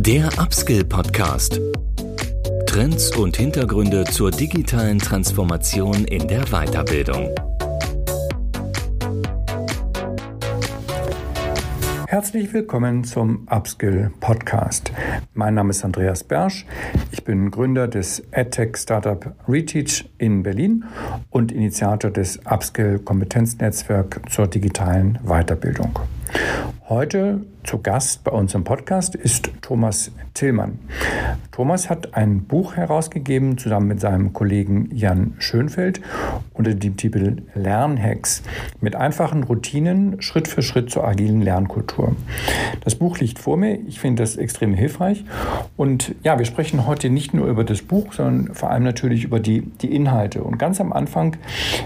Der 0.00 0.28
Upskill 0.38 0.84
Podcast. 0.84 1.60
Trends 2.66 3.16
und 3.16 3.36
Hintergründe 3.36 4.04
zur 4.04 4.30
digitalen 4.30 5.00
Transformation 5.00 6.04
in 6.04 6.28
der 6.28 6.44
Weiterbildung. 6.44 7.34
Herzlich 12.06 12.52
willkommen 12.52 13.02
zum 13.02 13.48
Upskill 13.50 14.12
Podcast. 14.20 14.92
Mein 15.34 15.54
Name 15.54 15.70
ist 15.70 15.84
Andreas 15.84 16.22
Bersch. 16.22 16.64
Ich 17.10 17.24
bin 17.24 17.50
Gründer 17.50 17.88
des 17.88 18.22
EdTech 18.30 18.76
Startup 18.76 19.34
Reteach 19.48 20.08
in 20.18 20.44
Berlin 20.44 20.84
und 21.30 21.50
Initiator 21.50 22.12
des 22.12 22.38
Upskill 22.46 23.00
Kompetenznetzwerk 23.00 24.20
zur 24.30 24.46
digitalen 24.46 25.18
Weiterbildung. 25.24 25.98
Heute 26.88 27.40
zu 27.68 27.82
Gast 27.82 28.24
bei 28.24 28.30
uns 28.30 28.54
im 28.54 28.64
Podcast 28.64 29.14
ist 29.14 29.50
Thomas 29.60 30.10
Tillmann. 30.32 30.78
Thomas 31.58 31.90
hat 31.90 32.14
ein 32.14 32.44
Buch 32.44 32.76
herausgegeben 32.76 33.58
zusammen 33.58 33.88
mit 33.88 33.98
seinem 33.98 34.32
Kollegen 34.32 34.90
Jan 34.94 35.34
Schönfeld 35.38 36.00
unter 36.52 36.72
dem 36.72 36.96
Titel 36.96 37.42
Lernhacks 37.56 38.44
mit 38.80 38.94
einfachen 38.94 39.42
Routinen 39.42 40.22
Schritt 40.22 40.46
für 40.46 40.62
Schritt 40.62 40.88
zur 40.88 41.04
agilen 41.04 41.42
Lernkultur. 41.42 42.14
Das 42.84 42.94
Buch 42.94 43.18
liegt 43.18 43.40
vor 43.40 43.56
mir. 43.56 43.76
Ich 43.88 43.98
finde 43.98 44.22
das 44.22 44.36
extrem 44.36 44.72
hilfreich. 44.72 45.24
Und 45.76 46.14
ja, 46.22 46.38
wir 46.38 46.44
sprechen 46.44 46.86
heute 46.86 47.10
nicht 47.10 47.34
nur 47.34 47.48
über 47.48 47.64
das 47.64 47.82
Buch, 47.82 48.12
sondern 48.12 48.54
vor 48.54 48.70
allem 48.70 48.84
natürlich 48.84 49.24
über 49.24 49.40
die, 49.40 49.62
die 49.62 49.92
Inhalte. 49.92 50.44
Und 50.44 50.58
ganz 50.58 50.80
am 50.80 50.92
Anfang 50.92 51.38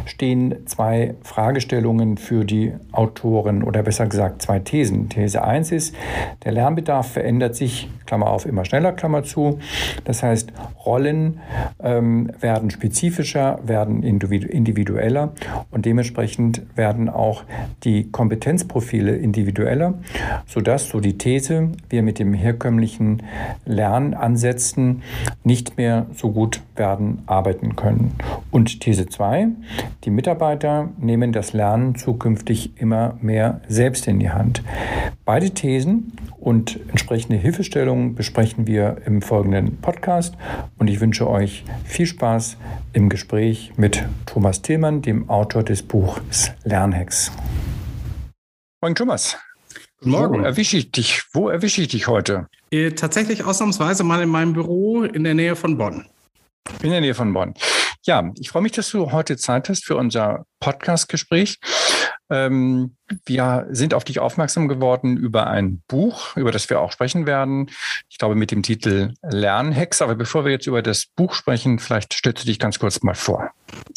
stehen 0.04 0.66
zwei 0.66 1.14
Fragestellungen 1.22 2.18
für 2.18 2.44
die 2.44 2.74
Autoren 2.92 3.62
oder 3.62 3.82
besser 3.82 4.06
gesagt 4.06 4.42
zwei 4.42 4.58
Thesen. 4.58 5.08
These 5.08 5.42
1 5.42 5.72
ist, 5.72 5.94
der 6.44 6.52
Lernbedarf 6.52 7.12
verändert 7.12 7.56
sich, 7.56 7.88
Klammer 8.04 8.28
auf, 8.28 8.44
immer 8.44 8.66
schneller, 8.66 8.92
Klammer 8.92 9.22
zu. 9.22 9.60
Das 10.04 10.22
heißt, 10.22 10.52
Rollen 10.84 11.40
ähm, 11.80 12.30
werden 12.40 12.70
spezifischer, 12.70 13.60
werden 13.64 14.02
individueller 14.02 15.32
und 15.70 15.86
dementsprechend 15.86 16.62
werden 16.76 17.08
auch 17.08 17.44
die 17.84 18.10
Kompetenzprofile 18.10 19.16
individueller, 19.16 19.94
sodass, 20.46 20.88
so 20.88 21.00
die 21.00 21.18
These, 21.18 21.70
wir 21.88 22.02
mit 22.02 22.18
dem 22.18 22.34
herkömmlichen 22.34 23.22
Lernansätzen 23.64 25.02
nicht 25.44 25.76
mehr 25.76 26.06
so 26.14 26.30
gut 26.30 26.60
werden 26.76 27.22
arbeiten 27.26 27.76
können. 27.76 28.14
Und 28.50 28.80
These 28.80 29.06
2, 29.06 29.48
die 30.04 30.10
Mitarbeiter 30.10 30.90
nehmen 30.98 31.32
das 31.32 31.52
Lernen 31.52 31.94
zukünftig 31.94 32.72
immer 32.76 33.16
mehr 33.20 33.60
selbst 33.68 34.08
in 34.08 34.18
die 34.18 34.30
Hand. 34.30 34.62
Beide 35.24 35.50
Thesen 35.50 36.12
und 36.40 36.80
entsprechende 36.88 37.36
Hilfestellungen 37.36 38.14
besprechen 38.14 38.66
wir 38.66 38.96
im 39.06 39.22
folgenden 39.22 39.51
Podcast 39.82 40.34
und 40.78 40.88
ich 40.88 41.00
wünsche 41.00 41.28
euch 41.28 41.64
viel 41.84 42.06
Spaß 42.06 42.56
im 42.92 43.08
Gespräch 43.08 43.72
mit 43.76 44.04
Thomas 44.26 44.62
Tillmann, 44.62 45.02
dem 45.02 45.28
Autor 45.28 45.62
des 45.62 45.82
Buchs 45.82 46.52
Lernhacks. 46.64 47.30
Moin 48.80 48.94
Thomas. 48.94 49.36
Guten 49.98 50.10
Morgen. 50.10 50.40
Wo 50.40 50.44
erwische 50.44 50.78
ich 50.78 50.90
dich? 50.90 51.22
Wo 51.32 51.48
erwische 51.48 51.82
ich 51.82 51.88
dich 51.88 52.08
heute? 52.08 52.48
Äh, 52.70 52.92
tatsächlich 52.92 53.44
ausnahmsweise 53.44 54.04
mal 54.04 54.22
in 54.22 54.28
meinem 54.28 54.54
Büro 54.54 55.02
in 55.02 55.24
der 55.24 55.34
Nähe 55.34 55.54
von 55.54 55.76
Bonn. 55.76 56.06
In 56.82 56.90
der 56.90 57.00
Nähe 57.00 57.14
von 57.14 57.32
Bonn. 57.32 57.54
Ja, 58.04 58.32
ich 58.38 58.48
freue 58.48 58.62
mich, 58.62 58.72
dass 58.72 58.90
du 58.90 59.12
heute 59.12 59.36
Zeit 59.36 59.68
hast 59.68 59.84
für 59.84 59.96
unser 59.96 60.46
Podcast-Gespräch. 60.60 61.58
Ähm, 62.30 62.96
wir 63.24 63.66
sind 63.70 63.94
auf 63.94 64.04
dich 64.04 64.18
aufmerksam 64.18 64.68
geworden 64.68 65.16
über 65.16 65.46
ein 65.46 65.82
Buch, 65.88 66.36
über 66.36 66.50
das 66.50 66.68
wir 66.70 66.80
auch 66.80 66.92
sprechen 66.92 67.26
werden. 67.26 67.70
Ich 68.08 68.18
glaube 68.18 68.34
mit 68.34 68.50
dem 68.50 68.62
Titel 68.62 69.14
Lernhex. 69.22 70.02
Aber 70.02 70.14
bevor 70.14 70.44
wir 70.44 70.52
jetzt 70.52 70.66
über 70.66 70.82
das 70.82 71.06
Buch 71.06 71.34
sprechen, 71.34 71.78
vielleicht 71.78 72.24
du 72.24 72.32
dich 72.32 72.58
ganz 72.58 72.78
kurz 72.78 73.02
mal 73.02 73.14
vor. 73.14 73.50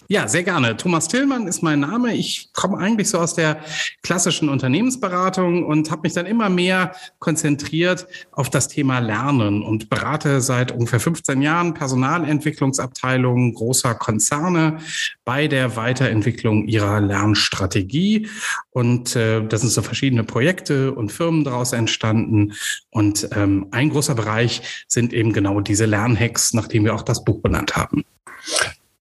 Ja, 0.08 0.28
sehr 0.28 0.44
gerne. 0.44 0.78
Thomas 0.78 1.08
Tillmann 1.08 1.48
ist 1.48 1.64
mein 1.64 1.80
Name. 1.80 2.14
Ich 2.14 2.50
komme 2.54 2.78
eigentlich 2.78 3.10
so 3.10 3.20
aus 3.20 3.34
der 3.34 3.58
klassischen 4.04 4.50
Unternehmensberatung 4.50 5.66
und 5.66 5.90
habe 5.90 6.02
mich 6.04 6.14
dann 6.14 6.28
immer 6.28 6.50
mehr 6.50 6.94
konzentriert 7.20 8.08
auf 8.32 8.50
das 8.50 8.68
Thema 8.68 9.00
Lernen 9.00 9.64
und 9.64 9.90
berate 9.90 10.42
seit 10.42 10.72
ungefähr 10.72 11.00
15 11.00 11.42
Jahren 11.42 11.74
Personalentwicklungsabteilungen 11.74 13.56
großer 13.56 13.96
Konzerne 13.96 14.78
bei 15.24 15.48
der 15.48 15.76
Weiterentwicklung 15.76 16.68
ihrer 16.68 17.02
Lernstrategie. 17.02 18.30
Und 18.70 19.05
äh, 19.14 19.46
da 19.46 19.58
sind 19.58 19.70
so 19.70 19.82
verschiedene 19.82 20.24
Projekte 20.24 20.94
und 20.94 21.12
Firmen 21.12 21.44
daraus 21.44 21.74
entstanden. 21.74 22.54
Und 22.92 23.28
ähm, 23.36 23.68
ein 23.72 23.90
großer 23.90 24.16
Bereich 24.16 24.86
sind 24.88 25.12
eben 25.12 25.34
genau 25.34 25.60
diese 25.60 25.86
Lernhacks, 25.86 26.54
nachdem 26.54 26.86
wir 26.86 26.96
auch 26.96 27.04
das 27.04 27.26
Buch 27.26 27.42
benannt 27.42 27.76
haben. 27.76 28.06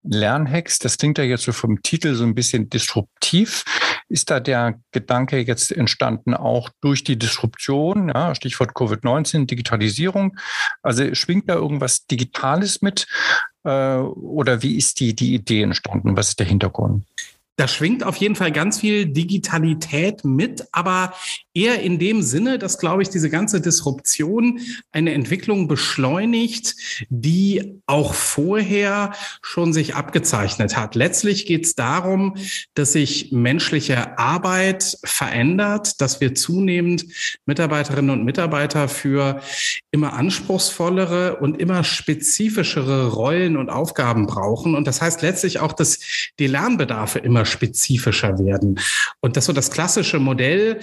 Lernhacks, 0.03 0.79
das 0.79 0.99
klingt 0.99 1.17
ja 1.17 1.25
jetzt 1.25 1.45
so 1.45 1.53
vom 1.53 1.81
Titel 1.83 2.15
so 2.15 2.25
ein 2.25 2.35
bisschen 2.35 2.69
disruptiv. 2.69 3.65
Ist 4.09 4.31
da 4.31 4.39
der 4.39 4.79
Gedanke 4.93 5.39
jetzt 5.39 5.73
entstanden 5.73 6.35
auch 6.35 6.69
durch 6.83 7.05
die 7.05 7.19
Disruption, 7.19 8.11
ja, 8.15 8.35
Stichwort 8.35 8.73
Covid-19, 8.73 9.47
Digitalisierung? 9.47 10.37
Also 10.83 11.15
schwingt 11.15 11.49
da 11.49 11.55
irgendwas 11.55 12.07
Digitales 12.07 12.83
mit? 12.83 13.07
Äh, 13.65 13.97
oder 13.97 14.63
wie 14.63 14.77
ist 14.77 15.01
die, 15.01 15.15
die 15.15 15.35
Idee 15.35 15.63
entstanden? 15.63 16.17
Was 16.17 16.29
ist 16.29 16.39
der 16.39 16.47
Hintergrund? 16.47 17.05
Da 17.57 17.69
schwingt 17.69 18.03
auf 18.03 18.17
jeden 18.17 18.35
Fall 18.35 18.51
ganz 18.51 18.81
viel 18.81 19.07
Digitalität 19.07 20.25
mit, 20.25 20.67
aber 20.73 21.15
eher 21.55 21.81
in 21.81 21.99
dem 21.99 22.21
Sinne, 22.23 22.59
dass, 22.59 22.79
glaube 22.79 23.03
ich, 23.03 23.09
diese 23.09 23.31
ganze 23.31 23.61
Disruption 23.61 24.61
eine 24.93 25.13
Entwicklung 25.13 25.69
beschleunigt, 25.69 26.75
die 27.09 27.81
auch 27.87 28.13
vorher 28.15 29.13
schon 29.41 29.73
sich 29.73 29.95
abgezeichnet 29.95 30.77
hat. 30.77 30.97
Letztlich 30.97 31.47
geht 31.47 31.65
es 31.65 31.75
darum, 31.77 32.37
dass 32.75 32.93
sich 32.93 33.31
menschliche 33.31 34.19
Arbeit 34.19 34.99
verändert, 35.05 36.01
dass 36.01 36.21
wir 36.21 36.35
zunehmend 36.35 37.07
Mitarbeiterinnen 37.47 38.11
und 38.11 38.25
Mitarbeiter 38.25 38.89
für 38.89 39.41
immer 39.93 40.15
anspruchsvollere 40.15 41.37
und 41.37 41.61
immer 41.61 41.85
spezifischere 41.85 43.09
Rollen 43.13 43.57
und 43.57 43.71
Aufgaben 43.71 44.27
brauchen. 44.27 44.75
Und 44.75 44.87
das 44.89 45.01
heißt 45.01 45.23
letztlich 45.23 45.61
auch, 45.61 45.73
dass 45.73 46.01
die 46.41 46.49
Lernbedarfe 46.49 47.21
immer 47.21 47.45
spezifischer 47.45 48.39
werden. 48.41 48.81
Und 49.21 49.37
das 49.37 49.45
so 49.45 49.53
das 49.53 49.71
klassische 49.71 50.19
Modell, 50.19 50.81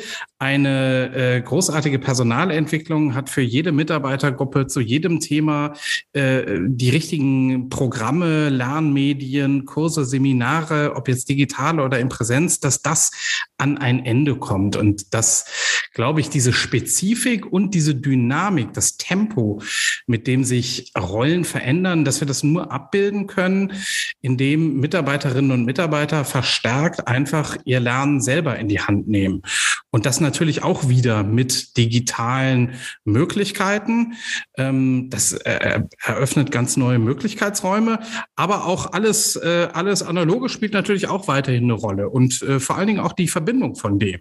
eine 0.66 1.14
äh, 1.14 1.42
großartige 1.42 2.00
Personalentwicklung 2.00 3.14
hat 3.14 3.30
für 3.30 3.42
jede 3.42 3.72
Mitarbeitergruppe 3.72 4.68
zu 4.68 4.80
jedem 4.80 5.20
Thema 5.20 5.74
äh, 6.14 6.60
die 6.66 6.90
richtigen 6.90 7.70
Programme, 7.70 8.50
Lernmedien, 8.50 9.66
Kurse, 9.66 10.06
Seminare, 10.06 10.96
ob 10.96 11.08
jetzt 11.08 11.30
digital 11.30 11.80
oder 11.80 12.00
in 12.00 12.10
Präsenz, 12.10 12.60
dass 12.60 12.82
das 12.82 13.12
an 13.58 13.78
ein 13.78 14.06
Ende 14.06 14.36
kommt. 14.36 14.76
Und 14.76 15.14
dass, 15.14 15.46
glaube 15.94 16.20
ich, 16.20 16.30
diese 16.30 16.54
Spezifik 16.54 17.52
und 17.52 17.74
diese 17.74 17.96
Dynamik, 17.96 18.74
das 18.74 18.98
Tempo, 18.98 19.62
mit 20.08 20.28
dem 20.28 20.44
sich 20.44 20.92
Rollen 20.98 21.46
verändern, 21.46 22.06
dass 22.06 22.22
wir 22.22 22.28
das 22.28 22.44
nur 22.44 22.72
abbilden 22.72 23.28
können, 23.28 23.74
indem 24.22 24.80
Mitarbeiterinnen 24.80 25.52
und 25.52 25.66
Mitarbeiter 25.66 26.26
verstärkt 26.26 27.08
einfach 27.08 27.58
ihr 27.66 27.80
Lernen 27.80 28.22
selber 28.22 28.58
in 28.58 28.68
die 28.68 28.80
Hand 28.80 29.08
nehmen. 29.08 29.44
Und 29.92 30.06
das 30.06 30.22
natürlich 30.22 30.51
auch 30.60 30.90
wieder 30.90 31.24
mit 31.24 31.78
digitalen 31.78 32.76
Möglichkeiten. 33.06 34.14
Ähm, 34.58 35.10
das 35.10 35.34
äh, 35.34 35.82
eröffnet 36.04 36.52
ganz 36.52 36.78
neue 36.78 37.00
Möglichkeitsräume, 37.00 38.00
aber 38.36 38.66
auch 38.66 38.94
alles, 38.94 39.36
äh, 39.36 39.70
alles 39.74 40.04
Analoge 40.04 40.50
spielt 40.50 40.74
natürlich 40.74 41.08
auch 41.08 41.28
weiterhin 41.28 41.64
eine 41.64 41.74
Rolle 41.74 42.10
und 42.10 42.42
äh, 42.42 42.60
vor 42.60 42.78
allen 42.78 42.88
Dingen 42.88 43.00
auch 43.00 43.14
die 43.14 43.28
Verbindung 43.28 43.76
von 43.76 44.00
dem. 44.00 44.20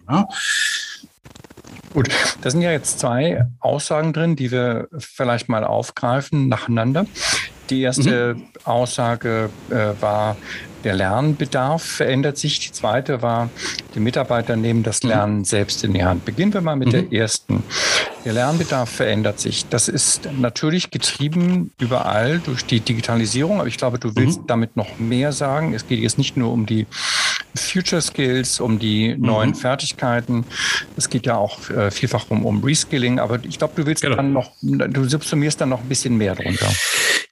Gut, 1.92 2.08
da 2.40 2.50
sind 2.50 2.62
ja 2.62 2.70
jetzt 2.70 3.00
zwei 3.00 3.46
Aussagen 3.58 4.12
drin, 4.12 4.36
die 4.36 4.52
wir 4.52 4.88
vielleicht 4.98 5.48
mal 5.48 5.64
aufgreifen 5.64 6.48
nacheinander. 6.48 7.06
Die 7.68 7.82
erste 7.82 8.34
mhm. 8.34 8.44
Aussage 8.64 9.50
äh, 9.70 10.00
war, 10.00 10.36
der 10.84 10.94
Lernbedarf 10.94 11.82
verändert 11.82 12.38
sich. 12.38 12.60
Die 12.60 12.72
zweite 12.72 13.22
war, 13.22 13.50
die 13.94 14.00
Mitarbeiter 14.00 14.56
nehmen 14.56 14.82
das 14.82 15.02
mhm. 15.02 15.08
Lernen 15.08 15.44
selbst 15.44 15.84
in 15.84 15.92
die 15.92 16.04
Hand. 16.04 16.24
Beginnen 16.24 16.52
wir 16.52 16.60
mal 16.60 16.76
mit 16.76 16.88
mhm. 16.88 16.92
der 16.92 17.12
ersten. 17.12 17.62
Der 18.24 18.32
Lernbedarf 18.32 18.90
verändert 18.90 19.40
sich. 19.40 19.66
Das 19.68 19.88
ist 19.88 20.28
natürlich 20.38 20.90
getrieben 20.90 21.72
überall 21.78 22.38
durch 22.40 22.64
die 22.66 22.80
Digitalisierung, 22.80 23.60
aber 23.60 23.68
ich 23.68 23.78
glaube, 23.78 23.98
du 23.98 24.14
willst 24.14 24.42
mhm. 24.42 24.46
damit 24.46 24.76
noch 24.76 24.98
mehr 24.98 25.32
sagen. 25.32 25.74
Es 25.74 25.86
geht 25.86 26.00
jetzt 26.00 26.18
nicht 26.18 26.36
nur 26.36 26.52
um 26.52 26.66
die 26.66 26.86
Future 27.54 28.00
Skills, 28.00 28.60
um 28.60 28.78
die 28.78 29.14
mhm. 29.14 29.26
neuen 29.26 29.54
Fertigkeiten. 29.54 30.44
Es 30.96 31.08
geht 31.08 31.26
ja 31.26 31.36
auch 31.36 31.70
äh, 31.70 31.90
vielfach 31.90 32.26
um, 32.30 32.44
um 32.44 32.62
Reskilling, 32.62 33.18
aber 33.18 33.44
ich 33.44 33.58
glaube, 33.58 33.74
du 33.76 33.86
willst 33.86 34.02
genau. 34.02 34.16
dann 34.16 34.32
noch, 34.32 34.52
du 34.60 35.04
subsumierst 35.04 35.60
dann 35.60 35.70
noch 35.70 35.80
ein 35.80 35.88
bisschen 35.88 36.16
mehr 36.16 36.34
drunter. 36.34 36.70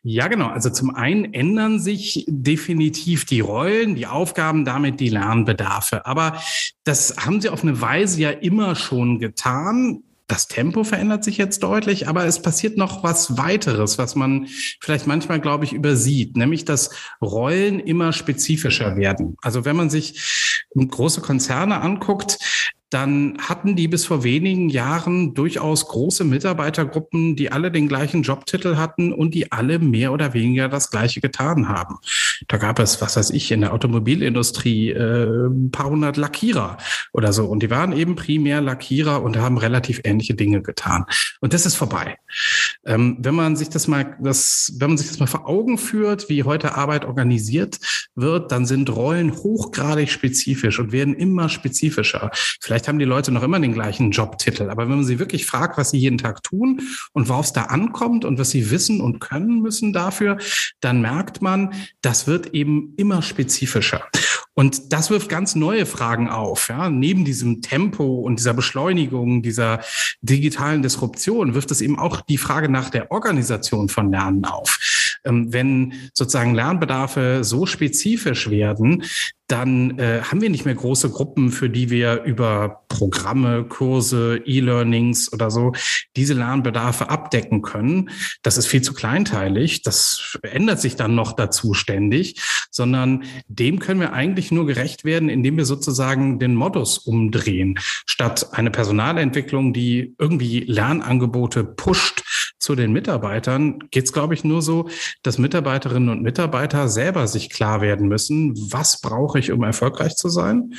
Ja, 0.02 0.28
genau. 0.28 0.48
Also 0.48 0.70
zum 0.70 0.94
einen 0.94 1.34
ändern 1.34 1.80
sich 1.80 2.24
definitiv 2.28 3.24
die 3.24 3.40
Rollen, 3.40 3.94
die 3.94 4.06
Aufgaben, 4.06 4.64
damit 4.64 5.00
die 5.00 5.08
Lernbedarfe. 5.08 6.06
Aber 6.06 6.40
das 6.84 7.16
haben 7.18 7.40
sie 7.40 7.48
auf 7.48 7.62
eine 7.62 7.80
Weise 7.80 8.20
ja 8.20 8.30
immer 8.30 8.74
schon 8.74 9.18
getan 9.18 10.02
Das 10.28 10.46
Tempo 10.46 10.84
verändert 10.84 11.24
sich 11.24 11.38
jetzt 11.38 11.62
deutlich, 11.62 12.06
aber 12.06 12.26
es 12.26 12.42
passiert 12.42 12.76
noch 12.76 13.02
was 13.02 13.38
weiteres, 13.38 13.96
was 13.96 14.14
man 14.14 14.46
vielleicht 14.78 15.06
manchmal, 15.06 15.40
glaube 15.40 15.64
ich, 15.64 15.72
übersieht, 15.72 16.36
nämlich 16.36 16.66
dass 16.66 16.90
Rollen 17.22 17.80
immer 17.80 18.12
spezifischer 18.12 18.96
werden. 18.96 19.36
Also 19.40 19.64
wenn 19.64 19.74
man 19.74 19.88
sich 19.88 20.68
große 20.76 21.22
Konzerne 21.22 21.80
anguckt, 21.80 22.38
dann 22.90 23.36
hatten 23.38 23.76
die 23.76 23.86
bis 23.86 24.06
vor 24.06 24.24
wenigen 24.24 24.70
Jahren 24.70 25.34
durchaus 25.34 25.88
große 25.88 26.24
Mitarbeitergruppen, 26.24 27.36
die 27.36 27.52
alle 27.52 27.70
den 27.70 27.86
gleichen 27.86 28.22
Jobtitel 28.22 28.76
hatten 28.76 29.12
und 29.12 29.34
die 29.34 29.52
alle 29.52 29.78
mehr 29.78 30.12
oder 30.12 30.32
weniger 30.32 30.68
das 30.68 30.90
Gleiche 30.90 31.20
getan 31.20 31.68
haben. 31.68 31.96
Da 32.48 32.56
gab 32.56 32.78
es, 32.78 33.00
was 33.02 33.16
weiß 33.16 33.30
ich, 33.30 33.52
in 33.52 33.60
der 33.60 33.74
Automobilindustrie 33.74 34.90
äh, 34.90 35.48
ein 35.48 35.70
paar 35.70 35.90
hundert 35.90 36.16
Lackierer 36.16 36.78
oder 37.12 37.32
so. 37.32 37.44
Und 37.46 37.62
die 37.62 37.70
waren 37.70 37.92
eben 37.92 38.16
primär 38.16 38.60
Lackierer 38.60 39.22
und 39.22 39.36
haben 39.36 39.58
relativ 39.58 40.00
ähnliche 40.04 40.34
Dinge 40.34 40.62
getan. 40.62 41.04
Und 41.40 41.52
das 41.52 41.66
ist 41.66 41.74
vorbei. 41.74 42.16
Ähm, 42.86 43.18
wenn 43.20 43.34
man 43.34 43.56
sich 43.56 43.68
das 43.68 43.86
mal, 43.86 44.16
das, 44.20 44.72
wenn 44.78 44.90
man 44.90 44.98
sich 44.98 45.08
das 45.08 45.18
mal 45.18 45.26
vor 45.26 45.46
Augen 45.46 45.76
führt, 45.76 46.28
wie 46.28 46.44
heute 46.44 46.74
Arbeit 46.74 47.04
organisiert 47.04 47.78
wird, 48.14 48.50
dann 48.50 48.66
sind 48.66 48.88
Rollen 48.94 49.34
hochgradig 49.34 50.10
spezifisch 50.10 50.78
und 50.78 50.92
werden 50.92 51.14
immer 51.14 51.48
spezifischer. 51.48 52.30
Vielleicht 52.60 52.77
Vielleicht 52.78 52.86
haben 52.90 53.00
die 53.00 53.06
Leute 53.06 53.32
noch 53.32 53.42
immer 53.42 53.58
den 53.58 53.74
gleichen 53.74 54.12
Jobtitel, 54.12 54.70
aber 54.70 54.82
wenn 54.82 54.98
man 54.98 55.04
sie 55.04 55.18
wirklich 55.18 55.46
fragt, 55.46 55.78
was 55.78 55.90
sie 55.90 55.98
jeden 55.98 56.16
Tag 56.16 56.44
tun 56.44 56.80
und 57.12 57.28
worauf 57.28 57.46
es 57.46 57.52
da 57.52 57.62
ankommt 57.64 58.24
und 58.24 58.38
was 58.38 58.50
sie 58.50 58.70
wissen 58.70 59.00
und 59.00 59.18
können 59.18 59.60
müssen 59.62 59.92
dafür, 59.92 60.38
dann 60.78 61.00
merkt 61.00 61.42
man, 61.42 61.74
das 62.02 62.28
wird 62.28 62.54
eben 62.54 62.94
immer 62.96 63.20
spezifischer. 63.20 64.04
Und 64.54 64.92
das 64.92 65.10
wirft 65.10 65.28
ganz 65.28 65.56
neue 65.56 65.86
Fragen 65.86 66.28
auf. 66.28 66.68
Ja? 66.68 66.88
Neben 66.88 67.24
diesem 67.24 67.62
Tempo 67.62 68.20
und 68.20 68.38
dieser 68.38 68.54
Beschleunigung, 68.54 69.42
dieser 69.42 69.80
digitalen 70.20 70.82
Disruption 70.82 71.54
wirft 71.54 71.72
es 71.72 71.80
eben 71.80 71.98
auch 71.98 72.20
die 72.20 72.38
Frage 72.38 72.68
nach 72.68 72.90
der 72.90 73.10
Organisation 73.10 73.88
von 73.88 74.12
Lernen 74.12 74.44
auf. 74.44 75.07
Ähm, 75.24 75.52
wenn 75.52 75.94
sozusagen 76.14 76.54
Lernbedarfe 76.54 77.44
so 77.44 77.66
spezifisch 77.66 78.50
werden, 78.50 79.04
dann 79.48 79.98
äh, 79.98 80.20
haben 80.22 80.42
wir 80.42 80.50
nicht 80.50 80.66
mehr 80.66 80.74
große 80.74 81.08
Gruppen, 81.08 81.50
für 81.50 81.70
die 81.70 81.88
wir 81.88 82.22
über 82.24 82.84
Programme, 82.88 83.64
Kurse, 83.64 84.42
E-Learnings 84.44 85.32
oder 85.32 85.50
so 85.50 85.72
diese 86.16 86.34
Lernbedarfe 86.34 87.08
abdecken 87.08 87.62
können. 87.62 88.10
Das 88.42 88.58
ist 88.58 88.66
viel 88.66 88.82
zu 88.82 88.92
kleinteilig. 88.92 89.80
Das 89.82 90.38
ändert 90.42 90.80
sich 90.80 90.96
dann 90.96 91.14
noch 91.14 91.32
dazu 91.32 91.72
ständig, 91.72 92.40
sondern 92.70 93.24
dem 93.48 93.78
können 93.78 94.00
wir 94.00 94.12
eigentlich 94.12 94.52
nur 94.52 94.66
gerecht 94.66 95.04
werden, 95.04 95.30
indem 95.30 95.56
wir 95.56 95.64
sozusagen 95.64 96.38
den 96.38 96.54
Modus 96.54 96.98
umdrehen. 96.98 97.78
Statt 98.04 98.52
eine 98.52 98.70
Personalentwicklung, 98.70 99.72
die 99.72 100.14
irgendwie 100.18 100.60
Lernangebote 100.60 101.64
pusht, 101.64 102.22
zu 102.58 102.74
den 102.74 102.92
Mitarbeitern 102.92 103.78
geht 103.90 104.04
es, 104.04 104.12
glaube 104.12 104.34
ich, 104.34 104.44
nur 104.44 104.62
so, 104.62 104.88
dass 105.22 105.38
Mitarbeiterinnen 105.38 106.08
und 106.08 106.22
Mitarbeiter 106.22 106.88
selber 106.88 107.26
sich 107.26 107.50
klar 107.50 107.80
werden 107.80 108.08
müssen, 108.08 108.54
was 108.72 109.00
brauche 109.00 109.38
ich, 109.38 109.52
um 109.52 109.62
erfolgreich 109.62 110.16
zu 110.16 110.28
sein 110.28 110.74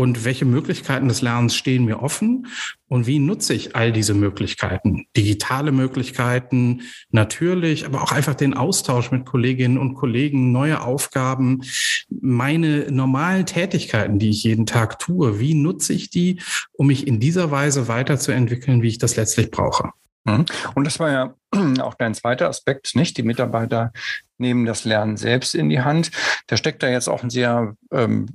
und 0.00 0.24
welche 0.24 0.46
Möglichkeiten 0.46 1.08
des 1.08 1.20
Lernens 1.20 1.54
stehen 1.54 1.84
mir 1.84 2.02
offen 2.02 2.46
und 2.88 3.06
wie 3.06 3.18
nutze 3.18 3.52
ich 3.52 3.76
all 3.76 3.92
diese 3.92 4.14
Möglichkeiten? 4.14 5.04
Digitale 5.14 5.72
Möglichkeiten, 5.72 6.82
natürlich, 7.10 7.84
aber 7.84 8.02
auch 8.02 8.12
einfach 8.12 8.34
den 8.34 8.54
Austausch 8.54 9.10
mit 9.10 9.26
Kolleginnen 9.26 9.76
und 9.76 9.94
Kollegen, 9.94 10.52
neue 10.52 10.82
Aufgaben, 10.82 11.62
meine 12.08 12.90
normalen 12.90 13.44
Tätigkeiten, 13.44 14.18
die 14.18 14.30
ich 14.30 14.42
jeden 14.42 14.64
Tag 14.64 14.98
tue, 14.98 15.38
wie 15.38 15.54
nutze 15.54 15.92
ich 15.92 16.08
die, 16.08 16.40
um 16.72 16.86
mich 16.86 17.06
in 17.06 17.20
dieser 17.20 17.50
Weise 17.50 17.86
weiterzuentwickeln, 17.86 18.80
wie 18.80 18.88
ich 18.88 18.98
das 18.98 19.16
letztlich 19.16 19.50
brauche? 19.50 19.90
Mhm. 20.24 20.44
Und 20.74 20.84
das 20.84 20.98
war 21.00 21.10
ja 21.10 21.34
auch 21.82 21.94
dein 21.94 22.14
zweiter 22.14 22.48
Aspekt, 22.48 22.94
nicht? 22.94 23.16
Die 23.16 23.22
Mitarbeiter 23.22 23.92
nehmen 24.38 24.64
das 24.64 24.84
Lernen 24.84 25.16
selbst 25.16 25.54
in 25.54 25.68
die 25.68 25.82
Hand. 25.82 26.10
Da 26.46 26.56
steckt 26.56 26.82
da 26.82 26.88
jetzt 26.88 27.08
auch 27.08 27.22
ein 27.22 27.30
sehr 27.30 27.74
ähm, 27.92 28.26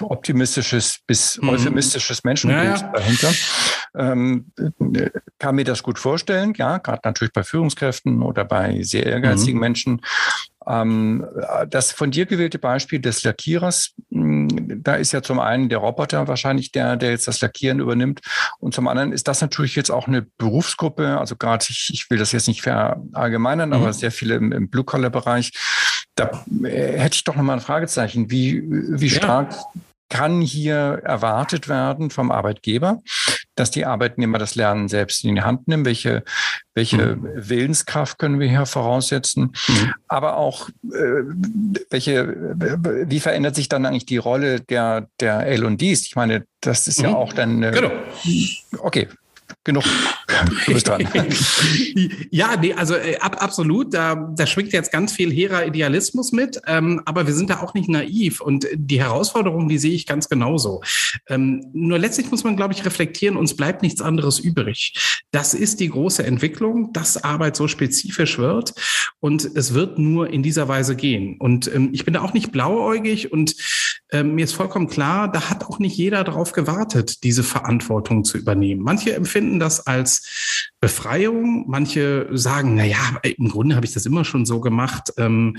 optimistisches 0.00 1.00
bis 1.06 1.40
mhm. 1.40 1.50
euphemistisches 1.50 2.24
Menschenbild 2.24 2.64
ja, 2.64 2.76
ja. 2.76 2.92
dahinter. 2.92 3.32
Ähm, 3.94 4.52
kann 5.38 5.56
mir 5.56 5.64
das 5.64 5.82
gut 5.82 5.98
vorstellen, 5.98 6.54
ja, 6.56 6.78
gerade 6.78 7.00
natürlich 7.04 7.32
bei 7.32 7.42
Führungskräften 7.42 8.22
oder 8.22 8.44
bei 8.44 8.82
sehr 8.82 9.06
ehrgeizigen 9.06 9.54
mhm. 9.54 9.60
Menschen. 9.60 10.02
Ähm, 10.66 11.26
das 11.68 11.92
von 11.92 12.10
dir 12.10 12.26
gewählte 12.26 12.58
Beispiel 12.58 13.00
des 13.00 13.24
Lackierers, 13.24 13.94
hm, 14.28 14.82
da 14.82 14.94
ist 14.94 15.12
ja 15.12 15.22
zum 15.22 15.40
einen 15.40 15.68
der 15.68 15.78
Roboter 15.78 16.28
wahrscheinlich 16.28 16.70
der, 16.72 16.96
der 16.96 17.10
jetzt 17.10 17.26
das 17.26 17.40
Lackieren 17.40 17.80
übernimmt. 17.80 18.20
Und 18.58 18.74
zum 18.74 18.86
anderen 18.88 19.12
ist 19.12 19.26
das 19.26 19.40
natürlich 19.40 19.74
jetzt 19.74 19.90
auch 19.90 20.06
eine 20.06 20.22
Berufsgruppe, 20.22 21.18
also 21.18 21.36
gerade, 21.36 21.64
ich, 21.68 21.90
ich 21.92 22.10
will 22.10 22.18
das 22.18 22.32
jetzt 22.32 22.48
nicht 22.48 22.62
verallgemeinern, 22.62 23.70
mhm. 23.70 23.74
aber 23.74 23.92
sehr 23.92 24.10
viele 24.10 24.34
im, 24.34 24.52
im 24.52 24.68
Blue-Collar-Bereich. 24.68 25.52
Da 26.14 26.44
äh, 26.64 26.98
hätte 26.98 27.14
ich 27.14 27.24
doch 27.24 27.36
nochmal 27.36 27.56
ein 27.56 27.62
Fragezeichen. 27.62 28.30
Wie, 28.30 28.62
wie 28.68 29.10
stark 29.10 29.52
ja 29.52 29.80
kann 30.08 30.40
hier 30.40 31.00
erwartet 31.04 31.68
werden 31.68 32.10
vom 32.10 32.30
Arbeitgeber, 32.30 33.00
dass 33.54 33.70
die 33.70 33.84
Arbeitnehmer 33.84 34.38
das 34.38 34.54
Lernen 34.54 34.88
selbst 34.88 35.24
in 35.24 35.34
die 35.34 35.42
Hand 35.42 35.68
nehmen? 35.68 35.84
Welche, 35.84 36.24
welche 36.74 37.16
mhm. 37.16 37.28
Willenskraft 37.34 38.18
können 38.18 38.40
wir 38.40 38.48
hier 38.48 38.66
voraussetzen? 38.66 39.52
Mhm. 39.68 39.94
Aber 40.06 40.36
auch, 40.36 40.68
äh, 40.68 41.22
welche, 41.90 42.54
wie 43.08 43.20
verändert 43.20 43.54
sich 43.54 43.68
dann 43.68 43.84
eigentlich 43.84 44.06
die 44.06 44.16
Rolle 44.16 44.60
der, 44.60 45.08
der 45.20 45.46
L&Ds? 45.46 46.06
Ich 46.06 46.16
meine, 46.16 46.44
das 46.60 46.86
ist 46.86 47.00
mhm. 47.00 47.04
ja 47.04 47.14
auch 47.14 47.32
dann. 47.32 47.62
Äh, 47.62 47.72
genau. 47.72 47.92
Okay, 48.78 49.08
genug. 49.64 49.84
Du 50.66 50.74
dran. 50.74 51.08
ja, 52.30 52.56
nee, 52.56 52.72
also 52.72 52.94
äh, 52.94 53.16
ab, 53.18 53.42
absolut. 53.42 53.94
Da, 53.94 54.32
da 54.36 54.46
schwingt 54.46 54.72
jetzt 54.72 54.92
ganz 54.92 55.12
viel 55.12 55.32
hehrer 55.32 55.66
Idealismus 55.66 56.32
mit, 56.32 56.60
ähm, 56.66 57.02
aber 57.04 57.26
wir 57.26 57.34
sind 57.34 57.50
da 57.50 57.60
auch 57.60 57.74
nicht 57.74 57.88
naiv 57.88 58.40
und 58.40 58.66
die 58.74 59.00
Herausforderungen, 59.00 59.68
die 59.68 59.78
sehe 59.78 59.92
ich 59.92 60.06
ganz 60.06 60.28
genauso. 60.28 60.82
Ähm, 61.28 61.64
nur 61.72 61.98
letztlich 61.98 62.30
muss 62.30 62.44
man, 62.44 62.56
glaube 62.56 62.74
ich, 62.74 62.84
reflektieren, 62.84 63.36
uns 63.36 63.56
bleibt 63.56 63.82
nichts 63.82 64.00
anderes 64.00 64.38
übrig. 64.38 65.22
Das 65.30 65.54
ist 65.54 65.80
die 65.80 65.88
große 65.88 66.24
Entwicklung, 66.24 66.92
dass 66.92 67.22
Arbeit 67.22 67.56
so 67.56 67.68
spezifisch 67.68 68.38
wird 68.38 68.74
und 69.20 69.44
es 69.44 69.74
wird 69.74 69.98
nur 69.98 70.30
in 70.30 70.42
dieser 70.42 70.68
Weise 70.68 70.96
gehen. 70.96 71.36
Und 71.38 71.72
ähm, 71.74 71.90
ich 71.92 72.04
bin 72.04 72.14
da 72.14 72.22
auch 72.22 72.32
nicht 72.32 72.52
blauäugig 72.52 73.32
und 73.32 73.54
ähm, 74.10 74.34
mir 74.34 74.44
ist 74.44 74.54
vollkommen 74.54 74.88
klar, 74.88 75.30
da 75.30 75.50
hat 75.50 75.64
auch 75.64 75.78
nicht 75.78 75.96
jeder 75.96 76.24
darauf 76.24 76.52
gewartet, 76.52 77.24
diese 77.24 77.42
Verantwortung 77.42 78.24
zu 78.24 78.38
übernehmen. 78.38 78.82
Manche 78.82 79.14
empfinden 79.14 79.58
das 79.58 79.86
als 79.86 80.27
Befreiung, 80.80 81.64
manche 81.68 82.28
sagen, 82.32 82.76
na 82.76 82.84
ja, 82.84 83.18
im 83.22 83.48
Grunde 83.48 83.74
habe 83.74 83.84
ich 83.84 83.92
das 83.92 84.06
immer 84.06 84.24
schon 84.24 84.46
so 84.46 84.60
gemacht. 84.60 85.12
Ähm, 85.16 85.56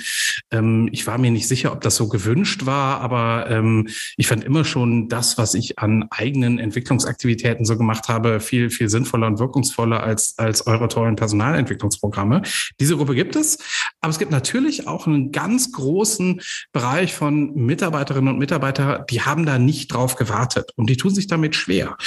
ähm, 0.49 0.87
ich 0.93 1.05
war 1.07 1.17
mir 1.17 1.29
nicht 1.29 1.47
sicher, 1.47 1.73
ob 1.73 1.81
das 1.81 1.97
so 1.97 2.07
gewünscht 2.07 2.65
war, 2.65 3.01
aber 3.01 3.49
ähm, 3.49 3.89
ich 4.15 4.27
fand 4.27 4.45
immer 4.45 4.63
schon 4.63 5.09
das, 5.09 5.37
was 5.37 5.55
ich 5.55 5.77
an 5.77 6.07
eigenen 6.09 6.57
Entwicklungsaktivitäten 6.57 7.65
so 7.65 7.77
gemacht 7.77 8.07
habe, 8.07 8.39
viel, 8.39 8.69
viel 8.69 8.87
sinnvoller 8.89 9.27
und 9.27 9.39
wirkungsvoller 9.39 10.01
als, 10.01 10.37
als 10.37 10.65
eure 10.67 10.87
tollen 10.87 11.17
Personalentwicklungsprogramme. 11.17 12.41
Diese 12.79 12.95
Gruppe 12.95 13.15
gibt 13.15 13.35
es, 13.35 13.57
aber 13.99 14.11
es 14.11 14.19
gibt 14.19 14.31
natürlich 14.31 14.87
auch 14.87 15.05
einen 15.05 15.33
ganz 15.33 15.73
großen 15.73 16.41
Bereich 16.71 17.13
von 17.13 17.53
Mitarbeiterinnen 17.55 18.33
und 18.33 18.39
Mitarbeiter, 18.39 19.05
die 19.09 19.21
haben 19.21 19.45
da 19.45 19.59
nicht 19.59 19.93
drauf 19.93 20.15
gewartet 20.15 20.71
und 20.77 20.89
die 20.89 20.97
tun 20.97 21.13
sich 21.13 21.27
damit 21.27 21.55
schwer. 21.55 21.97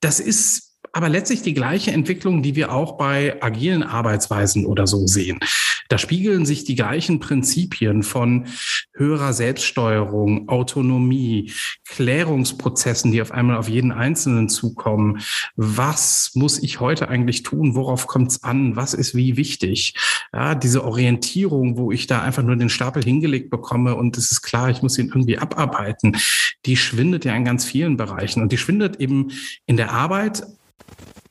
Das 0.00 0.20
ist 0.20 0.69
aber 0.92 1.08
letztlich 1.08 1.42
die 1.42 1.54
gleiche 1.54 1.92
Entwicklung, 1.92 2.42
die 2.42 2.56
wir 2.56 2.72
auch 2.72 2.96
bei 2.96 3.42
agilen 3.42 3.82
Arbeitsweisen 3.82 4.66
oder 4.66 4.86
so 4.86 5.06
sehen. 5.06 5.40
Da 5.88 5.98
spiegeln 5.98 6.46
sich 6.46 6.64
die 6.64 6.76
gleichen 6.76 7.18
Prinzipien 7.18 8.04
von 8.04 8.46
höherer 8.94 9.32
Selbststeuerung, 9.32 10.48
Autonomie, 10.48 11.52
Klärungsprozessen, 11.84 13.10
die 13.10 13.20
auf 13.20 13.32
einmal 13.32 13.56
auf 13.56 13.68
jeden 13.68 13.90
Einzelnen 13.90 14.48
zukommen. 14.48 15.20
Was 15.56 16.30
muss 16.34 16.62
ich 16.62 16.78
heute 16.78 17.08
eigentlich 17.08 17.42
tun? 17.42 17.74
Worauf 17.74 18.06
kommt 18.06 18.30
es 18.30 18.44
an? 18.44 18.76
Was 18.76 18.94
ist 18.94 19.16
wie 19.16 19.36
wichtig? 19.36 19.94
Ja, 20.32 20.54
diese 20.54 20.84
Orientierung, 20.84 21.76
wo 21.76 21.90
ich 21.90 22.06
da 22.06 22.22
einfach 22.22 22.44
nur 22.44 22.54
den 22.54 22.68
Stapel 22.68 23.02
hingelegt 23.02 23.50
bekomme 23.50 23.96
und 23.96 24.16
es 24.16 24.30
ist 24.30 24.42
klar, 24.42 24.70
ich 24.70 24.82
muss 24.82 24.96
ihn 24.96 25.08
irgendwie 25.08 25.38
abarbeiten, 25.38 26.16
die 26.66 26.76
schwindet 26.76 27.24
ja 27.24 27.34
in 27.34 27.44
ganz 27.44 27.64
vielen 27.64 27.96
Bereichen 27.96 28.42
und 28.42 28.52
die 28.52 28.58
schwindet 28.58 29.00
eben 29.00 29.32
in 29.66 29.76
der 29.76 29.92
Arbeit 29.92 30.44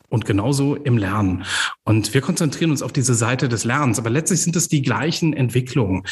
und 0.10 0.26
genauso 0.26 0.76
im 0.76 0.98
Lernen. 0.98 1.46
Und 1.84 2.14
wir 2.14 2.22
konzentrieren 2.22 2.72
uns 2.72 2.82
auf 2.82 2.92
diese 2.92 3.14
Seite 3.14 3.48
des 3.48 3.64
Lernens, 3.64 4.00
aber 4.00 4.10
letztlich 4.10 4.42
sind 4.42 4.56
es 4.56 4.68
die 4.68 4.82
gleichen 4.82 5.34
Entwicklungen. 5.34 6.04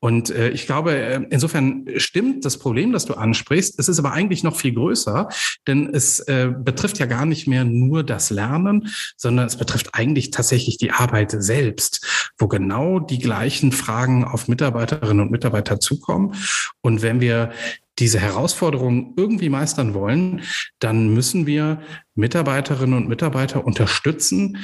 Und 0.00 0.30
äh, 0.30 0.50
ich 0.50 0.66
glaube, 0.66 0.94
äh, 0.94 1.26
insofern 1.30 1.86
stimmt 1.96 2.44
das 2.44 2.58
Problem, 2.58 2.92
das 2.92 3.06
du 3.06 3.14
ansprichst. 3.14 3.78
Es 3.78 3.88
ist 3.88 3.98
aber 3.98 4.12
eigentlich 4.12 4.42
noch 4.42 4.56
viel 4.56 4.74
größer, 4.74 5.28
denn 5.66 5.88
es 5.92 6.20
äh, 6.20 6.52
betrifft 6.56 6.98
ja 6.98 7.06
gar 7.06 7.26
nicht 7.26 7.46
mehr 7.46 7.64
nur 7.64 8.02
das 8.02 8.30
Lernen, 8.30 8.88
sondern 9.16 9.46
es 9.46 9.56
betrifft 9.56 9.94
eigentlich 9.94 10.30
tatsächlich 10.30 10.76
die 10.76 10.90
Arbeit 10.90 11.30
selbst, 11.30 12.32
wo 12.38 12.48
genau 12.48 13.00
die 13.00 13.18
gleichen 13.18 13.72
Fragen 13.72 14.24
auf 14.24 14.48
Mitarbeiterinnen 14.48 15.20
und 15.20 15.30
Mitarbeiter 15.30 15.80
zukommen. 15.80 16.34
Und 16.80 17.02
wenn 17.02 17.20
wir 17.20 17.52
diese 17.98 18.18
Herausforderungen 18.18 19.14
irgendwie 19.16 19.48
meistern 19.48 19.94
wollen, 19.94 20.42
dann 20.80 21.14
müssen 21.14 21.46
wir 21.46 21.80
Mitarbeiterinnen 22.16 22.96
und 22.96 23.08
Mitarbeiter 23.08 23.64
unterstützen, 23.64 24.58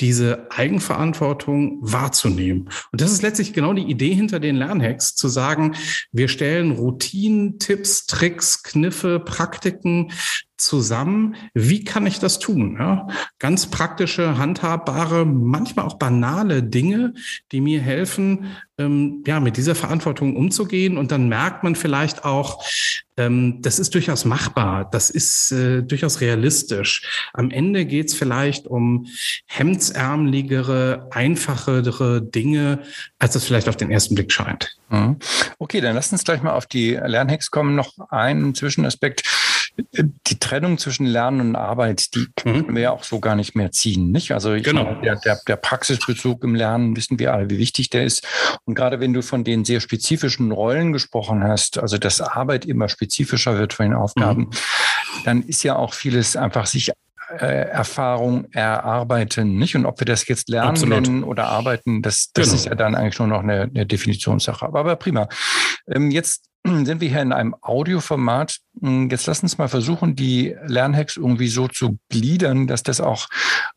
diese 0.00 0.50
Eigenverantwortung 0.50 1.78
wahrzunehmen. 1.80 2.68
Und 2.92 3.00
das 3.00 3.12
ist 3.12 3.22
letztlich 3.22 3.52
genau 3.52 3.72
die 3.72 3.88
Idee 3.90 4.14
hinter 4.14 4.40
den 4.40 4.56
Lernhacks, 4.56 5.14
zu 5.14 5.28
sagen, 5.28 5.74
wir 6.12 6.28
stellen 6.28 6.72
Routinen, 6.72 7.58
Tipps, 7.58 8.06
Tricks, 8.06 8.62
Kniffe, 8.62 9.20
Praktiken 9.20 10.12
zusammen. 10.56 11.36
Wie 11.54 11.84
kann 11.84 12.06
ich 12.06 12.18
das 12.18 12.38
tun? 12.38 12.76
Ja, 12.78 13.08
ganz 13.38 13.66
praktische, 13.66 14.38
handhabbare, 14.38 15.24
manchmal 15.24 15.84
auch 15.84 15.98
banale 15.98 16.62
Dinge, 16.62 17.14
die 17.52 17.60
mir 17.60 17.80
helfen, 17.80 18.46
ähm, 18.78 19.22
ja, 19.26 19.40
mit 19.40 19.56
dieser 19.56 19.74
Verantwortung 19.74 20.36
umzugehen. 20.36 20.98
Und 20.98 21.10
dann 21.12 21.28
merkt 21.28 21.62
man 21.62 21.74
vielleicht 21.74 22.24
auch, 22.24 22.64
ähm, 23.16 23.62
das 23.62 23.78
ist 23.78 23.94
durchaus 23.94 24.24
machbar, 24.24 24.88
das 24.90 25.08
ist 25.08 25.50
äh, 25.52 25.82
durchaus 25.82 26.20
realistisch. 26.20 27.28
Am 27.32 27.50
Ende 27.50 27.86
geht 27.86 28.08
es 28.08 28.14
vielleicht 28.14 28.66
um 28.66 29.06
hemdsärmeligere, 29.46 31.08
einfachere 31.10 32.20
Dinge, 32.22 32.80
als 33.18 33.34
es 33.34 33.44
vielleicht 33.44 33.68
auf 33.68 33.76
den 33.76 33.90
ersten 33.90 34.14
Blick 34.14 34.32
scheint. 34.32 34.76
Mhm. 34.90 35.16
Okay, 35.58 35.80
dann 35.80 35.94
lass 35.94 36.12
uns 36.12 36.24
gleich 36.24 36.42
mal 36.42 36.52
auf 36.52 36.66
die 36.66 36.92
Lernhacks 36.92 37.50
kommen. 37.50 37.74
Noch 37.74 37.94
einen 38.10 38.54
Zwischenaspekt 38.54 39.22
die 39.78 40.38
Trennung 40.38 40.78
zwischen 40.78 41.06
Lernen 41.06 41.40
und 41.40 41.56
Arbeit, 41.56 42.14
die 42.14 42.26
können 42.34 42.74
wir 42.74 42.82
ja 42.82 42.90
auch 42.92 43.04
so 43.04 43.20
gar 43.20 43.36
nicht 43.36 43.54
mehr 43.54 43.72
ziehen. 43.72 44.10
Nicht? 44.10 44.32
Also 44.32 44.56
genau. 44.60 44.84
meine, 44.84 45.00
der, 45.02 45.16
der, 45.16 45.40
der 45.46 45.56
Praxisbezug 45.56 46.44
im 46.44 46.54
Lernen 46.54 46.96
wissen 46.96 47.18
wir 47.18 47.34
alle, 47.34 47.50
wie 47.50 47.58
wichtig 47.58 47.90
der 47.90 48.04
ist. 48.04 48.26
Und 48.64 48.74
gerade 48.74 49.00
wenn 49.00 49.12
du 49.12 49.22
von 49.22 49.44
den 49.44 49.64
sehr 49.64 49.80
spezifischen 49.80 50.52
Rollen 50.52 50.92
gesprochen 50.92 51.44
hast, 51.44 51.78
also 51.78 51.98
dass 51.98 52.20
Arbeit 52.20 52.64
immer 52.64 52.88
spezifischer 52.88 53.58
wird 53.58 53.72
von 53.72 53.86
den 53.86 53.94
Aufgaben, 53.94 54.42
mhm. 54.42 54.50
dann 55.24 55.42
ist 55.42 55.62
ja 55.62 55.76
auch 55.76 55.92
vieles 55.94 56.36
einfach 56.36 56.66
sich 56.66 56.92
äh, 57.38 57.68
Erfahrung 57.68 58.46
erarbeiten, 58.52 59.58
nicht? 59.58 59.74
Und 59.74 59.84
ob 59.84 60.00
wir 60.00 60.06
das 60.06 60.28
jetzt 60.28 60.48
lernen 60.48 60.88
nennen 60.88 61.24
oder 61.24 61.48
arbeiten, 61.48 62.00
das, 62.00 62.30
das 62.32 62.46
genau. 62.46 62.56
ist 62.56 62.66
ja 62.66 62.74
dann 62.74 62.94
eigentlich 62.94 63.18
nur 63.18 63.28
noch 63.28 63.42
eine, 63.42 63.62
eine 63.62 63.84
Definitionssache. 63.84 64.64
Aber, 64.64 64.80
aber 64.80 64.96
prima. 64.96 65.28
Ähm, 65.88 66.10
jetzt 66.10 66.44
sind 66.84 67.00
wir 67.00 67.08
hier 67.08 67.22
in 67.22 67.32
einem 67.32 67.54
Audioformat. 67.60 68.58
Hm, 68.80 69.08
jetzt 69.10 69.26
lass 69.26 69.42
uns 69.42 69.56
mal 69.56 69.68
versuchen, 69.68 70.16
die 70.16 70.54
Lernhacks 70.66 71.16
irgendwie 71.16 71.48
so 71.48 71.68
zu 71.68 71.98
gliedern, 72.10 72.66
dass 72.66 72.82
das 72.82 73.00
auch 73.00 73.28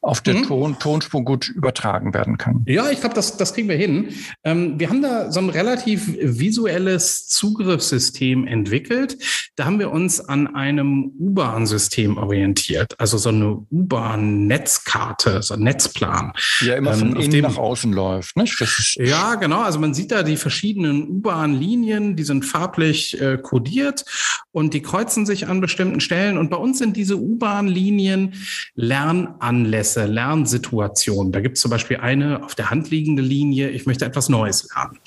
auf 0.01 0.21
der 0.21 0.35
mhm. 0.35 0.43
Ton, 0.43 0.79
Tonspur 0.79 1.23
gut 1.23 1.47
übertragen 1.47 2.13
werden 2.13 2.37
kann. 2.37 2.63
Ja, 2.67 2.89
ich 2.89 2.99
glaube, 2.99 3.15
das, 3.15 3.37
das 3.37 3.53
kriegen 3.53 3.69
wir 3.69 3.77
hin. 3.77 4.09
Ähm, 4.43 4.79
wir 4.79 4.89
haben 4.89 5.01
da 5.01 5.31
so 5.31 5.39
ein 5.39 5.49
relativ 5.49 6.07
visuelles 6.21 7.27
Zugriffssystem 7.27 8.45
entwickelt. 8.45 9.17
Da 9.55 9.65
haben 9.65 9.79
wir 9.79 9.91
uns 9.91 10.19
an 10.19 10.53
einem 10.53 11.11
U-Bahn-System 11.19 12.17
orientiert, 12.17 12.99
also 12.99 13.17
so 13.17 13.29
eine 13.29 13.65
U-Bahn-Netzkarte, 13.71 15.41
so 15.43 15.53
ein 15.53 15.61
Netzplan. 15.61 16.33
Ja, 16.61 16.75
immer 16.75 16.93
von 16.93 17.15
ähm, 17.15 17.21
innen 17.21 17.41
nach 17.41 17.57
außen 17.57 17.93
läuft. 17.93 18.35
Nicht? 18.35 18.59
ja, 18.95 19.35
genau. 19.35 19.61
Also 19.61 19.79
man 19.79 19.93
sieht 19.93 20.11
da 20.11 20.23
die 20.23 20.37
verschiedenen 20.37 21.07
U-Bahn-Linien, 21.07 22.15
die 22.15 22.23
sind 22.23 22.45
farblich 22.45 22.78
farblich 22.79 23.19
äh, 23.19 23.37
kodiert 23.37 24.05
und 24.51 24.73
die 24.73 24.81
kreuzen 24.81 25.25
sich 25.25 25.47
an 25.47 25.61
bestimmten 25.61 25.99
Stellen. 25.99 26.37
Und 26.37 26.49
bei 26.49 26.57
uns 26.57 26.79
sind 26.79 26.95
diese 26.95 27.17
U-Bahn-Linien 27.17 28.33
Lernanlässe, 28.75 30.05
Lernsituationen. 30.05 31.31
Da 31.31 31.41
gibt 31.41 31.57
es 31.57 31.61
zum 31.61 31.71
Beispiel 31.71 31.97
eine 31.97 32.43
auf 32.43 32.55
der 32.55 32.69
Hand 32.69 32.89
liegende 32.89 33.21
Linie, 33.21 33.69
ich 33.69 33.85
möchte 33.85 34.05
etwas 34.05 34.29
Neues 34.29 34.69
lernen. 34.73 34.99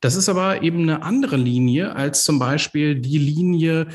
Das 0.00 0.16
ist 0.16 0.28
aber 0.28 0.62
eben 0.62 0.82
eine 0.82 1.02
andere 1.02 1.36
Linie 1.36 1.94
als 1.94 2.24
zum 2.24 2.38
Beispiel 2.38 2.96
die 2.96 3.18
Linie, 3.18 3.86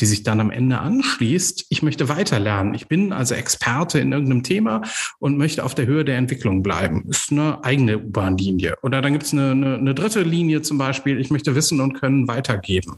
die 0.00 0.06
sich 0.06 0.22
dann 0.22 0.40
am 0.40 0.50
Ende 0.50 0.78
anschließt, 0.78 1.66
ich 1.68 1.82
möchte 1.82 2.08
weiterlernen. 2.08 2.74
Ich 2.74 2.88
bin 2.88 3.12
also 3.12 3.34
Experte 3.34 3.98
in 3.98 4.12
irgendeinem 4.12 4.42
Thema 4.42 4.82
und 5.18 5.36
möchte 5.36 5.64
auf 5.64 5.74
der 5.74 5.86
Höhe 5.86 6.04
der 6.04 6.16
Entwicklung 6.16 6.62
bleiben. 6.62 7.04
Ist 7.08 7.32
eine 7.32 7.64
eigene 7.64 7.98
U-Bahn-Linie. 7.98 8.76
Oder 8.82 9.02
dann 9.02 9.12
gibt 9.12 9.24
es 9.24 9.32
eine, 9.32 9.52
eine, 9.52 9.74
eine 9.76 9.94
dritte 9.94 10.22
Linie 10.22 10.62
zum 10.62 10.78
Beispiel, 10.78 11.20
ich 11.20 11.30
möchte 11.30 11.54
Wissen 11.54 11.80
und 11.80 11.94
Können 11.94 12.28
weitergeben. 12.28 12.96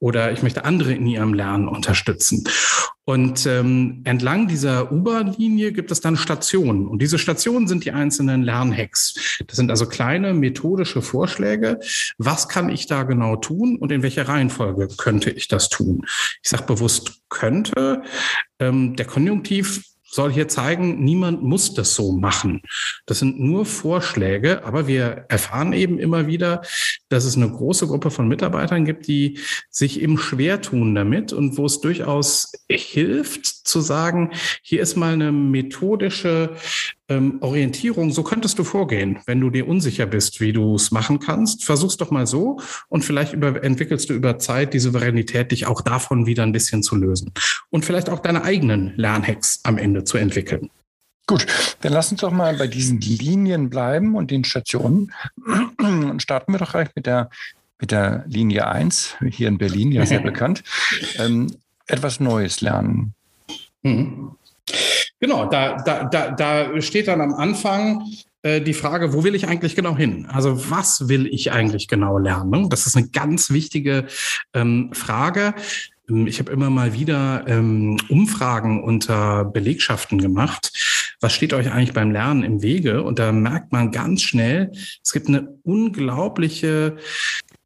Oder 0.00 0.32
ich 0.32 0.42
möchte 0.42 0.64
andere 0.64 0.92
in 0.92 1.06
ihrem 1.06 1.34
Lernen 1.34 1.68
unterstützen. 1.68 2.44
Und 3.08 3.46
ähm, 3.46 4.02
entlang 4.04 4.48
dieser 4.48 4.92
U-Bahn-Linie 4.92 5.72
gibt 5.72 5.90
es 5.90 6.02
dann 6.02 6.18
Stationen. 6.18 6.86
Und 6.86 7.00
diese 7.00 7.18
Stationen 7.18 7.66
sind 7.66 7.86
die 7.86 7.92
einzelnen 7.92 8.42
Lernhacks. 8.42 9.38
Das 9.46 9.56
sind 9.56 9.70
also 9.70 9.86
kleine 9.86 10.34
methodische 10.34 11.00
Vorschläge. 11.00 11.80
Was 12.18 12.50
kann 12.50 12.68
ich 12.68 12.86
da 12.86 13.04
genau 13.04 13.36
tun 13.36 13.78
und 13.78 13.92
in 13.92 14.02
welcher 14.02 14.28
Reihenfolge 14.28 14.88
könnte 14.98 15.30
ich 15.30 15.48
das 15.48 15.70
tun? 15.70 16.04
Ich 16.42 16.50
sage 16.50 16.64
bewusst 16.64 17.22
könnte. 17.30 18.02
Ähm, 18.58 18.94
der 18.94 19.06
Konjunktiv 19.06 19.84
soll 20.10 20.32
hier 20.32 20.48
zeigen, 20.48 21.04
niemand 21.04 21.42
muss 21.42 21.74
das 21.74 21.94
so 21.94 22.12
machen. 22.12 22.62
Das 23.06 23.18
sind 23.18 23.38
nur 23.38 23.66
Vorschläge, 23.66 24.64
aber 24.64 24.86
wir 24.86 25.26
erfahren 25.28 25.72
eben 25.72 25.98
immer 25.98 26.26
wieder, 26.26 26.62
dass 27.08 27.24
es 27.24 27.36
eine 27.36 27.50
große 27.50 27.86
Gruppe 27.86 28.10
von 28.10 28.26
Mitarbeitern 28.26 28.84
gibt, 28.84 29.06
die 29.06 29.38
sich 29.70 30.00
eben 30.00 30.18
schwer 30.18 30.60
tun 30.62 30.94
damit 30.94 31.32
und 31.32 31.58
wo 31.58 31.66
es 31.66 31.80
durchaus 31.80 32.52
hilft 32.70 33.46
zu 33.46 33.80
sagen, 33.80 34.30
hier 34.62 34.80
ist 34.80 34.96
mal 34.96 35.12
eine 35.12 35.30
methodische 35.30 36.54
ähm, 37.08 37.38
Orientierung, 37.40 38.10
so 38.10 38.22
könntest 38.22 38.58
du 38.58 38.64
vorgehen. 38.64 39.18
Wenn 39.26 39.40
du 39.40 39.50
dir 39.50 39.66
unsicher 39.66 40.06
bist, 40.06 40.40
wie 40.40 40.52
du 40.52 40.74
es 40.74 40.90
machen 40.90 41.18
kannst, 41.20 41.64
versuch's 41.64 41.96
doch 41.96 42.10
mal 42.10 42.26
so 42.26 42.60
und 42.88 43.04
vielleicht 43.04 43.32
über, 43.32 43.62
entwickelst 43.62 44.10
du 44.10 44.14
über 44.14 44.38
Zeit 44.38 44.74
die 44.74 44.78
Souveränität, 44.78 45.52
dich 45.52 45.66
auch 45.66 45.80
davon 45.80 46.26
wieder 46.26 46.42
ein 46.42 46.52
bisschen 46.52 46.82
zu 46.82 46.96
lösen 46.96 47.32
und 47.70 47.84
vielleicht 47.84 48.10
auch 48.10 48.20
deine 48.20 48.42
eigenen 48.42 48.92
Lernhacks 48.96 49.60
am 49.64 49.78
Ende 49.78 50.04
zu 50.04 50.18
entwickeln. 50.18 50.70
Gut, 51.26 51.46
dann 51.82 51.92
lass 51.92 52.10
uns 52.10 52.22
doch 52.22 52.30
mal 52.30 52.56
bei 52.56 52.66
diesen 52.66 53.00
Linien 53.00 53.68
bleiben 53.68 54.14
und 54.14 54.30
den 54.30 54.44
Stationen. 54.44 55.12
Und 55.76 56.22
starten 56.22 56.52
wir 56.52 56.58
doch 56.58 56.72
gleich 56.72 56.88
mit 56.94 57.04
der, 57.04 57.28
mit 57.78 57.90
der 57.90 58.24
Linie 58.26 58.66
1, 58.66 59.16
hier 59.30 59.48
in 59.48 59.58
Berlin, 59.58 59.92
ja 59.92 60.06
sehr 60.06 60.20
bekannt. 60.22 60.64
Ähm, 61.18 61.54
etwas 61.86 62.18
Neues 62.18 62.62
lernen. 62.62 63.14
Mhm. 63.82 64.36
Genau, 65.20 65.46
da, 65.46 65.76
da, 65.76 66.04
da, 66.04 66.30
da 66.30 66.80
steht 66.80 67.08
dann 67.08 67.20
am 67.20 67.34
Anfang 67.34 68.04
äh, 68.42 68.60
die 68.60 68.74
Frage, 68.74 69.12
wo 69.12 69.24
will 69.24 69.34
ich 69.34 69.48
eigentlich 69.48 69.74
genau 69.74 69.96
hin? 69.96 70.26
Also 70.30 70.70
was 70.70 71.08
will 71.08 71.26
ich 71.26 71.50
eigentlich 71.50 71.88
genau 71.88 72.18
lernen? 72.18 72.68
Das 72.68 72.86
ist 72.86 72.96
eine 72.96 73.08
ganz 73.08 73.50
wichtige 73.50 74.06
ähm, 74.54 74.90
Frage. 74.92 75.54
Ähm, 76.08 76.26
ich 76.26 76.38
habe 76.38 76.52
immer 76.52 76.70
mal 76.70 76.94
wieder 76.94 77.44
ähm, 77.48 77.98
Umfragen 78.08 78.82
unter 78.84 79.44
Belegschaften 79.44 80.18
gemacht. 80.18 80.72
Was 81.20 81.32
steht 81.32 81.52
euch 81.52 81.72
eigentlich 81.72 81.94
beim 81.94 82.12
Lernen 82.12 82.44
im 82.44 82.62
Wege? 82.62 83.02
Und 83.02 83.18
da 83.18 83.32
merkt 83.32 83.72
man 83.72 83.90
ganz 83.90 84.22
schnell, 84.22 84.70
es 85.02 85.12
gibt 85.12 85.26
eine 85.26 85.58
unglaubliche 85.64 86.96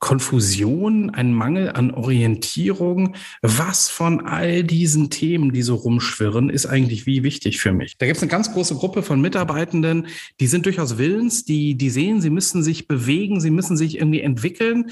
Konfusion, 0.03 1.11
ein 1.11 1.33
Mangel 1.33 1.71
an 1.71 1.93
Orientierung. 1.93 3.15
Was 3.41 3.89
von 3.89 4.27
all 4.27 4.65
diesen 4.65 5.11
Themen, 5.11 5.53
die 5.53 5.63
so 5.63 5.77
rumschwirren, 5.77 6.51
ist 6.51 6.67
eigentlich 6.67 7.07
wie 7.07 7.23
wichtig 7.23 7.61
für 7.61 7.73
mich? 7.73 7.99
Da 7.99 8.07
gibt 8.07 8.17
es 8.17 8.23
eine 8.23 8.31
ganz 8.31 8.53
große 8.53 8.75
Gruppe 8.75 9.05
von 9.05 9.21
Mitarbeitenden, 9.21 10.09
die 10.41 10.49
sind 10.49 10.67
durchaus 10.67 10.99
willens, 10.99 11.45
die, 11.45 11.77
die 11.77 11.89
sehen, 11.89 12.21
sie 12.21 12.31
müssen 12.31 12.65
sich 12.65 12.89
bewegen, 12.89 13.41
sie 13.41 13.53
müssen 13.53 13.77
sich 13.77 13.99
irgendwie 13.99 14.23
entwickeln, 14.23 14.91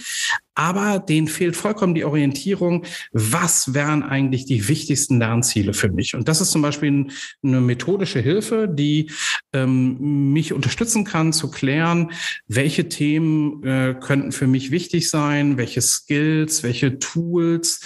aber 0.54 0.98
denen 0.98 1.26
fehlt 1.26 1.56
vollkommen 1.56 1.94
die 1.94 2.04
Orientierung, 2.04 2.84
was 3.12 3.72
wären 3.72 4.02
eigentlich 4.02 4.44
die 4.44 4.68
wichtigsten 4.68 5.18
Lernziele 5.18 5.72
für 5.72 5.88
mich. 5.88 6.14
Und 6.14 6.28
das 6.28 6.40
ist 6.40 6.50
zum 6.50 6.60
Beispiel 6.60 7.06
eine 7.42 7.60
methodische 7.60 8.20
Hilfe, 8.20 8.68
die 8.68 9.10
ähm, 9.54 10.32
mich 10.32 10.52
unterstützen 10.52 11.04
kann 11.04 11.32
zu 11.32 11.50
klären, 11.50 12.12
welche 12.46 12.88
Themen 12.88 13.64
äh, 13.64 13.96
könnten 13.98 14.32
für 14.32 14.46
mich 14.46 14.70
wichtig 14.70 14.99
sein, 15.08 15.56
welche 15.56 15.80
Skills, 15.80 16.62
welche 16.62 16.98
Tools 16.98 17.80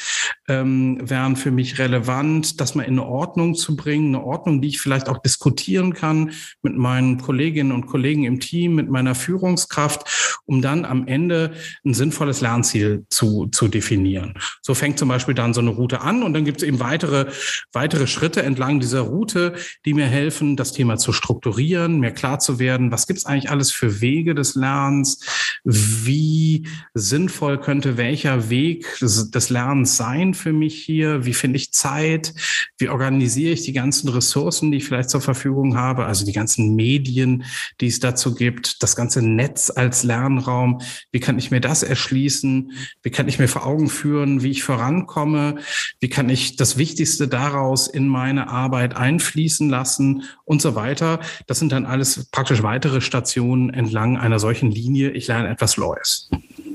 ähm, 0.48 0.98
wären 1.02 1.36
für 1.36 1.50
mich 1.50 1.78
relevant, 1.78 2.60
das 2.60 2.74
mal 2.74 2.82
in 2.82 2.94
eine 2.94 3.06
Ordnung 3.06 3.54
zu 3.54 3.76
bringen, 3.76 4.14
eine 4.14 4.24
Ordnung, 4.24 4.60
die 4.60 4.68
ich 4.68 4.80
vielleicht 4.80 5.08
auch 5.08 5.18
diskutieren 5.18 5.94
kann 5.94 6.32
mit 6.62 6.76
meinen 6.76 7.18
Kolleginnen 7.18 7.72
und 7.72 7.86
Kollegen 7.86 8.24
im 8.24 8.40
Team, 8.40 8.74
mit 8.74 8.90
meiner 8.90 9.14
Führungskraft, 9.14 10.42
um 10.44 10.60
dann 10.60 10.84
am 10.84 11.06
Ende 11.06 11.52
ein 11.84 11.94
sinnvolles 11.94 12.42
Lernziel 12.42 13.06
zu, 13.08 13.46
zu 13.46 13.68
definieren. 13.68 14.34
So 14.60 14.74
fängt 14.74 14.98
zum 14.98 15.08
Beispiel 15.08 15.34
dann 15.34 15.54
so 15.54 15.60
eine 15.60 15.70
Route 15.70 16.02
an 16.02 16.22
und 16.22 16.34
dann 16.34 16.44
gibt 16.44 16.58
es 16.58 16.68
eben 16.68 16.80
weitere, 16.80 17.26
weitere 17.72 18.06
Schritte 18.06 18.42
entlang 18.42 18.80
dieser 18.80 19.00
Route, 19.00 19.54
die 19.86 19.94
mir 19.94 20.06
helfen, 20.06 20.56
das 20.56 20.72
Thema 20.72 20.98
zu 20.98 21.12
strukturieren, 21.12 22.00
mir 22.00 22.10
klar 22.10 22.38
zu 22.38 22.58
werden, 22.58 22.90
was 22.90 23.06
gibt 23.06 23.18
es 23.18 23.26
eigentlich 23.26 23.50
alles 23.50 23.72
für 23.72 24.02
Wege 24.02 24.34
des 24.34 24.54
Lernens, 24.54 25.20
wie 25.64 26.66
sinnvoll 26.92 27.58
könnte 27.58 27.96
welcher 27.96 28.50
Weg 28.50 28.86
des, 29.00 29.30
des 29.30 29.48
Lernens 29.48 29.96
sein 29.96 30.33
Für 30.34 30.52
mich 30.52 30.82
hier? 30.82 31.24
Wie 31.24 31.34
finde 31.34 31.56
ich 31.56 31.72
Zeit? 31.72 32.34
Wie 32.78 32.88
organisiere 32.88 33.52
ich 33.52 33.62
die 33.62 33.72
ganzen 33.72 34.08
Ressourcen, 34.08 34.70
die 34.70 34.78
ich 34.78 34.84
vielleicht 34.84 35.10
zur 35.10 35.20
Verfügung 35.20 35.76
habe? 35.76 36.06
Also 36.06 36.26
die 36.26 36.32
ganzen 36.32 36.74
Medien, 36.74 37.44
die 37.80 37.86
es 37.86 38.00
dazu 38.00 38.34
gibt, 38.34 38.82
das 38.82 38.96
ganze 38.96 39.22
Netz 39.22 39.70
als 39.74 40.02
Lernraum. 40.02 40.80
Wie 41.12 41.20
kann 41.20 41.38
ich 41.38 41.50
mir 41.50 41.60
das 41.60 41.82
erschließen? 41.82 42.72
Wie 43.02 43.10
kann 43.10 43.28
ich 43.28 43.38
mir 43.38 43.48
vor 43.48 43.66
Augen 43.66 43.88
führen, 43.88 44.42
wie 44.42 44.50
ich 44.50 44.62
vorankomme? 44.62 45.56
Wie 46.00 46.08
kann 46.08 46.28
ich 46.28 46.56
das 46.56 46.76
Wichtigste 46.76 47.28
daraus 47.28 47.86
in 47.86 48.08
meine 48.08 48.48
Arbeit 48.48 48.96
einfließen 48.96 49.70
lassen 49.70 50.24
und 50.44 50.60
so 50.60 50.74
weiter? 50.74 51.20
Das 51.46 51.58
sind 51.58 51.72
dann 51.72 51.86
alles 51.86 52.28
praktisch 52.30 52.62
weitere 52.62 53.00
Stationen 53.00 53.72
entlang 53.72 54.16
einer 54.16 54.38
solchen 54.38 54.70
Linie. 54.70 55.10
Ich 55.12 55.28
lerne 55.28 55.48
etwas 55.48 55.76
Neues. 55.76 56.30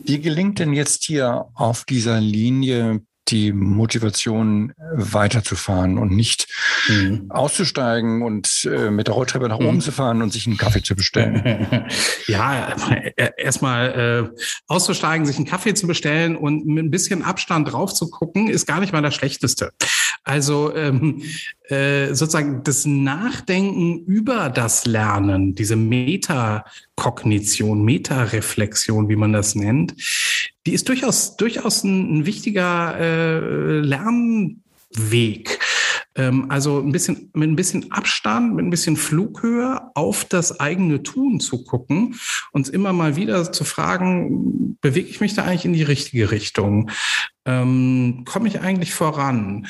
Wie 0.06 0.20
gelingt 0.20 0.60
denn 0.60 0.74
jetzt 0.74 1.06
hier 1.06 1.46
auf 1.54 1.86
dieser 1.86 2.20
Linie 2.20 3.02
die 3.32 3.52
Motivation 3.52 4.74
weiterzufahren 4.94 5.98
und 5.98 6.12
nicht 6.12 6.48
mhm. 6.88 7.26
auszusteigen 7.30 8.22
und 8.22 8.68
äh, 8.72 8.90
mit 8.90 9.08
der 9.08 9.16
Rolltreppe 9.16 9.48
nach 9.48 9.60
oben 9.60 9.76
mhm. 9.76 9.82
zu 9.82 9.92
fahren 9.92 10.22
und 10.22 10.32
sich 10.32 10.48
einen 10.48 10.58
Kaffee 10.58 10.82
zu 10.82 10.96
bestellen? 10.96 11.88
ja, 12.28 12.76
äh, 13.16 13.30
erstmal 13.38 14.32
äh, 14.36 14.42
auszusteigen, 14.68 15.26
sich 15.26 15.38
einen 15.38 15.46
Kaffee 15.46 15.74
zu 15.74 15.88
bestellen 15.88 16.36
und 16.36 16.66
mit 16.66 16.86
ein 16.86 16.92
bisschen 16.92 17.24
Abstand 17.24 17.72
drauf 17.72 17.94
zu 17.94 18.10
gucken, 18.10 18.50
ist 18.50 18.66
gar 18.66 18.80
nicht 18.80 18.94
mal 18.94 19.02
das 19.02 19.16
Schlechteste. 19.16 19.72
Also 20.24 20.76
ähm, 20.76 21.22
äh, 21.70 22.14
sozusagen 22.14 22.64
das 22.64 22.86
Nachdenken 22.86 24.06
über 24.06 24.50
das 24.50 24.86
Lernen, 24.86 25.56
diese 25.56 25.76
Metakognition, 25.76 27.84
Metareflexion, 27.84 29.10
wie 29.10 29.16
man 29.16 29.34
das 29.34 29.56
nennt, 29.56 29.96
die 30.66 30.74
ist 30.74 30.88
durchaus 30.90 31.38
durchaus 31.38 31.84
ein, 31.84 32.20
ein 32.20 32.26
wichtiger 32.26 32.98
äh, 33.00 33.80
Lernweg. 33.80 35.60
Ähm, 36.16 36.50
also 36.50 36.80
ein 36.80 36.92
bisschen, 36.92 37.30
mit 37.34 37.50
ein 37.50 37.56
bisschen 37.56 37.92
Abstand, 37.92 38.56
mit 38.56 38.66
ein 38.66 38.70
bisschen 38.70 38.98
Flughöhe 38.98 39.80
auf 39.96 40.26
das 40.26 40.60
eigene 40.60 41.04
Tun 41.04 41.40
zu 41.40 41.64
gucken, 41.64 42.16
uns 42.52 42.70
immer 42.70 42.94
mal 42.94 43.16
wieder 43.16 43.52
zu 43.52 43.64
fragen, 43.64 44.78
bewege 44.82 45.10
ich 45.10 45.22
mich 45.22 45.34
da 45.34 45.44
eigentlich 45.44 45.66
in 45.66 45.74
die 45.74 45.84
richtige 45.84 46.32
Richtung? 46.32 46.90
Ähm, 47.46 48.24
komme 48.26 48.48
ich 48.48 48.62
eigentlich 48.62 48.94
voran? 48.94 49.68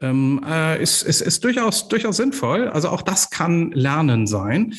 Ähm, 0.00 0.40
äh, 0.48 0.82
ist, 0.82 1.02
ist, 1.02 1.20
ist 1.20 1.44
durchaus, 1.44 1.88
durchaus 1.88 2.16
sinnvoll. 2.16 2.68
Also 2.68 2.88
auch 2.88 3.02
das 3.02 3.30
kann 3.30 3.70
Lernen 3.72 4.26
sein. 4.26 4.74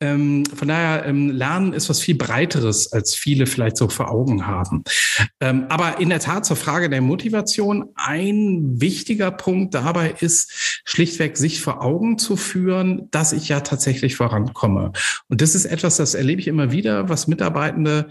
Ähm, 0.00 0.44
von 0.46 0.68
daher, 0.68 1.06
ähm, 1.06 1.30
Lernen 1.30 1.72
ist 1.72 1.88
was 1.88 2.00
viel 2.00 2.14
Breiteres, 2.16 2.92
als 2.92 3.14
viele 3.14 3.46
vielleicht 3.46 3.78
so 3.78 3.88
vor 3.88 4.10
Augen 4.10 4.46
haben. 4.46 4.84
Ähm, 5.40 5.66
aber 5.70 5.98
in 6.00 6.10
der 6.10 6.20
Tat 6.20 6.44
zur 6.44 6.56
Frage 6.56 6.90
der 6.90 7.00
Motivation, 7.00 7.88
ein 7.96 8.80
wichtiger 8.80 9.30
Punkt 9.30 9.74
dabei 9.74 10.14
ist 10.20 10.82
schlichtweg, 10.84 11.36
sich 11.36 11.60
vor 11.60 11.82
Augen 11.82 12.18
zu 12.18 12.36
führen, 12.36 13.08
dass 13.10 13.32
ich 13.32 13.48
ja 13.48 13.60
tatsächlich 13.60 14.14
vorankomme. 14.14 14.92
Und 15.28 15.40
das 15.40 15.54
ist 15.54 15.64
etwas, 15.64 15.96
das 15.96 16.14
erlebe 16.14 16.40
ich 16.40 16.46
immer 16.46 16.70
wieder, 16.70 17.08
was 17.08 17.26
Mitarbeitende 17.26 18.08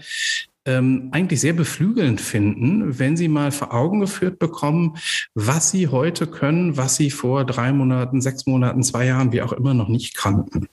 ähm, 0.68 1.08
eigentlich 1.12 1.40
sehr 1.40 1.54
beflügelnd 1.54 2.20
finden, 2.20 2.98
wenn 2.98 3.16
sie 3.16 3.28
mal 3.28 3.50
vor 3.52 3.72
Augen 3.72 4.00
geführt 4.00 4.38
bekommen, 4.38 4.98
was 5.34 5.70
sie 5.70 5.88
heute 5.88 6.26
können, 6.26 6.76
was 6.76 6.96
sie 6.96 7.10
vor 7.10 7.46
drei 7.46 7.72
Monaten, 7.72 8.20
sechs 8.20 8.46
Monaten, 8.46 8.82
zwei 8.82 9.06
Jahren, 9.06 9.32
wie 9.32 9.40
auch 9.40 9.52
immer 9.52 9.72
noch 9.72 9.88
nicht 9.88 10.14
kannten. 10.14 10.68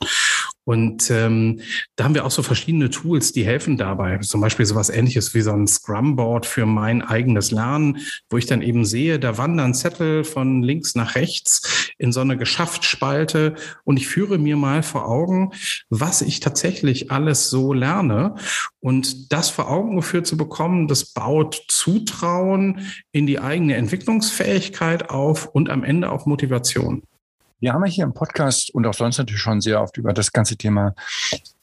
Und 0.65 1.12
ähm, 1.12 1.62
da 1.95 2.03
haben 2.03 2.15
wir 2.15 2.25
auch 2.25 2.31
so 2.31 2.41
verschiedene 2.41 2.89
Tools, 2.89 3.31
die 3.31 3.45
helfen 3.45 3.77
dabei. 3.77 4.17
Zum 4.17 4.41
Beispiel 4.41 4.65
sowas 4.65 4.89
ähnliches 4.89 5.36
wie 5.36 5.41
so 5.41 5.51
ein 5.51 5.67
Scrum-Board 5.67 6.48
für 6.48 6.65
mein 6.65 7.03
eigenes 7.03 7.51
Lernen, 7.51 8.00
wo 8.29 8.38
ich 8.38 8.48
dann 8.48 8.63
eben 8.63 8.84
sehe, 8.84 9.19
da 9.19 9.38
wandern 9.38 9.75
Zettel 9.75 10.24
von 10.24 10.63
links 10.63 10.95
nach 10.95 11.15
rechts 11.15 11.93
in 12.00 12.12
so 12.12 12.19
eine 12.19 12.36
Geschafft-Spalte 12.36 13.55
und 13.84 13.98
ich 13.98 14.07
führe 14.07 14.39
mir 14.39 14.57
mal 14.57 14.81
vor 14.81 15.07
Augen, 15.07 15.51
was 15.89 16.22
ich 16.22 16.39
tatsächlich 16.39 17.12
alles 17.12 17.50
so 17.50 17.72
lerne. 17.72 18.36
Und 18.79 19.31
das 19.31 19.50
vor 19.50 19.69
Augen 19.69 19.95
geführt 19.95 20.25
zu 20.25 20.36
bekommen, 20.36 20.88
das 20.88 21.05
baut 21.05 21.63
Zutrauen 21.67 22.81
in 23.12 23.27
die 23.27 23.39
eigene 23.39 23.75
Entwicklungsfähigkeit 23.75 25.10
auf 25.10 25.45
und 25.45 25.69
am 25.69 25.84
Ende 25.84 26.12
auch 26.12 26.25
Motivation. 26.25 27.03
Wir 27.65 27.74
haben 27.74 27.84
ja 27.84 27.91
hier 27.91 28.03
im 28.03 28.13
Podcast 28.13 28.69
und 28.75 28.86
auch 28.86 28.93
sonst 28.93 29.17
natürlich 29.17 29.41
schon 29.41 29.60
sehr 29.60 29.81
oft 29.81 29.98
über 29.98 30.13
das 30.13 30.31
ganze 30.31 30.55
Thema 30.55 30.93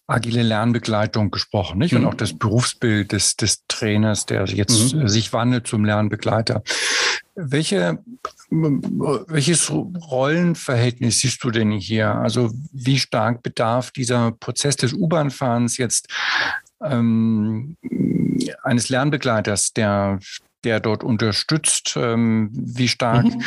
agile 0.08 0.42
Lernbegleitung 0.42 1.30
gesprochen, 1.30 1.78
nicht? 1.78 1.94
Und 1.94 2.00
mhm. 2.00 2.08
auch 2.08 2.14
das 2.14 2.36
Berufsbild 2.36 3.12
des, 3.12 3.36
des 3.36 3.62
Trainers, 3.68 4.26
der 4.26 4.44
jetzt 4.46 4.94
mhm. 4.94 5.06
sich 5.06 5.32
wandelt 5.32 5.68
zum 5.68 5.84
Lernbegleiter. 5.84 6.64
Welche, 7.36 8.00
welches 8.50 9.70
Rollenverhältnis 9.70 11.20
siehst 11.20 11.44
du 11.44 11.52
denn 11.52 11.70
hier? 11.70 12.16
Also 12.16 12.50
wie 12.72 12.98
stark 12.98 13.44
bedarf 13.44 13.92
dieser 13.92 14.32
Prozess 14.32 14.74
des 14.74 14.92
U-Bahn-Fahrens 14.94 15.76
jetzt 15.76 16.08
ähm, 16.82 17.76
eines 18.64 18.88
Lernbegleiters, 18.88 19.72
der, 19.72 20.18
der 20.64 20.80
dort 20.80 21.04
unterstützt? 21.04 21.94
Ähm, 21.96 22.50
wie 22.52 22.88
stark 22.88 23.26
mhm 23.26 23.40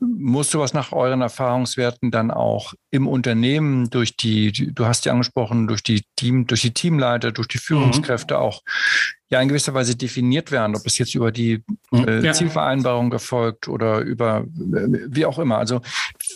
muss 0.00 0.50
sowas 0.50 0.74
nach 0.74 0.92
euren 0.92 1.20
Erfahrungswerten 1.20 2.10
dann 2.10 2.30
auch 2.30 2.74
im 2.90 3.08
Unternehmen 3.08 3.90
durch 3.90 4.16
die, 4.16 4.52
du 4.52 4.86
hast 4.86 5.04
ja 5.04 5.12
angesprochen, 5.12 5.66
durch 5.66 5.82
die 5.82 6.04
Team, 6.16 6.46
durch 6.46 6.62
die 6.62 6.72
Teamleiter, 6.72 7.32
durch 7.32 7.48
die 7.48 7.58
Führungskräfte 7.58 8.34
mhm. 8.34 8.40
auch 8.40 8.62
ja 9.28 9.40
in 9.40 9.48
gewisser 9.48 9.74
Weise 9.74 9.96
definiert 9.96 10.50
werden, 10.50 10.76
ob 10.76 10.86
es 10.86 10.98
jetzt 10.98 11.14
über 11.14 11.32
die 11.32 11.64
mhm. 11.90 12.08
äh, 12.08 12.20
ja. 12.20 12.32
Zielvereinbarung 12.32 13.12
erfolgt 13.12 13.68
oder 13.68 14.00
über 14.00 14.44
äh, 14.56 15.06
wie 15.08 15.26
auch 15.26 15.38
immer. 15.38 15.58
Also 15.58 15.80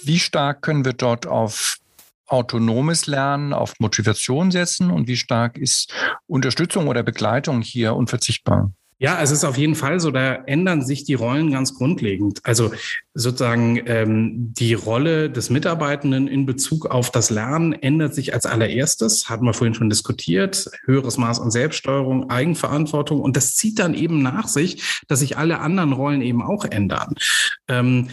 wie 0.05 0.19
stark 0.19 0.63
können 0.63 0.85
wir 0.85 0.93
dort 0.93 1.27
auf 1.27 1.79
autonomes 2.27 3.07
Lernen, 3.07 3.53
auf 3.53 3.75
Motivation 3.79 4.51
setzen 4.51 4.91
und 4.91 5.07
wie 5.07 5.17
stark 5.17 5.59
ist 5.59 5.93
Unterstützung 6.27 6.89
oder 6.89 7.03
Begleitung 7.03 7.61
hier 7.61 7.95
unverzichtbar? 7.95 8.73
Ja, 9.03 9.21
es 9.21 9.33
ist 9.33 9.45
auf 9.45 9.59
jeden 9.59 9.75
Fall 9.75 9.99
so, 9.99 10.13
da 10.13 10.35
ändern 10.47 10.81
sich 10.81 11.03
die 11.03 11.15
Rollen 11.15 11.51
ganz 11.51 11.75
grundlegend. 11.75 12.39
Also 12.45 12.73
sozusagen 13.15 13.81
ähm, 13.87 14.55
die 14.55 14.75
Rolle 14.75 15.29
des 15.31 15.51
Mitarbeitenden 15.51 16.29
in 16.29 16.47
Bezug 16.47 16.87
auf 16.87 17.11
das 17.11 17.31
Lernen 17.31 17.73
ändert 17.73 18.15
sich 18.15 18.33
als 18.33 18.47
allererstes, 18.47 19.29
hatten 19.29 19.45
wir 19.45 19.53
vorhin 19.53 19.75
schon 19.75 19.91
diskutiert, 19.91 20.71
höheres 20.85 21.19
Maß 21.19 21.41
an 21.41 21.51
Selbststeuerung, 21.51 22.31
Eigenverantwortung 22.31 23.21
und 23.21 23.37
das 23.37 23.55
zieht 23.55 23.79
dann 23.79 23.95
eben 23.95 24.23
nach 24.23 24.49
sich, 24.49 25.03
dass 25.09 25.21
sich 25.21 25.37
alle 25.37 25.61
anderen 25.61 25.93
Rollen 25.93 26.23
eben 26.23 26.43
auch 26.43 26.65
ändern. 26.65 27.15
Ähm, 27.69 28.09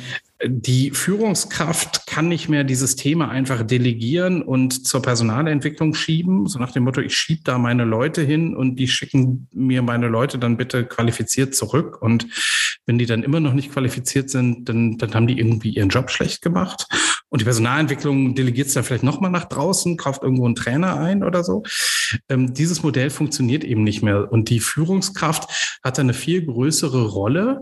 die 0.46 0.92
Führungskraft 0.92 2.08
kann 2.08 2.30
nicht 2.30 2.48
mehr 2.48 2.64
dieses 2.64 2.96
Thema 2.96 3.30
einfach 3.30 3.64
delegieren 3.64 4.42
und 4.42 4.88
zur 4.88 5.02
Personalentwicklung 5.02 5.94
schieben, 5.94 6.48
so 6.48 6.60
nach 6.60 6.72
dem 6.72 6.84
Motto, 6.84 7.02
ich 7.02 7.16
schiebe 7.16 7.42
da 7.44 7.58
meine 7.58 7.84
Leute 7.84 8.22
hin 8.22 8.56
und 8.56 8.78
die 8.78 8.88
schicken 8.88 9.48
mir 9.52 9.82
meine 9.82 10.08
Leute 10.08 10.40
dann 10.40 10.56
bitte 10.56 10.86
qualifiziert 10.86 11.56
zurück. 11.56 12.02
Und 12.02 12.28
wenn 12.86 12.98
die 12.98 13.06
dann 13.06 13.24
immer 13.24 13.42
noch 13.42 13.54
nicht 13.54 13.72
qualifiziert 13.72 14.30
sind, 14.30 14.70
dann, 14.70 14.89
dann 14.98 15.14
haben 15.14 15.28
die 15.28 15.38
irgendwie 15.38 15.72
ihren 15.72 15.90
Job 15.90 16.10
schlecht 16.10 16.42
gemacht. 16.42 16.88
Und 17.30 17.42
die 17.42 17.46
Personalentwicklung 17.46 18.34
delegiert 18.34 18.68
es 18.68 18.74
dann 18.74 18.84
vielleicht 18.84 19.04
nochmal 19.04 19.32
nach 19.32 19.46
draußen, 19.46 19.98
kauft 19.98 20.24
irgendwo 20.24 20.46
einen 20.46 20.56
Trainer 20.56 21.00
ein 21.00 21.24
oder 21.24 21.44
so. 21.44 21.64
Ähm, 22.28 22.54
dieses 22.54 22.82
Modell 22.82 23.10
funktioniert 23.10 23.64
eben 23.64 23.84
nicht 23.84 24.02
mehr. 24.02 24.32
Und 24.32 24.50
die 24.50 24.60
Führungskraft 24.60 25.80
hat 25.84 26.00
eine 26.00 26.14
viel 26.14 26.46
größere 26.46 27.08
Rolle, 27.08 27.62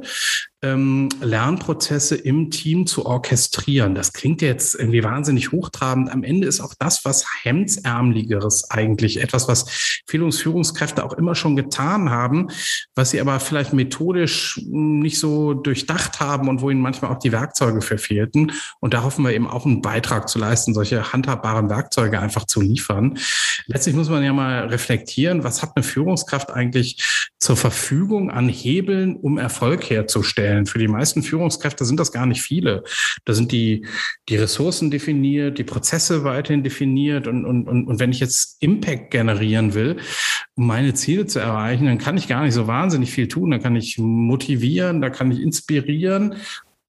ähm, 0.64 1.10
Lernprozesse 1.22 2.16
im 2.16 2.50
Team 2.50 2.88
zu 2.88 3.06
orchestrieren. 3.06 3.94
Das 3.94 4.12
klingt 4.12 4.42
jetzt 4.42 4.74
irgendwie 4.74 5.04
wahnsinnig 5.04 5.52
hochtrabend. 5.52 6.10
Am 6.12 6.24
Ende 6.24 6.48
ist 6.48 6.62
auch 6.62 6.74
das 6.80 7.06
was 7.06 7.26
Hemdsärmeligeres 7.44 8.72
eigentlich. 8.72 9.22
Etwas, 9.22 9.48
was 9.48 10.02
Führungskräfte 10.08 11.06
auch 11.06 11.14
immer 11.14 11.36
schon 11.36 11.56
getan 11.56 12.10
haben, 12.10 12.48
was 12.96 13.12
sie 13.12 13.22
aber 13.22 13.40
vielleicht 13.40 13.74
methodisch 13.74 14.60
nicht 14.66 15.20
so 15.20 15.54
durchdacht 15.54 16.20
haben 16.20 16.50
und 16.50 16.62
wo 16.62 16.72
ihnen 16.72 16.82
manchmal 16.82 17.12
auch 17.12 17.20
die 17.20 17.32
Werkzeuge 17.32 17.82
verfehlten. 17.82 18.52
Und 18.80 18.96
da 18.96 19.04
hoffen 19.04 19.24
wir 19.24 19.34
eben 19.34 19.48
auch 19.48 19.66
einen 19.66 19.82
Beitrag 19.84 20.28
zu 20.28 20.40
leisten, 20.40 20.74
solche 20.74 21.14
handhabbaren 21.14 21.70
Werkzeuge 21.70 22.20
einfach 22.20 22.46
zu 22.46 22.62
liefern. 22.62 23.20
Letztlich 23.68 23.96
muss 23.96 24.10
man 24.10 24.24
ja 24.24 24.34
mal 24.34 24.68
reflektieren, 24.68 25.44
was 25.44 25.62
hat 25.62 25.74
eine 25.76 25.84
Führungskraft 25.84 26.50
eigentlich 26.50 27.28
zur 27.40 27.58
Verfügung 27.58 28.32
an 28.32 28.50
Hebeln, 28.50 29.16
um 29.16 29.38
Erfolg 29.38 29.88
herzustellen? 29.90 30.47
Für 30.66 30.80
die 30.80 30.88
meisten 30.88 31.24
Führungskräfte 31.24 31.86
sind 31.86 32.00
das 32.00 32.12
gar 32.12 32.26
nicht 32.26 32.42
viele. 32.42 32.84
Da 33.26 33.34
sind 33.34 33.52
die, 33.52 33.86
die 34.30 34.36
Ressourcen 34.36 34.92
definiert, 34.92 35.58
die 35.58 35.64
Prozesse 35.64 36.24
weiterhin 36.24 36.64
definiert. 36.64 37.28
Und, 37.28 37.46
und, 37.46 37.68
und, 37.68 37.88
und 37.88 38.00
wenn 38.00 38.12
ich 38.12 38.20
jetzt 38.20 38.58
Impact 38.62 39.12
generieren 39.12 39.74
will, 39.74 39.98
um 40.56 40.68
meine 40.68 40.94
Ziele 40.94 41.26
zu 41.26 41.40
erreichen, 41.40 41.86
dann 41.86 41.98
kann 41.98 42.18
ich 42.18 42.28
gar 42.28 42.44
nicht 42.44 42.54
so 42.54 42.68
wahnsinnig 42.68 43.12
viel 43.12 43.28
tun. 43.28 43.52
Da 43.52 43.60
kann 43.60 43.76
ich 43.76 43.98
motivieren, 43.98 45.02
da 45.02 45.10
kann 45.10 45.32
ich 45.32 45.42
inspirieren 45.42 46.36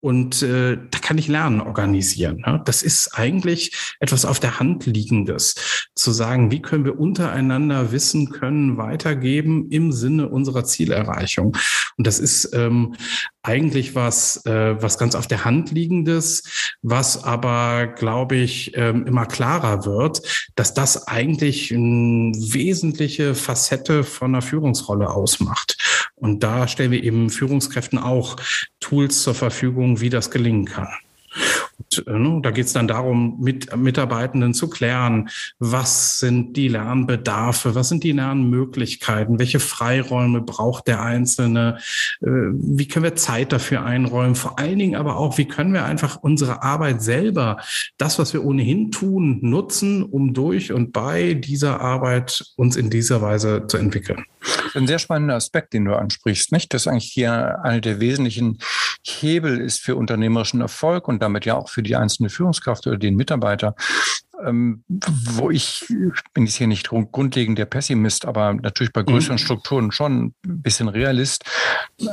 und 0.00 0.42
äh, 0.42 0.78
da 0.90 0.98
kann 1.00 1.18
ich 1.18 1.28
Lernen 1.28 1.60
organisieren. 1.60 2.42
Ne? 2.46 2.62
Das 2.64 2.82
ist 2.82 3.14
eigentlich 3.14 3.96
etwas 3.98 4.24
auf 4.24 4.38
der 4.38 4.60
Hand 4.60 4.86
liegendes. 4.86 5.88
zu 5.94 6.12
sagen, 6.12 6.50
wie 6.52 6.62
können 6.62 6.84
wir 6.84 7.00
untereinander 7.00 7.90
Wissen 7.90 8.30
können 8.30 8.76
weitergeben 8.76 9.68
im 9.70 9.90
Sinne 9.90 10.28
unserer 10.28 10.64
Zielerreichung. 10.64 11.56
Und 11.96 12.06
das 12.06 12.20
ist 12.20 12.54
ähm, 12.54 12.94
eigentlich 13.42 13.94
was, 13.94 14.44
äh, 14.46 14.80
was 14.80 14.98
ganz 14.98 15.14
auf 15.14 15.26
der 15.26 15.44
Hand 15.44 15.72
liegendes, 15.72 16.76
was 16.82 17.24
aber, 17.24 17.86
glaube 17.86 18.36
ich, 18.36 18.76
ähm, 18.76 19.06
immer 19.06 19.26
klarer 19.26 19.84
wird, 19.84 20.50
dass 20.54 20.74
das 20.74 21.08
eigentlich 21.08 21.72
eine 21.72 22.32
wesentliche 22.36 23.34
Facette 23.34 24.04
von 24.04 24.34
einer 24.34 24.42
Führungsrolle 24.42 25.10
ausmacht. 25.10 25.76
Und 26.14 26.42
da 26.42 26.68
stellen 26.68 26.90
wir 26.90 27.02
eben 27.02 27.30
Führungskräften 27.30 27.98
auch 27.98 28.36
Tools 28.80 29.22
zur 29.22 29.34
Verfügung, 29.34 29.87
wie 29.96 30.10
das 30.10 30.30
gelingen 30.30 30.66
kann. 30.66 30.88
Äh, 31.96 32.18
ne, 32.18 32.40
da 32.42 32.50
geht 32.50 32.66
es 32.66 32.72
dann 32.72 32.88
darum, 32.88 33.38
mit 33.40 33.74
Mitarbeitenden 33.76 34.54
zu 34.54 34.68
klären, 34.68 35.28
was 35.58 36.18
sind 36.18 36.56
die 36.56 36.68
Lernbedarfe, 36.68 37.74
was 37.74 37.88
sind 37.88 38.04
die 38.04 38.12
Lernmöglichkeiten, 38.12 39.38
welche 39.38 39.60
Freiräume 39.60 40.40
braucht 40.40 40.86
der 40.88 41.02
Einzelne, 41.02 41.78
äh, 42.20 42.26
wie 42.26 42.88
können 42.88 43.04
wir 43.04 43.16
Zeit 43.16 43.52
dafür 43.52 43.84
einräumen, 43.84 44.34
vor 44.34 44.58
allen 44.58 44.78
Dingen 44.78 44.96
aber 44.96 45.16
auch, 45.16 45.38
wie 45.38 45.48
können 45.48 45.72
wir 45.72 45.84
einfach 45.84 46.16
unsere 46.16 46.62
Arbeit 46.62 47.02
selber, 47.02 47.58
das, 47.96 48.18
was 48.18 48.32
wir 48.32 48.44
ohnehin 48.44 48.90
tun, 48.90 49.38
nutzen, 49.42 50.02
um 50.02 50.34
durch 50.34 50.72
und 50.72 50.92
bei 50.92 51.34
dieser 51.34 51.80
Arbeit 51.80 52.44
uns 52.56 52.76
in 52.76 52.90
dieser 52.90 53.22
Weise 53.22 53.66
zu 53.66 53.76
entwickeln. 53.76 54.24
Ein 54.74 54.86
sehr 54.86 54.98
spannender 54.98 55.34
Aspekt, 55.34 55.72
den 55.72 55.84
du 55.84 55.94
ansprichst, 55.94 56.52
nicht? 56.52 56.72
Das 56.72 56.86
eigentlich 56.86 57.10
hier 57.12 57.58
eine 57.62 57.80
der 57.80 58.00
wesentlichen 58.00 58.58
Hebel 59.04 59.58
ist 59.58 59.80
für 59.80 59.96
unternehmerischen 59.96 60.60
Erfolg 60.60 61.08
und 61.08 61.22
damit 61.22 61.44
ja 61.44 61.56
auch 61.56 61.68
für 61.68 61.77
die 61.82 61.96
einzelne 61.96 62.28
Führungskraft 62.28 62.86
oder 62.86 62.96
den 62.96 63.16
Mitarbeiter. 63.16 63.74
Ähm, 64.44 64.84
wo 64.88 65.50
ich 65.50 65.84
bin 66.32 66.46
jetzt 66.46 66.54
hier 66.54 66.68
nicht 66.68 66.88
grundlegend 66.88 67.58
der 67.58 67.64
Pessimist, 67.64 68.24
aber 68.24 68.54
natürlich 68.54 68.92
bei 68.92 69.02
größeren 69.02 69.34
mhm. 69.34 69.40
Strukturen 69.40 69.90
schon 69.90 70.26
ein 70.46 70.62
bisschen 70.62 70.88
Realist. 70.88 71.44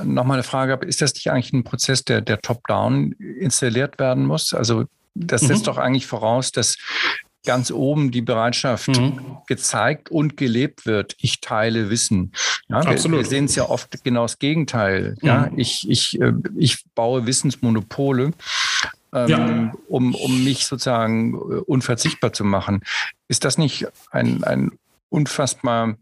Nochmal 0.04 0.38
eine 0.38 0.44
Frage, 0.44 0.84
ist 0.88 1.04
das 1.04 1.14
nicht 1.14 1.30
eigentlich 1.30 1.54
ein 1.54 1.64
Prozess, 1.64 2.04
der, 2.04 2.22
der 2.22 2.42
top-down 2.42 3.12
installiert 3.12 4.00
werden 4.00 4.26
muss? 4.26 4.56
Also 4.56 4.86
das 5.14 5.42
setzt 5.42 5.62
mhm. 5.62 5.66
doch 5.66 5.78
eigentlich 5.78 6.08
voraus, 6.08 6.52
dass 6.52 6.78
ganz 7.46 7.72
oben 7.72 8.12
die 8.12 8.22
Bereitschaft 8.22 8.88
mhm. 8.88 9.38
gezeigt 9.48 10.10
und 10.10 10.36
gelebt 10.36 10.86
wird. 10.86 11.16
Ich 11.20 11.40
teile 11.40 11.90
Wissen. 11.90 12.34
Ja, 12.68 12.78
Absolut. 12.78 13.20
Wir, 13.20 13.24
wir 13.24 13.30
sehen 13.30 13.46
es 13.46 13.56
ja 13.56 13.70
oft 13.70 14.04
genau 14.04 14.24
das 14.24 14.40
Gegenteil. 14.40 15.16
Mhm. 15.22 15.28
Ja, 15.28 15.50
ich, 15.56 15.90
ich, 15.90 16.20
äh, 16.20 16.34
ich 16.58 16.84
baue 16.96 17.26
Wissensmonopole. 17.26 18.32
Ähm, 19.16 19.30
ja. 19.30 19.74
um, 19.88 20.14
um 20.14 20.44
mich 20.44 20.66
sozusagen 20.66 21.36
äh, 21.36 21.38
unverzichtbar 21.38 22.34
zu 22.34 22.44
machen. 22.44 22.82
Ist 23.30 23.46
das 23.46 23.58
nicht 23.58 23.88
ein, 24.12 24.44
ein 24.44 24.72
unfassbar 25.08 25.96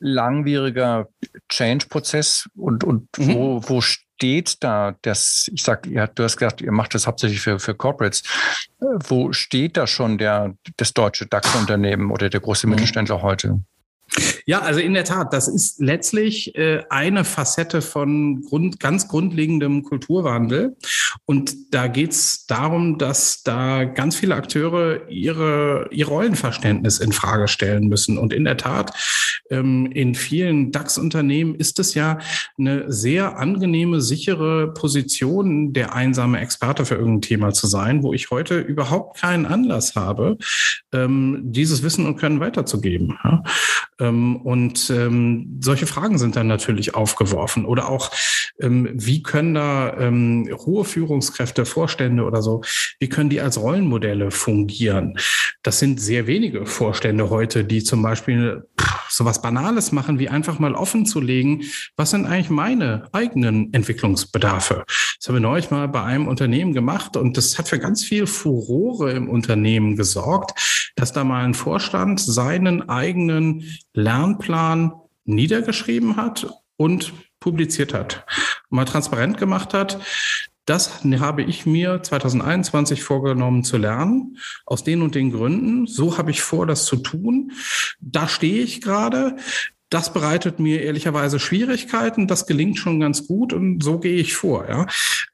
langwieriger 0.00 1.08
Change-Prozess 1.48 2.48
und, 2.56 2.82
und 2.82 3.06
mhm. 3.16 3.34
wo, 3.34 3.62
wo 3.64 3.80
steht 3.80 4.64
da 4.64 4.96
das, 5.02 5.48
ich 5.52 5.62
sag, 5.62 5.86
ihr, 5.86 6.08
du 6.08 6.24
hast 6.24 6.36
gesagt, 6.36 6.62
ihr 6.62 6.72
macht 6.72 6.94
das 6.94 7.06
hauptsächlich 7.06 7.40
für, 7.40 7.60
für 7.60 7.76
Corporates. 7.76 8.24
Wo 8.80 9.32
steht 9.32 9.76
da 9.76 9.86
schon 9.86 10.18
der, 10.18 10.54
das 10.78 10.92
deutsche 10.92 11.26
DAX-Unternehmen 11.26 12.10
oder 12.10 12.28
der 12.28 12.40
große 12.40 12.66
mhm. 12.66 12.72
Mittelständler 12.72 13.22
heute? 13.22 13.60
Ja, 14.46 14.60
also 14.62 14.80
in 14.80 14.94
der 14.94 15.04
Tat, 15.04 15.32
das 15.32 15.48
ist 15.48 15.80
letztlich 15.80 16.54
äh, 16.56 16.82
eine 16.90 17.24
Facette 17.24 17.82
von 17.82 18.42
Grund, 18.42 18.80
ganz 18.80 19.08
grundlegendem 19.08 19.82
Kulturwandel. 19.82 20.76
Und 21.24 21.74
da 21.74 21.86
geht 21.86 22.10
es 22.12 22.46
darum, 22.46 22.98
dass 22.98 23.42
da 23.42 23.84
ganz 23.84 24.16
viele 24.16 24.34
Akteure 24.34 25.08
ihre, 25.08 25.88
ihr 25.92 26.08
Rollenverständnis 26.08 26.98
in 26.98 27.12
Frage 27.12 27.48
stellen 27.48 27.88
müssen. 27.88 28.18
Und 28.18 28.32
in 28.32 28.44
der 28.44 28.56
Tat, 28.56 28.92
ähm, 29.50 29.90
in 29.92 30.14
vielen 30.14 30.72
DAX-Unternehmen 30.72 31.54
ist 31.54 31.78
es 31.78 31.94
ja 31.94 32.18
eine 32.58 32.90
sehr 32.90 33.38
angenehme, 33.38 34.00
sichere 34.00 34.72
Position, 34.72 35.72
der 35.72 35.94
einsame 35.94 36.40
Experte 36.40 36.84
für 36.84 36.94
irgendein 36.94 37.22
Thema 37.22 37.52
zu 37.52 37.66
sein, 37.66 38.02
wo 38.02 38.12
ich 38.12 38.30
heute 38.30 38.58
überhaupt 38.58 39.18
keinen 39.20 39.46
Anlass 39.46 39.94
habe, 39.94 40.38
ähm, 40.92 41.40
dieses 41.44 41.82
Wissen 41.82 42.06
und 42.06 42.16
Können 42.16 42.40
weiterzugeben. 42.40 43.18
Ja? 43.24 43.42
Ähm, 44.00 44.36
und 44.36 44.90
ähm, 44.90 45.58
solche 45.60 45.86
Fragen 45.86 46.18
sind 46.18 46.36
dann 46.36 46.46
natürlich 46.46 46.94
aufgeworfen. 46.94 47.64
Oder 47.64 47.88
auch, 47.88 48.10
ähm, 48.60 48.88
wie 48.92 49.22
können 49.22 49.54
da 49.54 49.96
ähm, 49.98 50.48
hohe 50.66 50.84
Führungskräfte, 50.84 51.66
Vorstände 51.66 52.24
oder 52.24 52.42
so, 52.42 52.62
wie 52.98 53.08
können 53.08 53.30
die 53.30 53.40
als 53.40 53.60
Rollenmodelle 53.60 54.30
fungieren? 54.30 55.16
Das 55.62 55.78
sind 55.78 56.00
sehr 56.00 56.26
wenige 56.26 56.66
Vorstände 56.66 57.30
heute, 57.30 57.64
die 57.64 57.82
zum 57.84 58.02
Beispiel 58.02 58.64
so 59.10 59.24
was 59.24 59.42
Banales 59.42 59.92
machen, 59.92 60.18
wie 60.18 60.28
einfach 60.28 60.58
mal 60.58 60.74
offen 60.74 61.04
zu 61.04 61.20
legen, 61.20 61.62
was 61.96 62.10
sind 62.10 62.26
eigentlich 62.26 62.50
meine 62.50 63.08
eigenen 63.12 63.72
Entwicklungsbedarfe. 63.72 64.84
Das 64.86 65.28
haben 65.28 65.34
wir 65.34 65.40
neulich 65.40 65.70
mal 65.70 65.88
bei 65.88 66.02
einem 66.02 66.28
Unternehmen 66.28 66.72
gemacht 66.72 67.16
und 67.16 67.36
das 67.36 67.58
hat 67.58 67.68
für 67.68 67.78
ganz 67.78 68.04
viel 68.04 68.26
Furore 68.26 69.12
im 69.12 69.28
Unternehmen 69.28 69.96
gesorgt, 69.96 70.92
dass 70.96 71.12
da 71.12 71.24
mal 71.24 71.44
ein 71.44 71.54
Vorstand 71.54 72.20
seinen 72.20 72.88
eigenen 72.88 73.64
Lernplan 73.92 74.92
niedergeschrieben 75.24 76.16
hat 76.16 76.46
und 76.76 77.12
publiziert 77.40 77.94
hat, 77.94 78.26
mal 78.68 78.84
transparent 78.84 79.38
gemacht 79.38 79.74
hat, 79.74 80.00
das 80.70 81.02
habe 81.04 81.42
ich 81.42 81.66
mir 81.66 82.00
2021 82.00 83.02
vorgenommen 83.02 83.64
zu 83.64 83.76
lernen, 83.76 84.36
aus 84.66 84.84
den 84.84 85.02
und 85.02 85.16
den 85.16 85.32
Gründen. 85.32 85.88
So 85.88 86.16
habe 86.16 86.30
ich 86.30 86.42
vor, 86.42 86.64
das 86.64 86.84
zu 86.84 86.96
tun. 86.96 87.50
Da 88.00 88.28
stehe 88.28 88.62
ich 88.62 88.80
gerade. 88.80 89.36
Das 89.90 90.12
bereitet 90.12 90.60
mir 90.60 90.82
ehrlicherweise 90.82 91.40
Schwierigkeiten. 91.40 92.28
Das 92.28 92.46
gelingt 92.46 92.78
schon 92.78 93.00
ganz 93.00 93.26
gut 93.26 93.52
und 93.52 93.82
so 93.82 93.98
gehe 93.98 94.14
ich 94.14 94.34
vor. 94.36 94.68
Ja. 94.68 94.86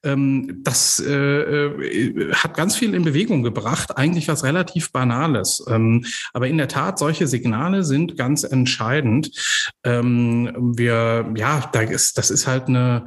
Ähm, 0.03 0.63
das 0.65 0.99
äh, 0.99 1.13
äh, 1.13 2.33
hat 2.33 2.57
ganz 2.57 2.75
viel 2.75 2.95
in 2.95 3.05
Bewegung 3.05 3.43
gebracht, 3.43 3.99
eigentlich 3.99 4.29
was 4.29 4.45
relativ 4.45 4.93
Banales. 4.93 5.63
Ähm, 5.69 6.07
aber 6.33 6.49
in 6.49 6.57
der 6.57 6.69
Tat, 6.69 6.99
solche 6.99 7.27
Signale 7.27 7.85
sind 7.85 8.17
ganz 8.17 8.45
entscheidend. 8.45 9.31
Ähm, 9.85 10.75
wir, 10.75 11.35
ja, 11.37 11.71
das 11.71 12.31
ist 12.31 12.47
halt 12.47 12.69
eine, 12.69 13.05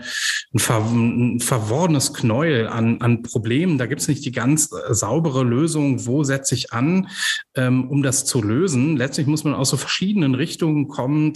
ein, 0.54 1.36
ein 1.36 1.40
verworrenes 1.40 2.14
Knäuel 2.14 2.68
an, 2.68 3.02
an 3.02 3.24
Problemen. 3.24 3.80
Da 3.80 3.88
gibt 3.88 4.02
es 4.02 4.08
nicht 4.08 4.24
die 4.24 4.32
ganz 4.32 4.70
saubere 4.90 5.44
Lösung, 5.44 6.06
wo 6.06 6.24
setze 6.24 6.54
ich 6.54 6.74
an, 6.74 7.08
um 7.56 8.04
das 8.04 8.26
zu 8.26 8.42
lösen. 8.42 8.98
Letztlich 8.98 9.28
muss 9.28 9.44
man 9.44 9.54
aus 9.54 9.70
so 9.70 9.78
verschiedenen 9.78 10.36
Richtungen 10.36 10.88
kommen 10.88 11.34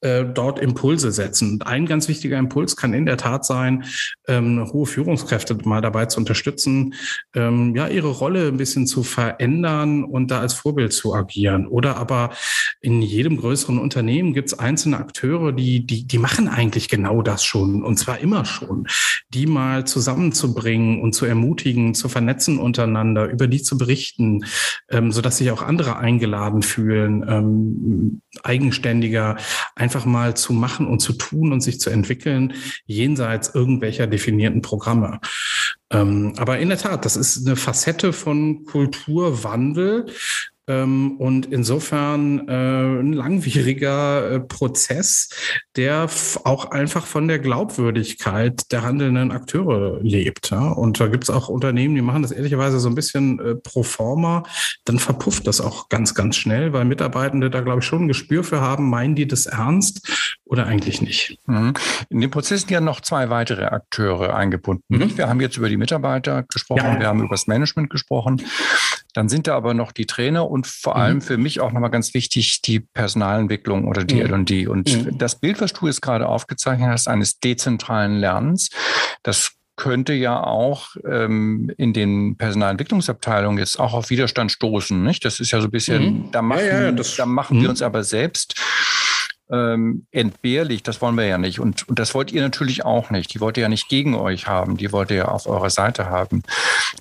äh, 0.00 0.24
dort 0.24 0.58
Impulse 0.58 1.10
setzen. 1.10 1.52
Und 1.54 1.66
ein 1.66 1.86
ganz 1.86 2.08
wichtiger 2.08 2.38
Impuls 2.38 2.76
kann 2.76 2.94
in 2.94 3.06
der 3.06 3.16
Tat 3.16 3.44
sein, 3.44 3.84
ähm, 4.28 4.68
hohe 4.72 4.86
Führungskräfte 4.86 5.56
mal 5.64 5.80
dabei 5.80 6.06
zu 6.06 6.20
unterstützen, 6.20 6.94
ähm, 7.34 7.74
ja, 7.74 7.88
ihre 7.88 8.08
Rolle 8.08 8.48
ein 8.48 8.56
bisschen 8.56 8.86
zu 8.86 9.02
verändern 9.02 10.04
und 10.04 10.30
da 10.30 10.40
als 10.40 10.54
Vorbild 10.54 10.92
zu 10.92 11.14
agieren. 11.14 11.66
Oder 11.66 11.96
aber 11.96 12.30
in 12.80 13.02
jedem 13.02 13.38
größeren 13.38 13.78
Unternehmen 13.78 14.34
gibt 14.34 14.52
es 14.52 14.58
einzelne 14.58 14.98
Akteure, 14.98 15.52
die, 15.52 15.84
die, 15.84 16.06
die 16.06 16.18
machen 16.18 16.48
eigentlich 16.48 16.88
genau 16.88 17.22
das 17.22 17.44
schon 17.44 17.82
und 17.82 17.98
zwar 17.98 18.18
immer 18.20 18.44
schon. 18.44 18.86
Die 19.30 19.46
mal 19.46 19.86
zusammenzubringen 19.86 21.00
und 21.00 21.12
zu 21.12 21.26
ermutigen, 21.26 21.94
zu 21.94 22.08
vernetzen 22.08 22.58
untereinander, 22.58 23.26
über 23.26 23.46
die 23.46 23.62
zu 23.62 23.76
berichten, 23.78 24.44
ähm, 24.90 25.12
sodass 25.12 25.38
sich 25.38 25.50
auch 25.50 25.62
andere 25.62 25.96
eingeladen 25.96 26.62
fühlen, 26.62 27.24
ähm, 27.28 28.22
eigenständiger 28.42 29.36
einfach 29.88 30.04
mal 30.04 30.36
zu 30.36 30.52
machen 30.52 30.86
und 30.86 30.98
zu 30.98 31.14
tun 31.14 31.50
und 31.50 31.62
sich 31.62 31.80
zu 31.80 31.88
entwickeln, 31.88 32.52
jenseits 32.84 33.54
irgendwelcher 33.54 34.06
definierten 34.06 34.60
Programme. 34.60 35.18
Ähm, 35.90 36.34
aber 36.36 36.58
in 36.58 36.68
der 36.68 36.78
Tat, 36.78 37.04
das 37.04 37.16
ist 37.16 37.46
eine 37.46 37.56
Facette 37.56 38.12
von 38.12 38.64
Kulturwandel, 38.64 40.06
ähm, 40.68 41.16
und 41.18 41.46
insofern 41.46 42.46
äh, 42.46 42.52
ein 43.00 43.14
langwieriger 43.14 44.30
äh, 44.30 44.40
Prozess, 44.40 45.30
der 45.76 46.08
auch 46.44 46.70
einfach 46.70 47.06
von 47.06 47.26
der 47.26 47.38
Glaubwürdigkeit 47.38 48.70
der 48.70 48.82
handelnden 48.82 49.32
Akteure 49.32 49.98
lebt. 50.02 50.52
Und 50.52 51.00
da 51.00 51.08
gibt 51.08 51.24
es 51.24 51.30
auch 51.30 51.48
Unternehmen, 51.48 51.94
die 51.94 52.02
machen 52.02 52.22
das 52.22 52.32
ehrlicherweise 52.32 52.78
so 52.78 52.88
ein 52.88 52.94
bisschen 52.94 53.40
äh, 53.40 53.54
pro 53.54 53.82
forma. 53.82 54.42
Dann 54.84 54.98
verpufft 54.98 55.46
das 55.46 55.60
auch 55.60 55.88
ganz, 55.88 56.14
ganz 56.14 56.36
schnell, 56.36 56.72
weil 56.74 56.84
Mitarbeitende 56.84 57.48
da, 57.48 57.62
glaube 57.62 57.80
ich, 57.80 57.86
schon 57.86 58.02
ein 58.02 58.08
Gespür 58.08 58.44
für 58.44 58.60
haben, 58.60 58.90
meinen 58.90 59.14
die 59.14 59.26
das 59.26 59.46
ernst 59.46 60.37
oder 60.48 60.66
eigentlich 60.66 61.02
nicht. 61.02 61.38
Mhm. 61.46 61.74
In 62.08 62.20
dem 62.20 62.30
Prozess 62.30 62.60
sind 62.62 62.70
ja 62.70 62.80
noch 62.80 63.00
zwei 63.00 63.30
weitere 63.30 63.66
Akteure 63.66 64.34
eingebunden. 64.34 64.84
Mhm. 64.88 65.16
Wir 65.16 65.28
haben 65.28 65.40
jetzt 65.40 65.56
über 65.56 65.68
die 65.68 65.76
Mitarbeiter 65.76 66.42
gesprochen, 66.44 66.94
ja. 66.94 67.00
wir 67.00 67.06
haben 67.06 67.20
über 67.20 67.34
das 67.34 67.46
Management 67.46 67.90
gesprochen. 67.90 68.42
Dann 69.12 69.28
sind 69.28 69.46
da 69.46 69.56
aber 69.56 69.74
noch 69.74 69.92
die 69.92 70.06
Trainer 70.06 70.48
und 70.50 70.66
vor 70.66 70.94
mhm. 70.94 71.00
allem 71.00 71.20
für 71.20 71.36
mich 71.36 71.60
auch 71.60 71.72
nochmal 71.72 71.90
ganz 71.90 72.14
wichtig 72.14 72.62
die 72.62 72.80
Personalentwicklung 72.80 73.86
oder 73.86 74.04
die 74.04 74.16
mhm. 74.16 74.34
L&D. 74.34 74.66
Und 74.66 75.06
mhm. 75.06 75.18
das 75.18 75.38
Bild, 75.38 75.60
was 75.60 75.72
du 75.74 75.86
jetzt 75.86 76.00
gerade 76.00 76.26
aufgezeichnet 76.26 76.88
hast, 76.90 77.08
eines 77.08 77.38
dezentralen 77.40 78.16
Lernens, 78.18 78.70
das 79.22 79.52
könnte 79.76 80.12
ja 80.12 80.42
auch 80.42 80.96
ähm, 81.08 81.70
in 81.76 81.92
den 81.92 82.36
Personalentwicklungsabteilungen 82.36 83.58
jetzt 83.58 83.78
auch 83.78 83.94
auf 83.94 84.10
Widerstand 84.10 84.50
stoßen. 84.50 85.02
Nicht? 85.04 85.24
Das 85.24 85.40
ist 85.40 85.52
ja 85.52 85.60
so 85.60 85.68
ein 85.68 85.70
bisschen, 85.70 86.30
da 86.32 86.42
machen, 86.42 86.66
ja, 86.66 86.82
ja, 86.82 86.92
das, 86.92 87.14
da 87.14 87.26
machen 87.26 87.62
wir 87.62 87.70
uns 87.70 87.80
aber 87.80 88.02
selbst 88.02 88.60
ähm, 89.50 90.06
entbehrlich, 90.10 90.82
das 90.82 91.00
wollen 91.00 91.16
wir 91.16 91.26
ja 91.26 91.38
nicht. 91.38 91.60
Und, 91.60 91.88
und 91.88 91.98
das 91.98 92.14
wollt 92.14 92.32
ihr 92.32 92.42
natürlich 92.42 92.84
auch 92.84 93.10
nicht. 93.10 93.32
Die 93.32 93.40
wollt 93.40 93.56
ihr 93.56 93.62
ja 93.62 93.68
nicht 93.68 93.88
gegen 93.88 94.14
euch 94.14 94.46
haben, 94.46 94.76
die 94.76 94.92
wollt 94.92 95.10
ihr 95.10 95.16
ja 95.16 95.28
auf 95.28 95.46
eurer 95.46 95.70
Seite 95.70 96.10
haben. 96.10 96.42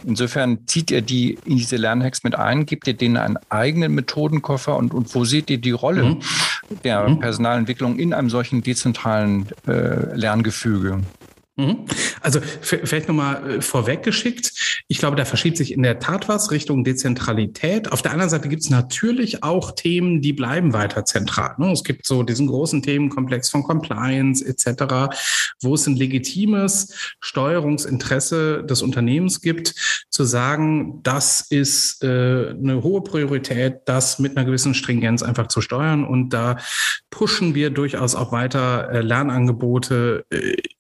Insofern 0.06 0.68
zieht 0.68 0.92
ihr 0.92 1.02
die 1.02 1.38
in 1.46 1.58
diese 1.58 1.76
Lernhacks 1.76 2.24
mit 2.24 2.36
ein, 2.36 2.66
gebt 2.66 2.88
ihr 2.88 2.96
denen 2.96 3.18
einen 3.18 3.38
eigenen 3.50 3.94
Methodenkoffer 3.96 4.76
und, 4.76 4.94
und 4.94 5.14
wo 5.14 5.26
seht 5.26 5.50
ihr 5.50 5.58
die 5.58 5.72
Rolle 5.72 6.04
mhm. 6.04 6.20
der 6.84 7.08
mhm. 7.08 7.20
Personalentwicklung 7.20 8.00
in 8.00 8.14
einem 8.14 8.30
solchen 8.30 8.62
dezentralen 8.62 9.48
äh, 9.68 10.16
Lerngefüge? 10.16 11.02
Mhm. 11.60 11.86
Also 12.22 12.40
vielleicht 12.62 13.08
nochmal 13.08 13.58
äh, 13.58 13.62
vorweggeschickt. 13.62 14.84
Ich 14.88 15.00
glaube, 15.00 15.16
da 15.16 15.26
verschiebt 15.26 15.58
sich 15.58 15.74
in 15.74 15.82
der 15.82 15.98
Tat 15.98 16.30
was 16.30 16.52
Richtung 16.52 16.84
Dezentralität. 16.84 17.92
Auf 17.92 18.04
der 18.04 18.12
anderen 18.12 18.30
Seite 18.30 18.48
gibt 18.48 18.62
es 18.62 18.70
natürlich 18.70 19.44
auch 19.44 19.72
Themen, 19.72 20.22
die 20.22 20.34
bleiben 20.34 20.74
weiter 20.74 21.04
zentral. 21.06 21.56
Ne? 21.58 21.72
Es 21.72 21.84
gibt 21.84 22.06
so 22.06 22.22
diesen 22.22 22.46
großen 22.46 22.84
Themenkomplex 22.84 23.50
von 23.50 23.64
Compliance 23.64 24.46
etc., 24.46 25.16
wo 25.64 25.74
es 25.74 25.88
ein 25.88 25.96
legitimes 25.96 27.16
Steuerungsinteresse 27.22 28.64
des 28.64 28.84
Unternehmens 28.84 29.42
gibt, 29.42 29.74
zu 30.12 30.26
sagen, 30.26 31.00
das 31.02 31.42
ist 31.50 32.04
äh, 32.04 32.50
eine 32.52 32.84
hohe 32.84 33.02
Priorität, 33.02 33.80
das 33.86 34.20
mit 34.20 34.38
einer 34.38 34.46
gewissen 34.46 34.76
Stringenz 34.76 35.24
einfach 35.24 35.48
zu 35.48 35.62
steuern. 35.62 36.06
Und 36.06 36.30
da 36.30 36.58
pushen 37.10 37.56
wir 37.56 37.72
durchaus 37.72 38.14
auch 38.14 38.32
weiter 38.32 38.92
äh, 38.92 39.02
Lernangebote 39.02 40.26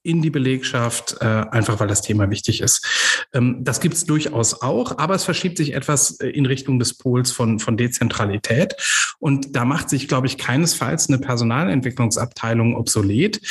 in 0.08 0.22
die 0.22 0.30
Belegschaft, 0.30 1.18
äh, 1.20 1.26
einfach 1.26 1.82
weil 1.82 1.88
das 1.88 2.02
Thema 2.02 2.30
wichtig 2.30 2.62
ist. 2.62 3.28
Ähm, 3.34 3.58
das 3.60 3.82
gibt 3.82 3.96
es 3.96 4.06
durchaus 4.06 4.62
auch, 4.62 4.98
aber 4.98 5.16
es 5.16 5.26
verschiebt 5.26 5.58
sich 5.58 5.74
etwas 5.74 6.20
äh, 6.22 6.30
in 6.30 6.46
Richtung 6.46 6.80
des 6.80 6.98
Pols 6.98 7.32
von, 7.32 7.60
von 7.60 7.76
Dezentralität. 7.76 8.76
Und 9.20 9.56
da 9.56 9.66
macht 9.66 9.90
sich, 9.90 10.08
glaube 10.08 10.28
ich, 10.28 10.38
keinesfalls 10.38 11.10
eine 11.10 11.20
Personalentwicklungsabteilung 11.20 12.76
obsolet. 12.76 13.42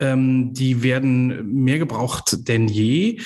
Ähm, 0.00 0.52
die 0.52 0.82
werden 0.82 1.46
mehr 1.62 1.78
gebraucht 1.78 2.48
denn 2.48 2.66
je. 2.66 3.20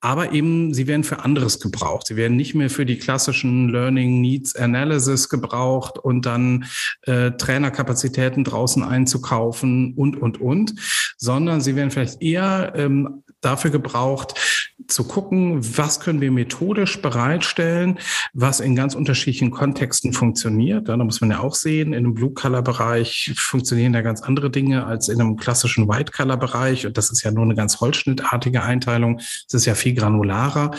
Aber 0.00 0.32
eben, 0.32 0.74
sie 0.74 0.86
werden 0.86 1.04
für 1.04 1.24
anderes 1.24 1.58
gebraucht. 1.58 2.06
Sie 2.06 2.16
werden 2.16 2.36
nicht 2.36 2.54
mehr 2.54 2.70
für 2.70 2.84
die 2.84 2.98
klassischen 2.98 3.70
Learning 3.70 4.20
Needs 4.20 4.54
Analysis 4.54 5.28
gebraucht 5.28 5.98
und 5.98 6.26
dann 6.26 6.66
äh, 7.02 7.32
Trainerkapazitäten 7.32 8.44
draußen 8.44 8.82
einzukaufen 8.82 9.94
und, 9.94 10.16
und, 10.20 10.40
und, 10.40 10.74
sondern 11.16 11.60
sie 11.60 11.76
werden 11.76 11.90
vielleicht 11.90 12.20
eher 12.22 12.74
ähm, 12.76 13.22
dafür 13.40 13.70
gebraucht, 13.70 14.55
zu 14.88 15.04
gucken, 15.04 15.58
was 15.76 16.00
können 16.00 16.20
wir 16.20 16.30
methodisch 16.30 17.00
bereitstellen, 17.00 17.98
was 18.32 18.60
in 18.60 18.76
ganz 18.76 18.94
unterschiedlichen 18.94 19.50
Kontexten 19.50 20.12
funktioniert. 20.12 20.88
Da 20.88 20.96
muss 20.96 21.20
man 21.20 21.30
ja 21.30 21.40
auch 21.40 21.54
sehen, 21.54 21.92
in 21.92 22.04
einem 22.04 22.14
Blue-Color-Bereich 22.14 23.32
funktionieren 23.36 23.94
ja 23.94 24.02
ganz 24.02 24.22
andere 24.22 24.50
Dinge 24.50 24.86
als 24.86 25.08
in 25.08 25.20
einem 25.20 25.36
klassischen 25.36 25.88
White-Color-Bereich. 25.88 26.86
Und 26.86 26.96
das 26.96 27.10
ist 27.10 27.22
ja 27.22 27.30
nur 27.30 27.44
eine 27.44 27.54
ganz 27.54 27.80
holzschnittartige 27.80 28.62
Einteilung. 28.62 29.18
Es 29.18 29.54
ist 29.54 29.66
ja 29.66 29.74
viel 29.74 29.94
granularer. 29.94 30.70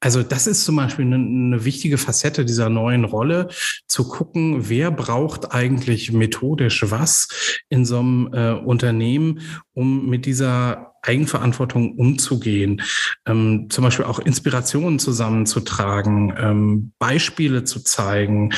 Also 0.00 0.22
das 0.22 0.46
ist 0.46 0.64
zum 0.64 0.76
Beispiel 0.76 1.06
eine, 1.06 1.16
eine 1.16 1.64
wichtige 1.64 1.98
Facette 1.98 2.44
dieser 2.44 2.68
neuen 2.68 3.04
Rolle, 3.04 3.48
zu 3.86 4.08
gucken, 4.08 4.68
wer 4.68 4.90
braucht 4.90 5.52
eigentlich 5.54 6.12
methodisch 6.12 6.84
was 6.90 7.28
in 7.68 7.84
so 7.84 8.00
einem 8.00 8.30
äh, 8.32 8.52
Unternehmen, 8.52 9.40
um 9.72 10.08
mit 10.08 10.26
dieser 10.26 10.93
Eigenverantwortung 11.04 11.96
umzugehen, 11.96 12.82
ähm, 13.26 13.66
zum 13.70 13.84
Beispiel 13.84 14.04
auch 14.06 14.18
Inspirationen 14.18 14.98
zusammenzutragen, 14.98 16.34
ähm, 16.38 16.92
Beispiele 16.98 17.64
zu 17.64 17.82
zeigen, 17.82 18.52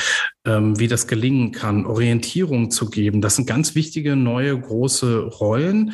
wie 0.47 0.87
das 0.87 1.07
gelingen 1.07 1.51
kann, 1.51 1.85
Orientierung 1.85 2.71
zu 2.71 2.89
geben. 2.89 3.21
Das 3.21 3.35
sind 3.35 3.47
ganz 3.47 3.75
wichtige 3.75 4.15
neue 4.15 4.57
große 4.57 5.23
Rollen, 5.23 5.93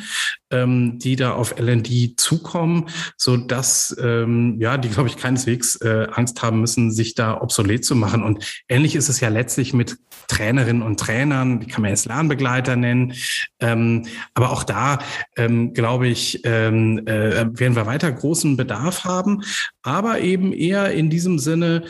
ähm, 0.50 0.98
die 0.98 1.16
da 1.16 1.32
auf 1.32 1.58
LND 1.58 2.18
zukommen, 2.18 2.88
so 3.16 3.36
dass 3.36 3.96
ähm, 4.00 4.56
ja 4.60 4.78
die 4.78 4.88
glaube 4.88 5.08
ich 5.08 5.16
keineswegs 5.16 5.76
äh, 5.76 6.06
Angst 6.12 6.42
haben 6.42 6.60
müssen, 6.60 6.92
sich 6.92 7.14
da 7.14 7.40
obsolet 7.40 7.84
zu 7.84 7.96
machen. 7.96 8.22
Und 8.22 8.62
ähnlich 8.68 8.94
ist 8.94 9.08
es 9.08 9.20
ja 9.20 9.28
letztlich 9.28 9.74
mit 9.74 9.96
Trainerinnen 10.28 10.82
und 10.82 11.00
Trainern, 11.00 11.60
die 11.60 11.66
kann 11.66 11.82
man 11.82 11.90
jetzt 11.90 12.06
Lernbegleiter 12.06 12.76
nennen. 12.76 13.14
Ähm, 13.60 14.06
aber 14.34 14.50
auch 14.50 14.64
da 14.64 14.98
ähm, 15.36 15.74
glaube 15.74 16.08
ich 16.08 16.40
ähm, 16.44 17.06
äh, 17.06 17.46
werden 17.58 17.76
wir 17.76 17.86
weiter 17.86 18.10
großen 18.10 18.56
Bedarf 18.56 19.04
haben, 19.04 19.42
aber 19.82 20.20
eben 20.20 20.52
eher 20.52 20.92
in 20.92 21.10
diesem 21.10 21.38
Sinne 21.38 21.84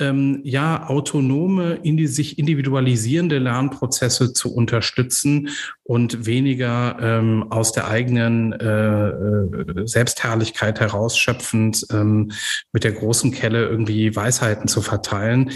ähm, 0.00 0.40
ja, 0.44 0.88
autonome, 0.88 1.78
in 1.82 1.96
die, 1.96 2.06
sich 2.06 2.38
individualisierende 2.38 3.38
Lernprozesse 3.38 4.32
zu 4.32 4.54
unterstützen 4.54 5.50
und 5.82 6.26
weniger 6.26 6.96
ähm, 7.00 7.46
aus 7.50 7.72
der 7.72 7.88
eigenen 7.88 8.52
äh, 8.52 9.08
äh, 9.08 9.86
Selbstherrlichkeit 9.86 10.80
herausschöpfend 10.80 11.86
ähm, 11.92 12.32
mit 12.72 12.84
der 12.84 12.92
großen 12.92 13.30
Kelle 13.32 13.68
irgendwie 13.68 14.14
Weisheiten 14.14 14.68
zu 14.68 14.82
verteilen. 14.82 15.50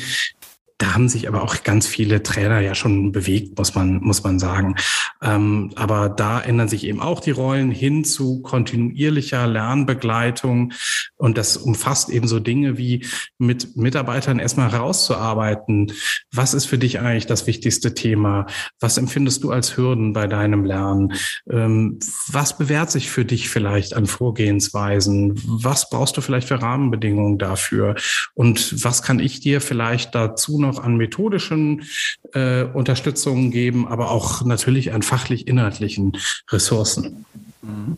Da 0.79 0.95
haben 0.95 1.09
sich 1.09 1.29
aber 1.29 1.43
auch 1.43 1.63
ganz 1.63 1.87
viele 1.87 2.25
Trainer 2.25 2.59
ja 2.59 2.75
schon 2.75 3.13
bewegt, 3.13 3.57
muss 3.57 3.77
man, 3.77 4.01
muss 4.01 4.25
man 4.25 4.41
sagen. 4.41 4.75
Ähm, 5.23 5.71
aber 5.77 6.09
da 6.09 6.41
ändern 6.41 6.69
sich 6.69 6.85
eben 6.85 7.01
auch 7.01 7.21
die 7.21 7.31
Rollen 7.31 7.71
hin 7.71 8.05
zu 8.05 8.43
kontinuierlicher 8.43 9.47
Lernbegleitung. 9.47 10.73
Und 11.17 11.39
das 11.39 11.57
umfasst 11.57 12.11
eben 12.11 12.27
so 12.27 12.41
Dinge 12.41 12.77
wie 12.77 13.07
mit 13.39 13.77
Mitarbeitern 13.77 14.41
erstmal 14.41 14.73
herauszuarbeiten. 14.73 15.93
Was 16.33 16.55
ist 16.55 16.67
für 16.67 16.79
dich 16.79 16.99
eigentlich 16.99 17.27
das 17.27 17.47
wichtigste 17.47 17.95
Thema? 17.95 18.47
Was 18.81 18.99
empfindest 18.99 19.45
du 19.45 19.53
als 19.53 19.77
Hürden 19.77 20.13
bei 20.13 20.27
deinem 20.27 20.65
Lernen? 20.65 21.13
Ähm, 21.49 22.01
was 22.27 22.59
bewährt 22.59 22.91
sich 22.91 23.11
für 23.11 23.25
dich 23.25 23.49
vielleicht 23.49 23.95
an 23.95 24.07
Vorgehensweisen? 24.07 25.41
Was 25.47 25.89
brauchst 25.89 26.17
du 26.17 26.21
vielleicht 26.21 26.49
für 26.49 26.61
Rahmenbedingungen 26.61 27.39
dafür? 27.39 27.95
Und 28.35 28.85
was 28.85 29.03
kann 29.03 29.21
ich 29.21 29.39
dir 29.39 29.61
vielleicht 29.61 30.17
dazu 30.17 30.64
noch 30.67 30.83
an 30.83 30.97
methodischen 30.97 31.85
äh, 32.33 32.65
Unterstützungen 32.65 33.51
geben, 33.51 33.87
aber 33.87 34.11
auch 34.11 34.45
natürlich 34.45 34.93
an 34.93 35.03
fachlich-inhaltlichen 35.03 36.17
Ressourcen. 36.51 37.25
Mhm. 37.63 37.97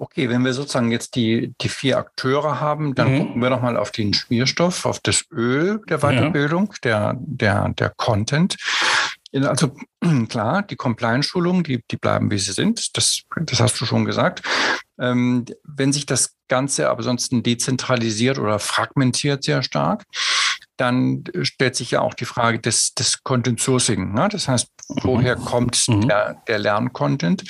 Okay, 0.00 0.28
wenn 0.28 0.44
wir 0.44 0.52
sozusagen 0.52 0.92
jetzt 0.92 1.16
die, 1.16 1.54
die 1.60 1.68
vier 1.68 1.98
Akteure 1.98 2.60
haben, 2.60 2.94
dann 2.94 3.12
mhm. 3.12 3.18
gucken 3.18 3.42
wir 3.42 3.50
nochmal 3.50 3.76
auf 3.76 3.90
den 3.90 4.14
Schmierstoff, 4.14 4.86
auf 4.86 5.00
das 5.00 5.24
Öl 5.32 5.80
der 5.88 5.98
Weiterbildung, 5.98 6.72
ja. 6.84 7.14
der, 7.14 7.16
der, 7.18 7.68
der 7.70 7.92
Content. 7.96 8.56
Also 9.32 9.74
klar, 10.28 10.62
die 10.62 10.76
Compliance-Schulungen, 10.76 11.64
die, 11.64 11.82
die 11.90 11.96
bleiben, 11.96 12.30
wie 12.30 12.38
sie 12.38 12.52
sind. 12.52 12.96
Das, 12.96 13.22
das 13.40 13.60
hast 13.60 13.80
du 13.80 13.86
schon 13.86 14.04
gesagt. 14.04 14.42
Ähm, 15.00 15.44
wenn 15.64 15.92
sich 15.92 16.06
das 16.06 16.36
Ganze 16.48 16.88
aber 16.88 17.02
sonst 17.02 17.30
dezentralisiert 17.32 18.38
oder 18.38 18.58
fragmentiert 18.58 19.44
sehr 19.44 19.62
stark, 19.62 20.04
dann 20.78 21.24
stellt 21.42 21.76
sich 21.76 21.90
ja 21.90 22.00
auch 22.00 22.14
die 22.14 22.24
Frage 22.24 22.58
des, 22.58 22.94
des 22.94 23.22
Content 23.22 23.60
Sourcing. 23.60 24.14
Ne? 24.14 24.28
Das 24.30 24.48
heißt, 24.48 24.68
woher 25.02 25.36
mhm. 25.36 25.44
kommt 25.44 25.88
mhm. 25.88 26.08
der, 26.08 26.42
der 26.46 26.58
Lerncontent? 26.58 27.44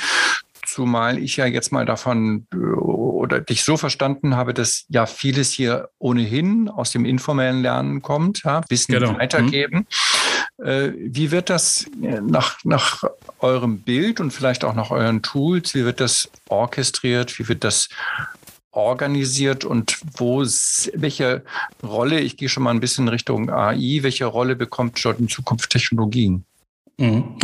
Zumal 0.67 1.19
ich 1.19 1.37
ja 1.37 1.47
jetzt 1.47 1.73
mal 1.73 1.87
davon 1.87 2.47
oder 2.53 3.41
dich 3.41 3.65
so 3.65 3.77
verstanden 3.77 4.37
habe, 4.37 4.53
dass 4.53 4.85
ja 4.89 5.07
vieles 5.07 5.51
hier 5.51 5.89
ohnehin 5.99 6.69
aus 6.69 6.91
dem 6.91 7.05
informellen 7.05 7.63
Lernen 7.63 8.03
kommt, 8.03 8.43
ja, 8.45 8.63
Wissen 8.69 8.93
genau. 8.93 9.19
weitergeben. 9.19 9.87
Mhm. 10.59 10.65
Äh, 10.65 10.93
wie 10.97 11.31
wird 11.31 11.51
das 11.51 11.87
nach, 12.01 12.59
nach 12.65 13.05
eurem 13.39 13.81
Bild 13.81 14.21
und 14.21 14.33
vielleicht 14.33 14.65
auch 14.65 14.75
nach 14.75 14.91
euren 14.91 15.23
Tools, 15.23 15.75
wie 15.75 15.85
wird 15.85 16.01
das 16.01 16.29
orchestriert, 16.49 17.39
wie 17.39 17.49
wird 17.49 17.65
das 17.65 17.89
organisiert 18.71 19.65
und 19.65 19.99
wo, 20.17 20.41
welche 20.43 21.45
Rolle, 21.83 22.21
ich 22.21 22.37
gehe 22.37 22.49
schon 22.49 22.63
mal 22.63 22.71
ein 22.71 22.81
bisschen 22.81 23.09
Richtung 23.09 23.51
AI, 23.51 24.01
welche 24.03 24.27
Rolle 24.27 24.57
bekommt 24.57 25.03
dort 25.05 25.21
in 25.21 25.29
Zukunft 25.29 25.71
Technologien? 25.71 26.45
Mhm. 26.99 27.37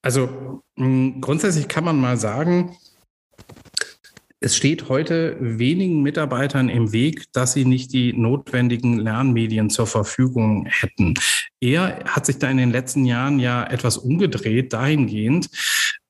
Also 0.00 0.62
grundsätzlich 0.76 1.68
kann 1.68 1.84
man 1.84 2.00
mal 2.00 2.16
sagen, 2.16 2.76
es 4.40 4.56
steht 4.56 4.88
heute 4.88 5.36
wenigen 5.40 6.02
Mitarbeitern 6.02 6.68
im 6.68 6.92
Weg, 6.92 7.24
dass 7.32 7.54
sie 7.54 7.64
nicht 7.64 7.92
die 7.92 8.12
notwendigen 8.12 8.98
Lernmedien 8.98 9.68
zur 9.68 9.88
Verfügung 9.88 10.66
hätten. 10.66 11.14
Er 11.60 12.04
hat 12.04 12.26
sich 12.26 12.38
da 12.38 12.48
in 12.48 12.56
den 12.56 12.70
letzten 12.70 13.04
Jahren 13.04 13.40
ja 13.40 13.64
etwas 13.64 13.98
umgedreht 13.98 14.72
dahingehend, 14.72 15.50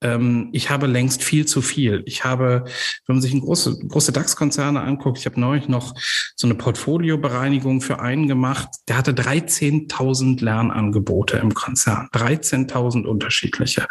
ähm, 0.00 0.48
ich 0.52 0.70
habe 0.70 0.86
längst 0.86 1.22
viel 1.22 1.46
zu 1.46 1.62
viel. 1.62 2.02
Ich 2.06 2.24
habe, 2.24 2.64
wenn 3.06 3.16
man 3.16 3.22
sich 3.22 3.32
ein 3.32 3.40
große, 3.40 3.78
große 3.88 4.12
DAX-Konzerne 4.12 4.80
anguckt, 4.80 5.18
ich 5.18 5.26
habe 5.26 5.40
neulich 5.40 5.68
noch 5.68 5.94
so 6.36 6.46
eine 6.46 6.54
Portfoliobereinigung 6.54 7.80
für 7.80 8.00
einen 8.00 8.28
gemacht, 8.28 8.68
der 8.86 8.96
hatte 8.96 9.12
13.000 9.12 10.42
Lernangebote 10.42 11.38
im 11.38 11.54
Konzern, 11.54 12.08
13.000 12.12 13.04
unterschiedliche. 13.04 13.86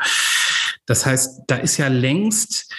Das 0.85 1.05
heißt, 1.05 1.41
da 1.47 1.57
ist 1.57 1.77
ja 1.77 1.89
längst 1.89 2.73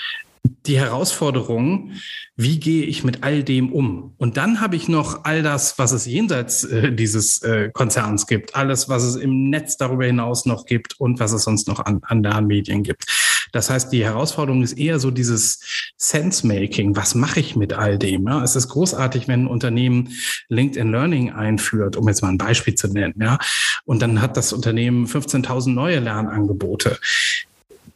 die 0.66 0.78
Herausforderung, 0.78 1.92
wie 2.36 2.60
gehe 2.60 2.84
ich 2.84 3.04
mit 3.04 3.22
all 3.24 3.42
dem 3.42 3.72
um? 3.72 4.14
Und 4.18 4.36
dann 4.36 4.60
habe 4.60 4.76
ich 4.76 4.88
noch 4.88 5.24
all 5.24 5.42
das, 5.42 5.78
was 5.78 5.92
es 5.92 6.06
jenseits 6.06 6.64
äh, 6.64 6.92
dieses 6.92 7.42
äh, 7.42 7.70
Konzerns 7.72 8.26
gibt, 8.26 8.54
alles, 8.54 8.88
was 8.88 9.02
es 9.02 9.16
im 9.16 9.50
Netz 9.50 9.76
darüber 9.76 10.04
hinaus 10.04 10.46
noch 10.46 10.66
gibt 10.66 10.98
und 11.00 11.20
was 11.20 11.32
es 11.32 11.44
sonst 11.44 11.68
noch 11.68 11.80
an, 11.80 12.00
an 12.02 12.22
Lernmedien 12.22 12.82
gibt. 12.82 13.04
Das 13.52 13.70
heißt, 13.70 13.92
die 13.92 14.04
Herausforderung 14.04 14.62
ist 14.62 14.74
eher 14.74 15.00
so 15.00 15.10
dieses 15.10 15.60
Sense-Making. 15.96 16.96
Was 16.96 17.14
mache 17.14 17.40
ich 17.40 17.56
mit 17.56 17.72
all 17.72 17.98
dem? 17.98 18.26
Ja, 18.26 18.44
es 18.44 18.56
ist 18.56 18.68
großartig, 18.68 19.26
wenn 19.26 19.44
ein 19.44 19.46
Unternehmen 19.46 20.10
LinkedIn 20.48 20.90
Learning 20.90 21.32
einführt, 21.32 21.96
um 21.96 22.06
jetzt 22.08 22.22
mal 22.22 22.28
ein 22.28 22.38
Beispiel 22.38 22.74
zu 22.74 22.88
nennen. 22.88 23.14
Ja, 23.20 23.38
und 23.84 24.02
dann 24.02 24.20
hat 24.20 24.36
das 24.36 24.52
Unternehmen 24.52 25.06
15.000 25.06 25.70
neue 25.70 25.98
Lernangebote 25.98 26.98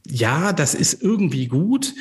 ja, 0.08 0.52
das 0.52 0.74
ist 0.74 1.02
irgendwie 1.02 1.46
gut, 1.46 1.94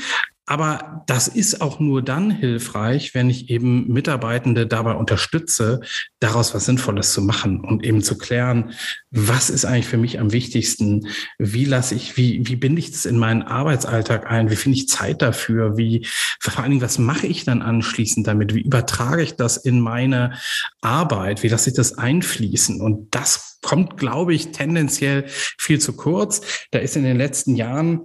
aber 0.48 1.04
das 1.08 1.28
ist 1.28 1.62
auch 1.62 1.80
nur 1.80 2.02
dann 2.02 2.32
hilfreich, 2.32 3.14
wenn 3.14 3.30
ich 3.30 3.50
eben 3.50 3.88
Mitarbeitende 3.88 4.66
dabei 4.68 4.96
unterstütze, 4.96 5.82
daraus 6.20 6.54
was 6.54 6.66
Sinnvolles 6.66 7.14
zu 7.14 7.22
machen 7.22 7.62
und 7.62 7.86
eben 7.86 8.02
zu 8.02 8.18
klären, 8.18 8.74
was 9.12 9.50
ist 9.50 9.66
eigentlich 9.66 9.88
für 9.88 9.98
mich 9.98 10.20
am 10.20 10.32
wichtigsten? 10.32 11.08
Wie 11.38 11.66
lasse 11.66 11.96
ich, 11.96 12.18
wie, 12.18 12.48
wie 12.48 12.56
binde 12.56 12.80
ich 12.80 12.92
das 12.92 13.06
in 13.06 13.18
meinen 13.18 13.44
Arbeitsalltag 13.44 14.30
ein? 14.30 14.50
Wie 14.50 14.56
finde 14.56 14.78
ich 14.78 14.88
Zeit 14.88 15.22
dafür? 15.22 15.78
Wie, 15.78 16.08
vor 16.40 16.58
allen 16.58 16.72
Dingen, 16.72 16.82
was 16.82 16.98
mache 16.98 17.28
ich 17.28 17.44
dann 17.44 17.62
anschließend 17.62 18.26
damit? 18.26 18.56
Wie 18.56 18.62
übertrage 18.62 19.22
ich 19.22 19.36
das 19.36 19.58
in 19.58 19.80
meine 19.80 20.34
Arbeit? 20.82 21.44
Wie 21.44 21.50
lasse 21.50 21.70
ich 21.70 21.76
das 21.76 21.98
einfließen? 21.98 22.82
Und 22.82 23.14
das 23.14 23.60
kommt, 23.62 23.98
glaube 23.98 24.34
ich, 24.34 24.52
tendenziell 24.52 25.26
viel 25.28 25.80
zu 25.80 25.94
kurz. 25.94 26.42
Da 26.72 26.80
ist 26.80 26.96
in 26.96 27.04
den 27.04 27.18
letzten 27.18 27.56
Jahren 27.56 28.02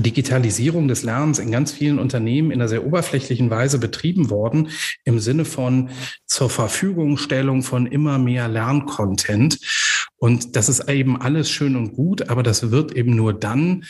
Digitalisierung 0.00 0.88
des 0.88 1.02
Lernens 1.02 1.38
in 1.38 1.50
ganz 1.50 1.72
vielen 1.72 1.98
Unternehmen 1.98 2.50
in 2.50 2.60
einer 2.60 2.68
sehr 2.68 2.86
oberflächlichen 2.86 3.50
Weise 3.50 3.78
betrieben 3.78 4.30
worden, 4.30 4.68
im 5.04 5.18
Sinne 5.18 5.44
von 5.44 5.90
zur 6.26 6.50
Verfügungstellung 6.50 7.62
von 7.62 7.86
immer 7.86 8.18
mehr 8.18 8.48
Lerncontent. 8.48 9.58
Und 10.16 10.56
das 10.56 10.68
ist 10.68 10.88
eben 10.88 11.20
alles 11.20 11.48
schön 11.48 11.76
und 11.76 11.94
gut, 11.94 12.28
aber 12.28 12.42
das 12.42 12.70
wird 12.70 12.92
eben 12.92 13.14
nur 13.14 13.32
dann 13.32 13.84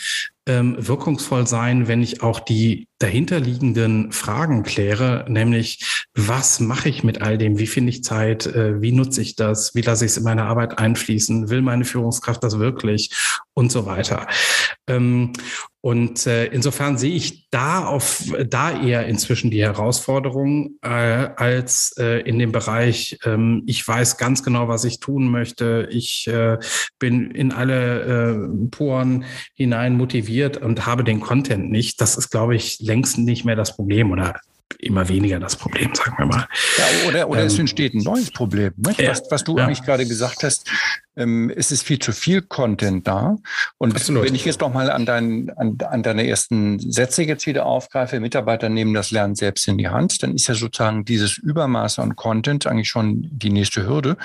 ähm, 0.48 0.76
wirkungsvoll 0.78 1.46
sein, 1.46 1.88
wenn 1.88 2.02
ich 2.02 2.22
auch 2.22 2.40
die 2.40 2.88
dahinterliegenden 2.98 4.12
Fragen 4.12 4.62
kläre, 4.62 5.24
nämlich 5.28 6.06
was 6.14 6.58
mache 6.58 6.88
ich 6.88 7.04
mit 7.04 7.22
all 7.22 7.38
dem, 7.38 7.58
wie 7.58 7.66
finde 7.66 7.90
ich 7.90 8.02
Zeit, 8.02 8.46
äh, 8.46 8.80
wie 8.80 8.92
nutze 8.92 9.22
ich 9.22 9.36
das, 9.36 9.74
wie 9.74 9.82
lasse 9.82 10.04
ich 10.04 10.12
es 10.12 10.16
in 10.16 10.24
meine 10.24 10.44
Arbeit 10.44 10.78
einfließen, 10.78 11.50
will 11.50 11.62
meine 11.62 11.84
Führungskraft 11.84 12.42
das 12.42 12.58
wirklich? 12.58 13.10
Und 13.54 13.72
so 13.72 13.86
weiter. 13.86 14.26
Ähm, 14.86 15.32
und 15.88 16.26
äh, 16.26 16.44
insofern 16.48 16.98
sehe 16.98 17.14
ich 17.14 17.48
da 17.48 17.86
auf 17.86 18.22
da 18.46 18.78
eher 18.78 19.06
inzwischen 19.06 19.50
die 19.50 19.62
Herausforderung 19.62 20.72
äh, 20.82 20.88
als 20.88 21.94
äh, 21.98 22.20
in 22.28 22.38
dem 22.38 22.52
Bereich, 22.52 23.18
ähm, 23.24 23.62
ich 23.64 23.88
weiß 23.88 24.18
ganz 24.18 24.42
genau, 24.42 24.68
was 24.68 24.84
ich 24.84 25.00
tun 25.00 25.30
möchte. 25.30 25.88
Ich 25.90 26.26
äh, 26.26 26.58
bin 26.98 27.30
in 27.30 27.52
alle 27.52 28.02
äh, 28.02 28.68
Poren 28.70 29.24
hinein 29.54 29.96
motiviert 29.96 30.58
und 30.58 30.84
habe 30.84 31.04
den 31.04 31.20
Content 31.20 31.70
nicht. 31.70 32.02
Das 32.02 32.18
ist, 32.18 32.28
glaube 32.28 32.54
ich, 32.54 32.80
längst 32.80 33.16
nicht 33.16 33.46
mehr 33.46 33.56
das 33.56 33.74
Problem 33.74 34.10
oder 34.10 34.38
immer 34.78 35.08
weniger 35.08 35.40
das 35.40 35.56
Problem, 35.56 35.94
sagen 35.94 36.14
wir 36.18 36.26
mal. 36.26 36.48
Ja, 36.76 37.08
oder 37.08 37.28
oder 37.28 37.40
ähm, 37.40 37.46
es 37.46 37.58
entsteht 37.58 37.94
ein 37.94 38.02
neues 38.02 38.30
Problem. 38.30 38.72
Ja, 38.98 39.10
was, 39.10 39.22
was, 39.30 39.44
du 39.44 39.56
ja. 39.56 39.64
eigentlich 39.64 39.82
gerade 39.82 40.06
gesagt 40.06 40.42
hast, 40.42 40.70
ähm, 41.16 41.50
es 41.54 41.72
ist 41.72 41.82
viel 41.82 41.98
zu 41.98 42.12
viel 42.12 42.42
Content 42.42 43.06
da. 43.06 43.36
Und 43.78 43.94
Absolut. 43.94 44.24
wenn 44.24 44.34
ich 44.34 44.44
jetzt 44.44 44.60
noch 44.60 44.72
mal 44.72 44.90
an, 44.90 45.06
dein, 45.06 45.50
an, 45.56 45.78
an 45.88 46.02
deine 46.02 46.26
ersten 46.26 46.78
Sätze 46.78 47.24
jetzt 47.24 47.46
wieder 47.46 47.66
aufgreife, 47.66 48.20
Mitarbeiter 48.20 48.68
nehmen 48.68 48.94
das 48.94 49.10
Lernen 49.10 49.34
selbst 49.34 49.66
in 49.68 49.78
die 49.78 49.88
Hand, 49.88 50.22
dann 50.22 50.34
ist 50.34 50.46
ja 50.46 50.54
sozusagen 50.54 51.04
dieses 51.04 51.38
Übermaß 51.38 51.98
an 51.98 52.16
Content 52.16 52.66
eigentlich 52.66 52.88
schon 52.88 53.28
die 53.32 53.50
nächste 53.50 53.86
Hürde. 53.86 54.16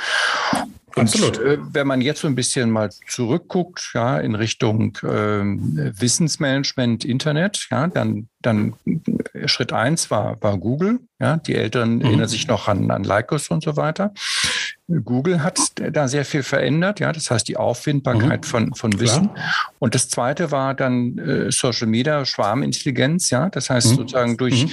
Und 0.95 1.03
Absolut. 1.03 1.39
Äh, 1.39 1.57
wenn 1.71 1.87
man 1.87 2.01
jetzt 2.01 2.21
so 2.21 2.27
ein 2.27 2.35
bisschen 2.35 2.69
mal 2.69 2.89
zurückguckt, 3.07 3.91
ja, 3.93 4.19
in 4.19 4.35
Richtung 4.35 4.97
äh, 5.01 5.43
Wissensmanagement, 5.43 7.03
Internet, 7.03 7.67
ja, 7.71 7.87
dann, 7.87 8.27
dann 8.41 8.73
Schritt 9.45 9.73
eins 9.73 10.11
war, 10.11 10.41
war 10.41 10.57
Google. 10.57 10.99
Ja, 11.23 11.37
die 11.37 11.55
Eltern 11.55 11.95
mhm. 11.95 12.01
erinnern 12.01 12.27
sich 12.27 12.47
noch 12.47 12.67
an, 12.67 12.91
an 12.91 13.05
Lycos 13.05 13.47
und 13.47 13.63
so 13.63 13.77
weiter. 13.77 14.13
Google 15.05 15.41
hat 15.41 15.57
da 15.77 16.09
sehr 16.09 16.25
viel 16.25 16.43
verändert, 16.43 16.99
ja, 16.99 17.13
das 17.13 17.31
heißt 17.31 17.47
die 17.47 17.55
Auffindbarkeit 17.55 18.41
mhm. 18.41 18.47
von, 18.49 18.75
von 18.75 18.99
Wissen. 18.99 19.33
Klar. 19.33 19.71
Und 19.79 19.95
das 19.95 20.09
zweite 20.09 20.51
war 20.51 20.73
dann 20.73 21.17
äh, 21.17 21.49
Social 21.49 21.87
Media, 21.87 22.25
Schwarmintelligenz, 22.25 23.29
ja, 23.29 23.47
das 23.47 23.69
heißt 23.69 23.91
mhm. 23.91 23.95
sozusagen 23.95 24.35
durch 24.35 24.65
mhm. 24.65 24.71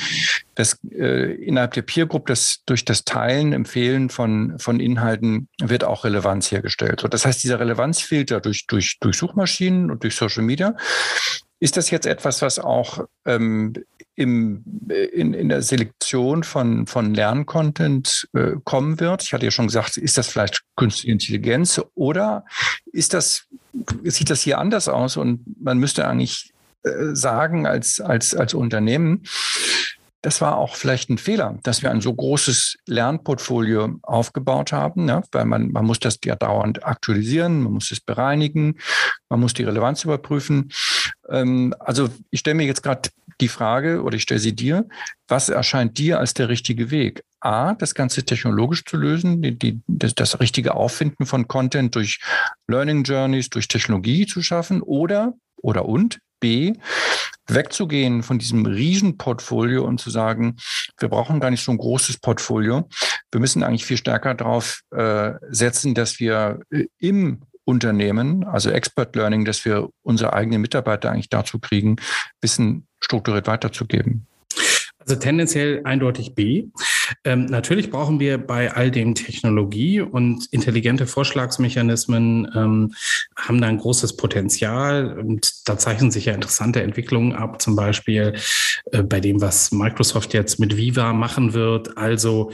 das 0.57 0.77
äh, 0.91 1.35
innerhalb 1.35 1.75
der 1.75 1.83
Peer 1.83 2.07
Group, 2.07 2.27
das 2.27 2.63
durch 2.67 2.85
das 2.85 3.05
Teilen, 3.05 3.53
Empfehlen 3.53 4.11
von, 4.11 4.59
von 4.59 4.81
Inhalten 4.81 5.47
wird 5.63 5.85
auch 5.85 6.03
Relevanz 6.03 6.51
hergestellt. 6.51 6.99
So, 7.01 7.07
das 7.07 7.25
heißt, 7.25 7.45
dieser 7.45 7.61
Relevanzfilter 7.61 8.41
durch, 8.41 8.67
durch, 8.67 8.99
durch 8.99 9.17
Suchmaschinen 9.17 9.89
und 9.93 10.03
durch 10.03 10.17
Social 10.17 10.43
Media 10.43 10.75
ist 11.61 11.77
das 11.77 11.91
jetzt 11.91 12.07
etwas, 12.07 12.43
was 12.43 12.59
auch 12.59 13.05
ähm, 13.27 13.75
im, 14.21 14.63
in, 15.13 15.33
in 15.33 15.49
der 15.49 15.63
Selektion 15.63 16.43
von, 16.43 16.87
von 16.87 17.15
Lerncontent 17.15 18.29
äh, 18.35 18.53
kommen 18.65 19.01
wird? 19.01 19.23
Ich 19.23 19.33
hatte 19.33 19.47
ja 19.47 19.51
schon 19.51 19.67
gesagt, 19.67 19.97
ist 19.97 20.19
das 20.19 20.29
vielleicht 20.29 20.63
künstliche 20.77 21.13
Intelligenz 21.13 21.81
oder 21.95 22.45
ist 22.93 23.15
das, 23.15 23.47
sieht 24.05 24.29
das 24.29 24.43
hier 24.43 24.59
anders 24.59 24.89
aus 24.89 25.17
und 25.17 25.41
man 25.59 25.79
müsste 25.79 26.07
eigentlich 26.07 26.53
äh, 26.83 27.15
sagen 27.15 27.67
als, 27.67 27.99
als, 28.01 28.35
als 28.35 28.53
Unternehmen, 28.53 29.23
das 30.23 30.41
war 30.41 30.59
auch 30.59 30.77
vielleicht 30.77 31.09
ein 31.09 31.19
Fehler, 31.19 31.59
dass 31.63 31.83
wir 31.83 31.91
ein 31.91 32.01
so 32.01 32.13
großes 32.13 32.77
Lernportfolio 32.87 33.99
aufgebaut 34.03 34.73
haben, 34.73 35.07
ne? 35.07 35.23
weil 35.33 35.47
man, 35.47 35.71
man 35.71 35.87
muss 35.87 35.99
das 35.99 36.19
ja 36.25 36.37
dauernd 36.37 36.85
aktualisieren, 36.85 37.63
man 37.63 37.73
muss 37.75 37.91
es 37.91 38.01
bereinigen, 38.01 38.79
man 39.29 39.41
muss 39.41 39.55
die 39.55 39.65
Relevanz 39.65 40.05
überprüfen. 40.05 40.71
Ähm, 41.29 41.75
also 41.81 42.09
ich 42.31 42.41
stelle 42.41 42.57
mir 42.57 42.67
jetzt 42.67 42.83
gerade 42.83 43.09
die 43.41 43.49
Frage 43.49 44.03
oder 44.03 44.17
ich 44.17 44.23
stelle 44.23 44.41
sie 44.41 44.55
dir, 44.55 44.87
was 45.27 45.49
erscheint 45.49 45.97
dir 45.97 46.19
als 46.19 46.35
der 46.35 46.49
richtige 46.49 46.91
Weg? 46.91 47.25
A, 47.41 47.75
das 47.75 47.95
Ganze 47.95 48.25
technologisch 48.25 48.85
zu 48.85 48.99
lösen, 48.99 49.41
die, 49.41 49.59
die, 49.59 49.81
das, 49.87 50.15
das 50.15 50.41
richtige 50.41 50.75
Auffinden 50.75 51.25
von 51.25 51.49
Content 51.49 51.95
durch 51.95 52.21
Learning 52.69 53.05
Journeys, 53.05 53.49
durch 53.49 53.69
Technologie 53.69 54.27
zu 54.27 54.43
schaffen 54.43 54.83
oder, 54.83 55.33
oder 55.57 55.87
und 55.87 56.19
B, 56.41 56.75
wegzugehen 57.47 58.23
von 58.23 58.39
diesem 58.39 58.67
Riesenportfolio 58.67 59.85
und 59.85 60.01
zu 60.01 60.11
sagen, 60.11 60.57
wir 60.99 61.09
brauchen 61.09 61.41
gar 61.41 61.51
nicht 61.51 61.65
so 61.65 61.73
ein 61.73 61.79
großes 61.79 62.19
Portfolio. 62.19 62.89
Wir 63.31 63.41
müssen 63.41 63.63
eigentlich 63.63 63.85
viel 63.85 63.97
stärker 63.97 64.35
darauf 64.35 64.81
äh, 64.91 65.33
setzen, 65.51 65.95
dass 65.95 66.19
wir 66.21 66.61
äh, 66.71 66.87
im 66.99 67.43
Unternehmen, 67.65 68.45
also 68.45 68.71
Expert 68.71 69.15
Learning, 69.15 69.45
dass 69.45 69.65
wir 69.65 69.89
unsere 70.03 70.33
eigenen 70.33 70.61
Mitarbeiter 70.61 71.11
eigentlich 71.11 71.29
dazu 71.29 71.59
kriegen, 71.59 71.97
Wissen 72.41 72.87
strukturiert 73.01 73.47
weiterzugeben. 73.47 74.27
Also 75.01 75.17
tendenziell 75.17 75.81
eindeutig 75.85 76.35
B. 76.35 76.67
Ähm, 77.25 77.47
natürlich 77.47 77.91
brauchen 77.91 78.21
wir 78.21 78.39
bei 78.39 78.73
all 78.73 78.91
dem 78.91 79.15
Technologie 79.15 80.01
und 80.01 80.47
intelligente 80.53 81.07
Vorschlagsmechanismen 81.07 82.51
ähm, 82.55 82.95
haben 83.35 83.61
da 83.61 83.67
ein 83.67 83.79
großes 83.79 84.17
Potenzial 84.17 85.19
und 85.19 85.69
da 85.69 85.79
zeichnen 85.79 86.11
sich 86.11 86.27
ja 86.27 86.35
interessante 86.35 86.83
Entwicklungen 86.83 87.33
ab, 87.33 87.63
zum 87.63 87.77
Beispiel 87.77 88.35
äh, 88.93 89.03
bei 89.03 89.21
dem, 89.21 89.41
was 89.41 89.73
Microsoft 89.73 90.35
jetzt 90.35 90.61
mit 90.61 90.77
Viva 90.77 91.13
machen 91.13 91.55
wird, 91.55 91.97
also 91.97 92.53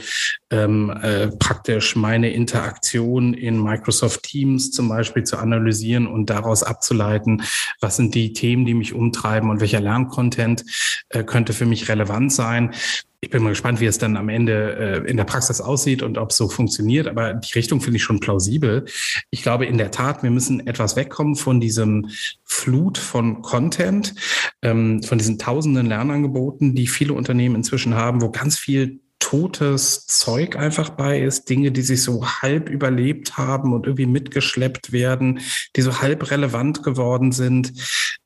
ähm, 0.49 0.89
äh, 1.01 1.27
praktisch 1.27 1.95
meine 1.95 2.31
Interaktion 2.31 3.33
in 3.33 3.61
Microsoft 3.61 4.23
Teams 4.23 4.71
zum 4.71 4.87
Beispiel 4.87 5.23
zu 5.23 5.37
analysieren 5.37 6.07
und 6.07 6.29
daraus 6.29 6.63
abzuleiten, 6.63 7.43
was 7.81 7.97
sind 7.97 8.15
die 8.15 8.33
Themen, 8.33 8.65
die 8.65 8.73
mich 8.73 8.93
umtreiben 8.93 9.49
und 9.49 9.59
welcher 9.59 9.81
Lerncontent 9.81 10.63
äh, 11.09 11.23
könnte 11.23 11.53
für 11.53 11.65
mich 11.65 11.89
relevant 11.89 12.31
sein 12.37 12.73
ich 13.19 13.31
bin 13.31 13.41
mal 13.41 13.49
gespannt, 13.49 13.79
wie 13.79 13.85
es 13.85 13.97
dann 13.97 14.15
am 14.15 14.29
Ende 14.29 15.03
äh, 15.05 15.09
in 15.09 15.17
der 15.17 15.23
Praxis 15.23 15.59
aussieht 15.59 16.03
und 16.03 16.17
ob 16.17 16.29
es 16.29 16.37
so 16.37 16.49
funktioniert. 16.49 17.07
Aber 17.07 17.33
die 17.33 17.53
Richtung 17.53 17.81
finde 17.81 17.97
ich 17.97 18.03
schon 18.03 18.19
plausibel. 18.19 18.85
Ich 19.31 19.41
glaube 19.41 19.65
in 19.65 19.79
der 19.79 19.89
Tat, 19.89 20.21
wir 20.21 20.29
müssen 20.29 20.65
etwas 20.67 20.95
wegkommen 20.95 21.35
von 21.35 21.59
diesem 21.59 22.09
Flut 22.43 22.97
von 22.97 23.41
Content, 23.41 24.13
ähm, 24.61 25.01
von 25.01 25.17
diesen 25.17 25.39
tausenden 25.39 25.87
Lernangeboten, 25.87 26.75
die 26.75 26.87
viele 26.87 27.13
Unternehmen 27.13 27.55
inzwischen 27.55 27.95
haben, 27.95 28.21
wo 28.21 28.29
ganz 28.29 28.59
viel 28.59 28.99
totes 29.19 30.05
Zeug 30.07 30.55
einfach 30.55 30.89
bei 30.91 31.19
ist, 31.19 31.49
Dinge, 31.49 31.71
die 31.71 31.81
sich 31.81 32.03
so 32.03 32.25
halb 32.25 32.69
überlebt 32.69 33.37
haben 33.37 33.73
und 33.73 33.85
irgendwie 33.85 34.05
mitgeschleppt 34.05 34.91
werden, 34.91 35.39
die 35.75 35.81
so 35.81 36.01
halb 36.01 36.29
relevant 36.31 36.83
geworden 36.83 37.31
sind. 37.31 37.73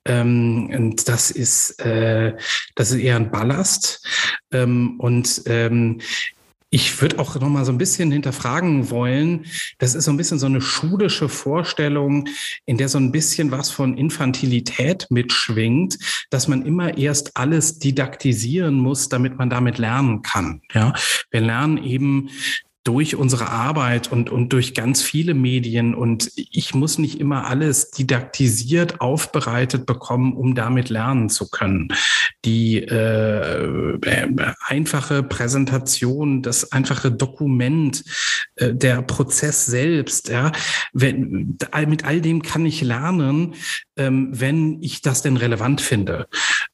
Ähm, 0.06 0.70
und 0.76 1.08
das 1.08 1.32
ist, 1.32 1.80
äh, 1.80 2.36
das 2.76 2.92
ist 2.92 3.00
eher 3.00 3.16
ein 3.16 3.32
Ballast. 3.32 4.06
Ähm, 4.52 5.00
und 5.00 5.44
ähm, 5.46 6.02
ich 6.74 7.02
würde 7.02 7.20
auch 7.20 7.36
noch 7.36 7.50
mal 7.50 7.66
so 7.66 7.72
ein 7.72 7.78
bisschen 7.78 8.12
hinterfragen 8.12 8.90
wollen. 8.90 9.46
Das 9.78 9.94
ist 9.94 10.06
so 10.06 10.12
ein 10.12 10.18
bisschen 10.18 10.40
so 10.40 10.46
eine 10.46 10.62
schulische 10.62 11.28
Vorstellung, 11.28 12.30
in 12.66 12.78
der 12.78 12.88
so 12.88 12.98
ein 12.98 13.12
bisschen 13.12 13.52
was 13.52 13.70
von 13.70 13.98
Infantilität 13.98 15.06
mitschwingt, 15.10 15.98
dass 16.30 16.48
man 16.48 16.66
immer 16.66 16.98
erst 16.98 17.36
alles 17.36 17.78
didaktisieren 17.78 18.76
muss, 18.76 19.10
damit 19.10 19.38
man 19.38 19.50
damit 19.50 19.80
lernen 19.80 20.22
kann. 20.22 20.62
Ja, 20.74 20.94
wir 21.30 21.42
lernen 21.42 21.78
eben 21.84 22.30
durch 22.84 23.16
unsere 23.16 23.50
Arbeit 23.50 24.12
und, 24.12 24.30
und 24.32 24.50
durch 24.54 24.74
ganz 24.74 25.04
viele 25.04 25.34
Medien. 25.34 25.94
Und 25.94 26.32
ich 26.36 26.74
muss 26.74 26.98
nicht 26.98 27.20
immer 27.20 27.46
alles 27.46 27.92
didaktisiert 27.92 29.02
aufbereitet 29.02 29.86
bekommen, 29.86 30.34
um 30.34 30.56
damit 30.56 30.90
lernen 30.90 31.30
zu 31.30 31.50
können. 31.50 31.90
Die 32.44 32.78
äh, 32.78 34.00
einfache 34.66 35.22
Präsentation, 35.22 36.42
das 36.42 36.72
einfache 36.72 37.12
Dokument, 37.12 38.04
äh, 38.56 38.74
der 38.74 39.04
Prozess 39.04 39.66
selbst, 39.68 40.30
ja, 40.30 40.52
wenn, 40.92 41.58
mit 41.88 42.06
all 42.06 42.22
dem 42.22 42.42
kann 42.42 42.66
ich 42.66 42.82
lernen, 42.82 43.54
ähm, 43.96 44.30
wenn 44.32 44.82
ich 44.82 45.02
das 45.02 45.22
denn 45.22 45.38
relevant 45.38 45.82
finde. 45.82 46.28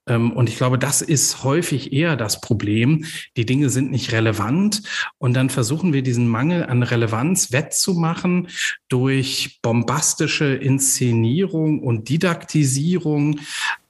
Ähm, 0.08 0.32
und 0.32 0.50
ich 0.50 0.58
glaube, 0.58 0.78
das 0.78 1.02
ist 1.02 1.44
häufig 1.44 1.94
eher 1.94 2.16
das 2.16 2.42
Problem. 2.42 3.06
Die 3.36 3.46
Dinge 3.46 3.70
sind 3.70 3.92
nicht 3.92 4.12
relevant 4.12 4.82
und 5.18 5.34
dann 5.34 5.50
versuchen 5.50 5.94
wir 5.94 6.02
diesen 6.02 6.28
Mangel 6.28 6.66
an 6.66 6.84
Relevanz 6.84 7.52
wettzumachen 7.52 8.48
durch 8.88 9.60
bombastische 9.62 10.56
Inszenierung 10.56 11.82
und 11.82 12.10
Didaktisierung. 12.10 13.40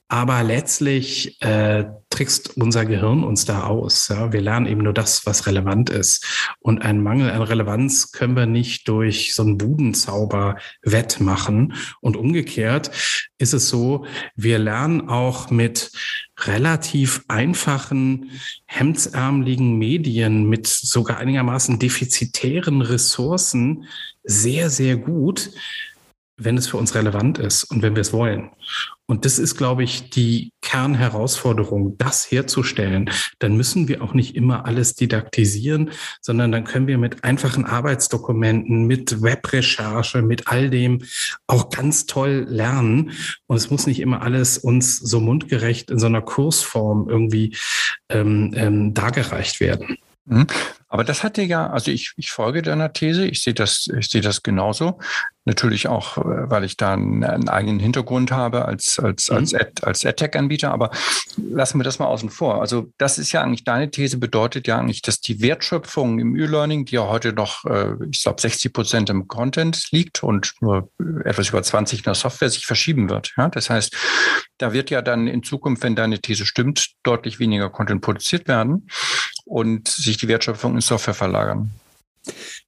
Aber 0.08 0.42
letztlich 0.42 1.40
äh, 1.42 1.84
trickst 2.18 2.56
unser 2.56 2.84
Gehirn 2.84 3.22
uns 3.22 3.44
da 3.44 3.62
aus. 3.62 4.08
Ja? 4.08 4.32
Wir 4.32 4.40
lernen 4.40 4.66
eben 4.66 4.82
nur 4.82 4.92
das, 4.92 5.24
was 5.24 5.46
relevant 5.46 5.88
ist. 5.88 6.48
Und 6.58 6.82
einen 6.82 7.00
Mangel 7.00 7.30
an 7.30 7.42
Relevanz 7.42 8.10
können 8.10 8.34
wir 8.34 8.46
nicht 8.46 8.88
durch 8.88 9.34
so 9.34 9.44
einen 9.44 9.56
Budenzauber 9.56 10.56
wettmachen. 10.82 11.74
Und 12.00 12.16
umgekehrt 12.16 12.90
ist 13.38 13.54
es 13.54 13.68
so, 13.68 14.04
wir 14.34 14.58
lernen 14.58 15.08
auch 15.08 15.50
mit 15.50 15.92
relativ 16.40 17.24
einfachen, 17.28 18.32
hemdsärmeligen 18.66 19.78
Medien 19.78 20.48
mit 20.48 20.66
sogar 20.66 21.18
einigermaßen 21.18 21.78
defizitären 21.78 22.82
Ressourcen 22.82 23.84
sehr, 24.24 24.70
sehr 24.70 24.96
gut, 24.96 25.50
wenn 26.38 26.56
es 26.56 26.68
für 26.68 26.76
uns 26.76 26.94
relevant 26.94 27.38
ist 27.38 27.64
und 27.64 27.82
wenn 27.82 27.94
wir 27.94 28.00
es 28.00 28.12
wollen. 28.12 28.50
Und 29.06 29.24
das 29.24 29.38
ist, 29.38 29.56
glaube 29.56 29.82
ich, 29.82 30.10
die 30.10 30.52
Kernherausforderung, 30.60 31.96
das 31.98 32.30
herzustellen. 32.30 33.10
Dann 33.38 33.56
müssen 33.56 33.88
wir 33.88 34.02
auch 34.02 34.14
nicht 34.14 34.36
immer 34.36 34.66
alles 34.66 34.94
didaktisieren, 34.94 35.90
sondern 36.20 36.52
dann 36.52 36.64
können 36.64 36.86
wir 36.86 36.98
mit 36.98 37.24
einfachen 37.24 37.64
Arbeitsdokumenten, 37.64 38.86
mit 38.86 39.22
Webrecherche, 39.22 40.22
mit 40.22 40.46
all 40.46 40.70
dem 40.70 41.02
auch 41.46 41.70
ganz 41.70 42.06
toll 42.06 42.46
lernen. 42.48 43.12
Und 43.46 43.56
es 43.56 43.70
muss 43.70 43.86
nicht 43.86 44.00
immer 44.00 44.22
alles 44.22 44.58
uns 44.58 44.98
so 44.98 45.20
mundgerecht 45.20 45.90
in 45.90 45.98
so 45.98 46.06
einer 46.06 46.22
Kursform 46.22 47.08
irgendwie 47.08 47.56
ähm, 48.10 48.52
ähm, 48.54 48.94
dargereicht 48.94 49.60
werden. 49.60 49.96
Mhm. 50.28 50.46
Aber 50.88 51.04
das 51.04 51.22
hat 51.22 51.36
dir 51.36 51.44
ja, 51.44 51.70
also 51.70 51.90
ich, 51.90 52.12
ich 52.16 52.30
folge 52.30 52.62
deiner 52.62 52.92
These, 52.92 53.26
ich 53.26 53.42
sehe 53.42 53.54
das, 53.54 53.88
ich 53.98 54.08
sehe 54.08 54.20
das 54.20 54.42
genauso. 54.42 54.98
Natürlich 55.48 55.88
auch, 55.88 56.18
äh, 56.18 56.50
weil 56.50 56.62
ich 56.62 56.76
da 56.76 56.92
einen, 56.92 57.24
einen 57.24 57.48
eigenen 57.48 57.80
Hintergrund 57.80 58.30
habe 58.30 58.66
als, 58.66 58.98
als, 58.98 59.30
mhm. 59.30 59.36
als, 59.38 59.54
Ad, 59.54 59.72
als 59.80 60.04
AdTech-Anbieter. 60.04 60.70
Aber 60.70 60.90
lassen 61.38 61.80
wir 61.80 61.84
das 61.84 61.98
mal 61.98 62.04
außen 62.04 62.28
vor. 62.28 62.60
Also 62.60 62.92
das 62.98 63.16
ist 63.16 63.32
ja 63.32 63.42
eigentlich, 63.42 63.64
deine 63.64 63.90
These 63.90 64.18
bedeutet 64.18 64.66
ja 64.66 64.78
eigentlich, 64.78 65.00
dass 65.00 65.22
die 65.22 65.40
Wertschöpfung 65.40 66.18
im 66.18 66.36
E-Learning, 66.36 66.84
die 66.84 66.96
ja 66.96 67.08
heute 67.08 67.32
noch, 67.32 67.64
äh, 67.64 67.94
ich 68.10 68.22
glaube, 68.22 68.42
60 68.42 68.74
Prozent 68.74 69.08
im 69.08 69.26
Content 69.26 69.90
liegt 69.90 70.22
und 70.22 70.52
nur 70.60 70.90
etwas 71.24 71.48
über 71.48 71.62
20 71.62 72.00
in 72.00 72.04
der 72.04 72.14
Software 72.14 72.50
sich 72.50 72.66
verschieben 72.66 73.08
wird. 73.08 73.32
Ja? 73.38 73.48
Das 73.48 73.70
heißt, 73.70 73.96
da 74.58 74.74
wird 74.74 74.90
ja 74.90 75.00
dann 75.00 75.28
in 75.28 75.42
Zukunft, 75.42 75.82
wenn 75.82 75.96
deine 75.96 76.20
These 76.20 76.44
stimmt, 76.44 76.90
deutlich 77.04 77.38
weniger 77.38 77.70
Content 77.70 78.02
produziert 78.02 78.48
werden 78.48 78.88
und 79.46 79.88
sich 79.88 80.18
die 80.18 80.28
Wertschöpfung 80.28 80.74
in 80.74 80.82
Software 80.82 81.14
verlagern. 81.14 81.70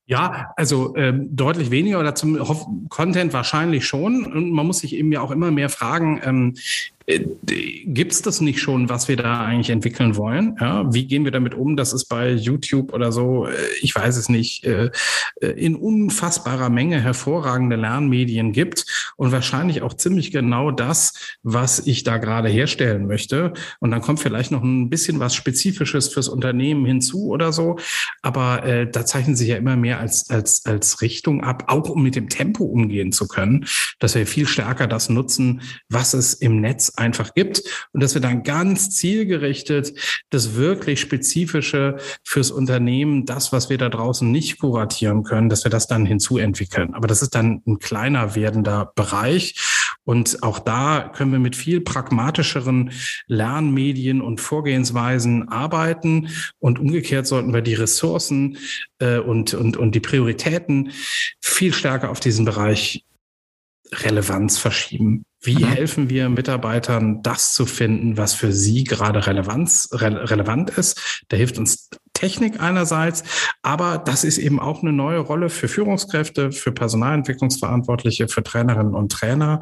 Ja, 0.06 0.52
also 0.56 0.96
ähm, 0.96 1.28
deutlich 1.36 1.70
weniger 1.70 2.00
oder 2.00 2.14
zum 2.16 2.88
Content 2.88 3.32
wahrscheinlich 3.32 3.86
schon. 3.86 4.26
Und 4.26 4.50
man 4.50 4.66
muss 4.66 4.80
sich 4.80 4.94
eben 4.94 5.12
ja 5.12 5.20
auch 5.20 5.30
immer 5.30 5.50
mehr 5.52 5.68
fragen, 5.68 6.20
ähm, 6.24 6.54
äh, 6.99 6.99
Gibt 7.86 8.12
es 8.12 8.22
das 8.22 8.40
nicht 8.40 8.60
schon, 8.60 8.88
was 8.88 9.08
wir 9.08 9.16
da 9.16 9.44
eigentlich 9.44 9.70
entwickeln 9.70 10.16
wollen? 10.16 10.56
Ja, 10.60 10.92
wie 10.92 11.06
gehen 11.06 11.24
wir 11.24 11.32
damit 11.32 11.54
um, 11.54 11.76
dass 11.76 11.92
es 11.92 12.04
bei 12.04 12.32
YouTube 12.32 12.92
oder 12.92 13.12
so, 13.12 13.46
äh, 13.46 13.52
ich 13.80 13.94
weiß 13.94 14.16
es 14.16 14.28
nicht, 14.28 14.64
äh, 14.64 14.90
in 15.40 15.76
unfassbarer 15.76 16.70
Menge 16.70 17.00
hervorragende 17.00 17.76
Lernmedien 17.76 18.52
gibt 18.52 19.12
und 19.16 19.32
wahrscheinlich 19.32 19.82
auch 19.82 19.94
ziemlich 19.94 20.30
genau 20.30 20.70
das, 20.70 21.36
was 21.42 21.86
ich 21.86 22.04
da 22.04 22.18
gerade 22.18 22.48
herstellen 22.48 23.06
möchte. 23.06 23.52
Und 23.80 23.90
dann 23.90 24.00
kommt 24.00 24.20
vielleicht 24.20 24.50
noch 24.50 24.62
ein 24.62 24.90
bisschen 24.90 25.20
was 25.20 25.34
Spezifisches 25.34 26.08
fürs 26.08 26.28
Unternehmen 26.28 26.84
hinzu 26.84 27.28
oder 27.28 27.52
so. 27.52 27.78
Aber 28.22 28.64
äh, 28.64 28.90
da 28.90 29.04
zeichnen 29.04 29.36
sich 29.36 29.48
ja 29.48 29.56
immer 29.56 29.76
mehr 29.76 30.00
als, 30.00 30.30
als, 30.30 30.66
als 30.66 31.00
Richtung 31.00 31.42
ab, 31.42 31.64
auch 31.68 31.88
um 31.88 32.02
mit 32.02 32.16
dem 32.16 32.28
Tempo 32.28 32.64
umgehen 32.64 33.12
zu 33.12 33.26
können, 33.26 33.66
dass 33.98 34.14
wir 34.14 34.26
viel 34.26 34.46
stärker 34.46 34.86
das 34.86 35.08
nutzen, 35.08 35.62
was 35.88 36.14
es 36.14 36.34
im 36.34 36.60
Netz 36.60 36.92
einfach 37.00 37.34
gibt 37.34 37.62
und 37.92 38.02
dass 38.02 38.14
wir 38.14 38.20
dann 38.20 38.42
ganz 38.42 38.90
zielgerichtet 38.90 39.92
das 40.30 40.54
wirklich 40.54 41.00
Spezifische 41.00 41.96
fürs 42.24 42.50
Unternehmen, 42.50 43.26
das, 43.26 43.52
was 43.52 43.70
wir 43.70 43.78
da 43.78 43.88
draußen 43.88 44.30
nicht 44.30 44.60
kuratieren 44.60 45.24
können, 45.24 45.48
dass 45.48 45.64
wir 45.64 45.70
das 45.70 45.86
dann 45.86 46.06
hinzuentwickeln. 46.06 46.94
Aber 46.94 47.08
das 47.08 47.22
ist 47.22 47.34
dann 47.34 47.62
ein 47.66 47.78
kleiner 47.78 48.34
werdender 48.34 48.92
Bereich. 48.94 49.54
Und 50.04 50.42
auch 50.42 50.58
da 50.58 51.10
können 51.14 51.32
wir 51.32 51.38
mit 51.38 51.56
viel 51.56 51.80
pragmatischeren 51.80 52.90
Lernmedien 53.26 54.20
und 54.20 54.40
Vorgehensweisen 54.40 55.48
arbeiten. 55.48 56.28
Und 56.58 56.78
umgekehrt 56.78 57.26
sollten 57.26 57.52
wir 57.52 57.62
die 57.62 57.74
Ressourcen 57.74 58.56
äh, 58.98 59.18
und, 59.18 59.54
und, 59.54 59.76
und 59.76 59.94
die 59.94 60.00
Prioritäten 60.00 60.92
viel 61.40 61.72
stärker 61.74 62.10
auf 62.10 62.20
diesen 62.20 62.44
Bereich 62.44 63.04
Relevanz 63.92 64.58
verschieben. 64.58 65.24
Wie 65.40 65.64
mhm. 65.64 65.68
helfen 65.68 66.10
wir 66.10 66.28
Mitarbeitern, 66.28 67.22
das 67.22 67.54
zu 67.54 67.66
finden, 67.66 68.16
was 68.16 68.34
für 68.34 68.52
sie 68.52 68.84
gerade 68.84 69.26
Relevanz, 69.26 69.88
re 69.92 70.30
relevant 70.30 70.70
ist? 70.70 71.24
Da 71.28 71.36
hilft 71.36 71.58
uns 71.58 71.88
Technik 72.20 72.60
einerseits, 72.60 73.24
aber 73.62 73.96
das 73.96 74.24
ist 74.24 74.36
eben 74.36 74.60
auch 74.60 74.82
eine 74.82 74.92
neue 74.92 75.20
Rolle 75.20 75.48
für 75.48 75.68
Führungskräfte, 75.68 76.52
für 76.52 76.70
Personalentwicklungsverantwortliche, 76.70 78.28
für 78.28 78.42
Trainerinnen 78.42 78.94
und 78.94 79.10
Trainer, 79.10 79.60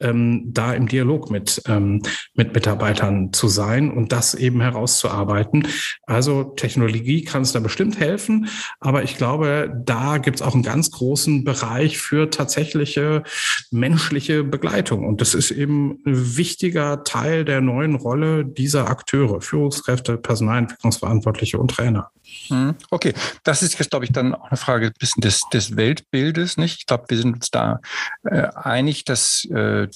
ähm, 0.00 0.44
da 0.46 0.72
im 0.72 0.88
Dialog 0.88 1.30
mit, 1.30 1.60
ähm, 1.66 2.00
mit 2.34 2.54
Mitarbeitern 2.54 3.34
zu 3.34 3.48
sein 3.48 3.90
und 3.90 4.10
das 4.10 4.34
eben 4.34 4.62
herauszuarbeiten. 4.62 5.68
Also 6.04 6.44
Technologie 6.44 7.24
kann 7.24 7.42
es 7.42 7.52
da 7.52 7.60
bestimmt 7.60 8.00
helfen, 8.00 8.48
aber 8.80 9.02
ich 9.02 9.18
glaube, 9.18 9.70
da 9.84 10.16
gibt 10.16 10.36
es 10.36 10.42
auch 10.42 10.54
einen 10.54 10.62
ganz 10.62 10.90
großen 10.90 11.44
Bereich 11.44 11.98
für 11.98 12.30
tatsächliche 12.30 13.22
menschliche 13.70 14.44
Begleitung. 14.44 15.06
Und 15.06 15.20
das 15.20 15.34
ist 15.34 15.50
eben 15.50 15.98
ein 16.06 16.36
wichtiger 16.38 17.04
Teil 17.04 17.44
der 17.44 17.60
neuen 17.60 17.96
Rolle 17.96 18.46
dieser 18.46 18.88
Akteure, 18.88 19.42
Führungskräfte, 19.42 20.16
Personalentwicklungsverantwortliche 20.16 21.58
und 21.58 21.70
Trainer. 21.70 21.97
China. 21.98 22.10
Hm, 22.48 22.74
okay, 22.90 23.14
das 23.42 23.62
ist 23.62 23.78
jetzt, 23.78 23.90
glaube 23.90 24.04
ich, 24.04 24.12
dann 24.12 24.34
auch 24.34 24.50
eine 24.50 24.56
Frage 24.56 24.86
ein 24.86 24.92
bisschen 24.98 25.20
des, 25.20 25.40
des 25.52 25.76
Weltbildes. 25.76 26.56
Nicht? 26.56 26.80
Ich 26.80 26.86
glaube, 26.86 27.04
wir 27.08 27.16
sind 27.16 27.34
uns 27.34 27.50
da 27.50 27.80
äh, 28.24 28.48
einig, 28.54 29.04
dass 29.04 29.44
äh, 29.46 29.88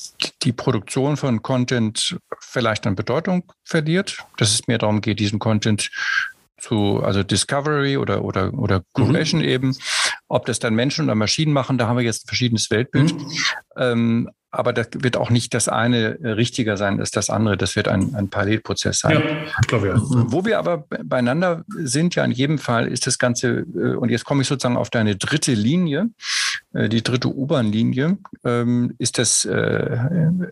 die 0.43 0.53
Produktion 0.53 1.17
von 1.17 1.43
Content 1.43 2.19
vielleicht 2.41 2.87
an 2.87 2.95
Bedeutung 2.95 3.53
verliert, 3.65 4.19
dass 4.39 4.53
es 4.53 4.67
mehr 4.67 4.79
darum 4.79 5.01
geht, 5.01 5.21
diesen 5.21 5.39
Content 5.39 5.91
zu, 6.59 7.03
also 7.03 7.23
Discovery 7.23 7.97
oder, 7.97 8.25
oder, 8.25 8.55
oder 8.55 8.83
Curation 8.93 9.41
mhm. 9.41 9.49
eben. 9.49 9.77
Ob 10.29 10.47
das 10.47 10.59
dann 10.59 10.75
Menschen 10.75 11.07
oder 11.07 11.15
Maschinen 11.15 11.53
machen, 11.53 11.77
da 11.77 11.89
haben 11.89 11.97
wir 11.97 12.05
jetzt 12.05 12.25
ein 12.25 12.29
verschiedenes 12.29 12.71
Weltbild. 12.71 13.15
Mhm. 13.15 13.33
Ähm, 13.77 14.31
aber 14.53 14.75
das 14.75 14.89
wird 14.99 15.17
auch 15.17 15.31
nicht 15.31 15.55
das 15.55 15.69
eine 15.69 16.21
äh, 16.21 16.33
richtiger 16.33 16.77
sein 16.77 17.01
als 17.01 17.11
das 17.11 17.31
andere. 17.31 17.57
Das 17.57 17.75
wird 17.75 17.89
ein, 17.89 18.15
ein 18.15 18.29
Parallelprozess 18.29 19.01
sein. 19.01 19.13
Ja, 19.13 19.61
glaube 19.67 19.95
ich. 19.97 20.03
Wo 20.31 20.45
wir 20.45 20.59
aber 20.59 20.85
beieinander 21.05 21.65
sind, 21.69 22.15
ja 22.15 22.25
in 22.25 22.33
jedem 22.33 22.59
Fall, 22.59 22.87
ist 22.87 23.07
das 23.07 23.19
Ganze, 23.19 23.65
äh, 23.75 23.95
und 23.95 24.11
jetzt 24.11 24.25
komme 24.25 24.43
ich 24.43 24.49
sozusagen 24.49 24.77
auf 24.77 24.91
deine 24.91 25.17
dritte 25.17 25.55
Linie, 25.55 26.11
äh, 26.75 26.91
die 26.91 27.03
dritte 27.03 27.29
U-Bahn-Linie, 27.29 28.19
ähm, 28.45 28.95
ist 28.99 29.19
das 29.19 29.49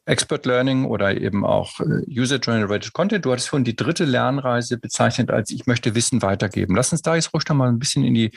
Expert 0.07 0.47
Learning 0.47 0.87
oder 0.87 1.21
eben 1.21 1.45
auch 1.45 1.81
User-Generated 1.81 2.93
Content. 2.93 3.25
Du 3.25 3.33
hattest 3.33 3.49
vorhin 3.49 3.65
die 3.65 3.77
dritte 3.77 4.05
Lernreise 4.05 4.79
bezeichnet 4.79 5.31
als 5.31 5.51
ich 5.51 5.67
möchte 5.67 5.95
Wissen 5.95 6.23
weitergeben. 6.23 6.75
Lass 6.75 6.93
uns 6.93 7.03
da 7.03 7.15
jetzt 7.15 7.35
ruhig 7.35 7.45
mal 7.51 7.69
ein 7.69 7.79
bisschen 7.79 8.05
in, 8.05 8.15
die, 8.15 8.31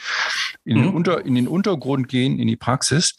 in, 0.65 0.77
mhm. 0.77 0.83
den, 0.83 0.93
Unter, 0.93 1.25
in 1.25 1.35
den 1.35 1.47
Untergrund 1.47 2.09
gehen, 2.09 2.39
in 2.39 2.47
die 2.47 2.55
Praxis. 2.57 3.15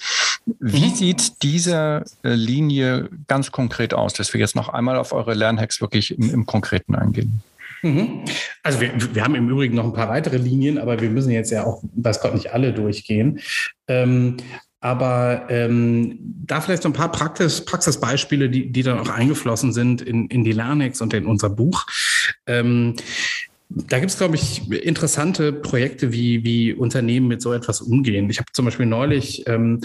Wie 0.47 0.87
mhm. 0.87 0.95
sieht 0.95 1.43
diese 1.43 2.05
äh, 2.23 2.35
Linie 2.35 3.09
ganz 3.29 3.51
konkret 3.51 3.95
aus, 3.95 4.13
dass 4.13 4.33
wir 4.35 4.41
jetzt 4.41 4.57
noch 4.57 4.69
einmal 4.69 4.97
auf 4.97 5.13
eure 5.13 5.35
Lernhacks 5.35 5.81
wirklich 5.81 6.17
im, 6.17 6.31
im 6.31 6.47
Konkreten 6.47 6.95
eingehen? 6.95 7.43
Mhm. 7.83 8.25
Also 8.63 8.81
wir, 8.81 8.93
wir 9.15 9.25
haben 9.25 9.35
im 9.35 9.49
Übrigen 9.49 9.75
noch 9.75 9.85
ein 9.85 9.93
paar 9.93 10.09
weitere 10.09 10.37
Linien, 10.37 10.79
aber 10.79 11.01
wir 11.01 11.11
müssen 11.11 11.31
jetzt 11.31 11.51
ja 11.51 11.65
auch, 11.65 11.83
weiß 11.95 12.21
Gott, 12.21 12.35
nicht 12.35 12.53
alle 12.53 12.73
durchgehen. 12.73 13.41
Ähm, 13.89 14.37
aber 14.81 15.47
ähm, 15.49 16.19
da 16.21 16.61
vielleicht 16.61 16.83
so 16.83 16.91
ein 16.91 16.95
paar 16.95 17.11
Praxis, 17.11 17.65
Praxisbeispiele, 17.65 18.51
die, 18.51 18.71
die 18.71 18.83
dann 18.83 18.99
auch 18.99 19.09
eingeflossen 19.09 19.73
sind 19.73 20.03
in, 20.03 20.27
in 20.29 20.45
die 20.45 20.53
Lernex 20.53 21.01
und 21.01 21.15
in 21.15 21.25
unser 21.25 21.49
Buch. 21.49 21.87
Ähm, 22.47 22.95
da 23.69 23.99
gibt 23.99 24.11
es, 24.11 24.19
glaube 24.19 24.37
ich, 24.37 24.71
interessante 24.71 25.53
Projekte, 25.53 26.13
wie, 26.13 26.45
wie 26.45 26.73
Unternehmen 26.73 27.29
mit 27.29 27.43
so 27.43 27.53
etwas 27.53 27.81
umgehen. 27.81 28.31
Ich 28.31 28.39
habe 28.39 28.53
zum 28.53 28.65
Beispiel 28.65 28.87
neulich 28.87 29.47
ähm, 29.47 29.81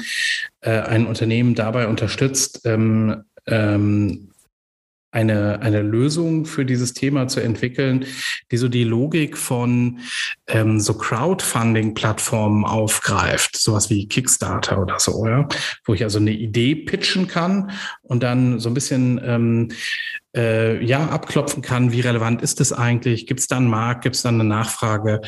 äh, 0.61 0.79
ein 0.81 1.07
Unternehmen 1.07 1.55
dabei 1.55 1.87
unterstützt, 1.87 2.61
ähm, 2.65 3.23
ähm, 3.47 4.29
eine, 5.11 5.61
eine 5.61 5.81
Lösung 5.81 6.45
für 6.45 6.65
dieses 6.65 6.93
Thema 6.93 7.27
zu 7.27 7.39
entwickeln, 7.39 8.05
die 8.51 8.57
so 8.57 8.67
die 8.67 8.83
Logik 8.83 9.37
von 9.37 9.99
ähm, 10.47 10.79
so 10.79 10.93
Crowdfunding-Plattformen 10.93 12.63
aufgreift, 12.63 13.57
sowas 13.57 13.89
wie 13.89 14.07
Kickstarter 14.07 14.79
oder 14.79 14.99
so, 14.99 15.25
ja? 15.25 15.47
wo 15.85 15.95
ich 15.95 16.03
also 16.03 16.19
eine 16.19 16.31
Idee 16.31 16.75
pitchen 16.75 17.27
kann 17.27 17.71
und 18.03 18.21
dann 18.21 18.59
so 18.59 18.69
ein 18.69 18.75
bisschen 18.75 19.19
ähm, 19.23 19.69
äh, 20.35 20.83
ja 20.83 21.07
abklopfen 21.07 21.61
kann, 21.61 21.91
wie 21.91 22.01
relevant 22.01 22.41
ist 22.41 22.61
es 22.61 22.71
eigentlich? 22.71 23.25
Gibt 23.27 23.39
es 23.39 23.47
da 23.47 23.57
einen 23.57 23.67
Markt? 23.67 24.03
Gibt 24.03 24.15
es 24.15 24.21
da 24.21 24.29
eine 24.29 24.43
Nachfrage? 24.43 25.21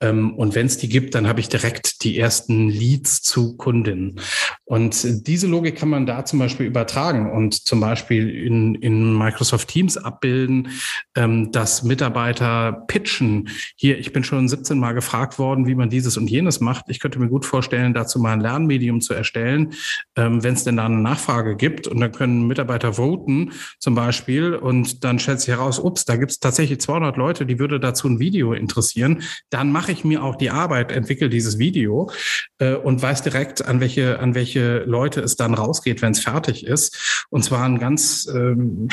Ähm, 0.00 0.34
und 0.34 0.54
wenn 0.54 0.66
es 0.66 0.76
die 0.76 0.88
gibt, 0.88 1.14
dann 1.14 1.28
habe 1.28 1.40
ich 1.40 1.48
direkt 1.48 2.02
die 2.02 2.18
ersten 2.18 2.68
Leads 2.68 3.22
zu 3.22 3.56
Kundinnen. 3.56 4.20
Und 4.64 5.26
diese 5.26 5.46
Logik 5.46 5.76
kann 5.76 5.88
man 5.88 6.06
da 6.06 6.24
zum 6.24 6.38
Beispiel 6.38 6.66
übertragen 6.66 7.30
und 7.30 7.54
zum 7.54 7.80
Beispiel 7.80 8.28
in, 8.28 8.74
in 8.74 9.16
Microsoft 9.16 9.68
Teams 9.68 9.96
abbilden, 9.96 10.68
ähm, 11.16 11.52
dass 11.52 11.82
Mitarbeiter 11.82 12.84
pitchen. 12.88 13.48
Hier, 13.76 13.98
ich 13.98 14.12
bin 14.12 14.24
schon 14.24 14.48
17 14.48 14.78
Mal 14.78 14.92
gefragt 14.92 15.38
worden, 15.38 15.66
wie 15.66 15.74
man 15.74 15.88
dieses 15.88 16.16
und 16.16 16.28
jenes 16.28 16.60
macht. 16.60 16.86
Ich 16.88 17.00
könnte 17.00 17.18
mir 17.18 17.28
gut 17.28 17.46
vorstellen, 17.46 17.94
dazu 17.94 18.18
mal 18.18 18.32
ein 18.32 18.40
Lernmedium 18.40 19.00
zu 19.00 19.14
erstellen, 19.14 19.72
ähm, 20.16 20.42
wenn 20.42 20.54
es 20.54 20.64
denn 20.64 20.76
da 20.76 20.86
eine 20.86 20.98
Nachfrage 20.98 21.56
gibt. 21.56 21.86
Und 21.86 22.00
dann 22.00 22.12
können 22.12 22.46
Mitarbeiter 22.46 22.94
voten 22.94 23.52
zum 23.78 23.94
Beispiel 23.94 24.41
und 24.50 25.04
dann 25.04 25.18
stellt 25.18 25.40
sich 25.40 25.48
heraus, 25.48 25.78
ups, 25.78 26.04
da 26.04 26.16
gibt 26.16 26.32
es 26.32 26.40
tatsächlich 26.40 26.80
200 26.80 27.16
Leute, 27.16 27.46
die 27.46 27.58
würde 27.58 27.80
dazu 27.80 28.08
ein 28.08 28.18
Video 28.18 28.52
interessieren. 28.52 29.22
Dann 29.50 29.72
mache 29.72 29.92
ich 29.92 30.04
mir 30.04 30.22
auch 30.22 30.36
die 30.36 30.50
Arbeit, 30.50 30.92
entwickle 30.92 31.28
dieses 31.28 31.58
Video 31.58 32.10
äh, 32.58 32.74
und 32.74 33.02
weiß 33.02 33.22
direkt, 33.22 33.64
an 33.64 33.80
welche, 33.80 34.18
an 34.20 34.34
welche 34.34 34.80
Leute 34.80 35.20
es 35.20 35.36
dann 35.36 35.54
rausgeht, 35.54 36.02
wenn 36.02 36.12
es 36.12 36.20
fertig 36.20 36.66
ist. 36.66 37.26
Und 37.30 37.44
zwar 37.44 37.64
ein 37.64 37.78
ganz 37.78 38.28
ähm, 38.34 38.88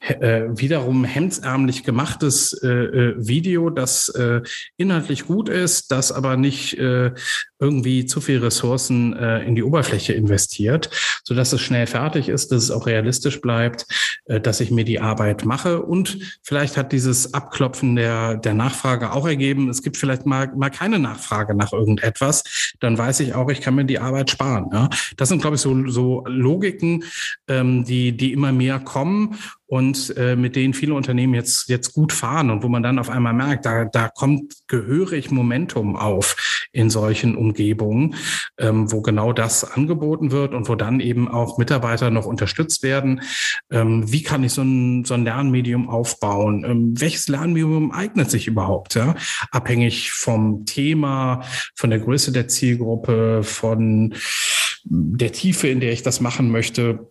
äh, 0.00 0.42
wiederum 0.50 1.04
hemdsärmlich 1.04 1.82
gemachtes 1.82 2.52
äh, 2.62 2.68
äh, 2.68 3.14
Video, 3.16 3.70
das 3.70 4.08
äh, 4.10 4.42
inhaltlich 4.76 5.26
gut 5.26 5.48
ist, 5.48 5.90
das 5.90 6.12
aber 6.12 6.36
nicht 6.36 6.78
äh, 6.78 7.12
irgendwie 7.64 8.04
zu 8.04 8.20
viel 8.20 8.38
Ressourcen 8.38 9.14
äh, 9.14 9.42
in 9.44 9.54
die 9.54 9.62
Oberfläche 9.62 10.12
investiert, 10.12 10.90
so 11.24 11.34
dass 11.34 11.54
es 11.54 11.62
schnell 11.62 11.86
fertig 11.86 12.28
ist, 12.28 12.52
dass 12.52 12.64
es 12.64 12.70
auch 12.70 12.86
realistisch 12.86 13.40
bleibt, 13.40 13.86
äh, 14.26 14.38
dass 14.38 14.60
ich 14.60 14.70
mir 14.70 14.84
die 14.84 15.00
Arbeit 15.00 15.46
mache 15.46 15.80
und 15.82 16.18
vielleicht 16.42 16.76
hat 16.76 16.92
dieses 16.92 17.32
Abklopfen 17.32 17.96
der 17.96 18.36
der 18.36 18.52
Nachfrage 18.52 19.12
auch 19.12 19.26
ergeben, 19.26 19.70
es 19.70 19.82
gibt 19.82 19.96
vielleicht 19.96 20.26
mal 20.26 20.52
mal 20.54 20.70
keine 20.70 20.98
Nachfrage 20.98 21.54
nach 21.54 21.72
irgendetwas, 21.72 22.44
dann 22.80 22.98
weiß 22.98 23.20
ich 23.20 23.34
auch, 23.34 23.48
ich 23.48 23.62
kann 23.62 23.74
mir 23.74 23.86
die 23.86 23.98
Arbeit 23.98 24.30
sparen. 24.30 24.68
Ja? 24.72 24.90
Das 25.16 25.30
sind 25.30 25.40
glaube 25.40 25.56
ich 25.56 25.62
so 25.62 25.88
so 25.88 26.22
Logiken, 26.26 27.04
ähm, 27.48 27.84
die 27.84 28.14
die 28.14 28.32
immer 28.34 28.52
mehr 28.52 28.78
kommen 28.78 29.38
und 29.66 30.16
äh, 30.16 30.36
mit 30.36 30.56
denen 30.56 30.74
viele 30.74 30.94
Unternehmen 30.94 31.34
jetzt, 31.34 31.68
jetzt 31.68 31.94
gut 31.94 32.12
fahren 32.12 32.50
und 32.50 32.62
wo 32.62 32.68
man 32.68 32.82
dann 32.82 32.98
auf 32.98 33.10
einmal 33.10 33.32
merkt, 33.32 33.66
da, 33.66 33.84
da 33.84 34.08
kommt 34.08 34.68
gehörig 34.68 35.30
Momentum 35.30 35.96
auf 35.96 36.68
in 36.72 36.90
solchen 36.90 37.34
Umgebungen, 37.34 37.53
ähm, 38.58 38.90
wo 38.92 39.02
genau 39.02 39.32
das 39.32 39.64
angeboten 39.64 40.30
wird 40.30 40.54
und 40.54 40.68
wo 40.68 40.74
dann 40.74 41.00
eben 41.00 41.28
auch 41.28 41.58
Mitarbeiter 41.58 42.10
noch 42.10 42.26
unterstützt 42.26 42.82
werden. 42.82 43.22
Ähm, 43.70 44.10
wie 44.10 44.22
kann 44.22 44.44
ich 44.44 44.52
so 44.52 44.62
ein, 44.62 45.04
so 45.04 45.14
ein 45.14 45.24
Lernmedium 45.24 45.88
aufbauen? 45.88 46.64
Ähm, 46.64 47.00
welches 47.00 47.28
Lernmedium 47.28 47.92
eignet 47.92 48.30
sich 48.30 48.46
überhaupt? 48.46 48.94
Ja? 48.94 49.14
Abhängig 49.50 50.12
vom 50.12 50.66
Thema, 50.66 51.42
von 51.74 51.90
der 51.90 52.00
Größe 52.00 52.32
der 52.32 52.48
Zielgruppe, 52.48 53.42
von 53.42 54.14
der 54.84 55.32
Tiefe, 55.32 55.68
in 55.68 55.80
der 55.80 55.92
ich 55.92 56.02
das 56.02 56.20
machen 56.20 56.50
möchte. 56.50 57.10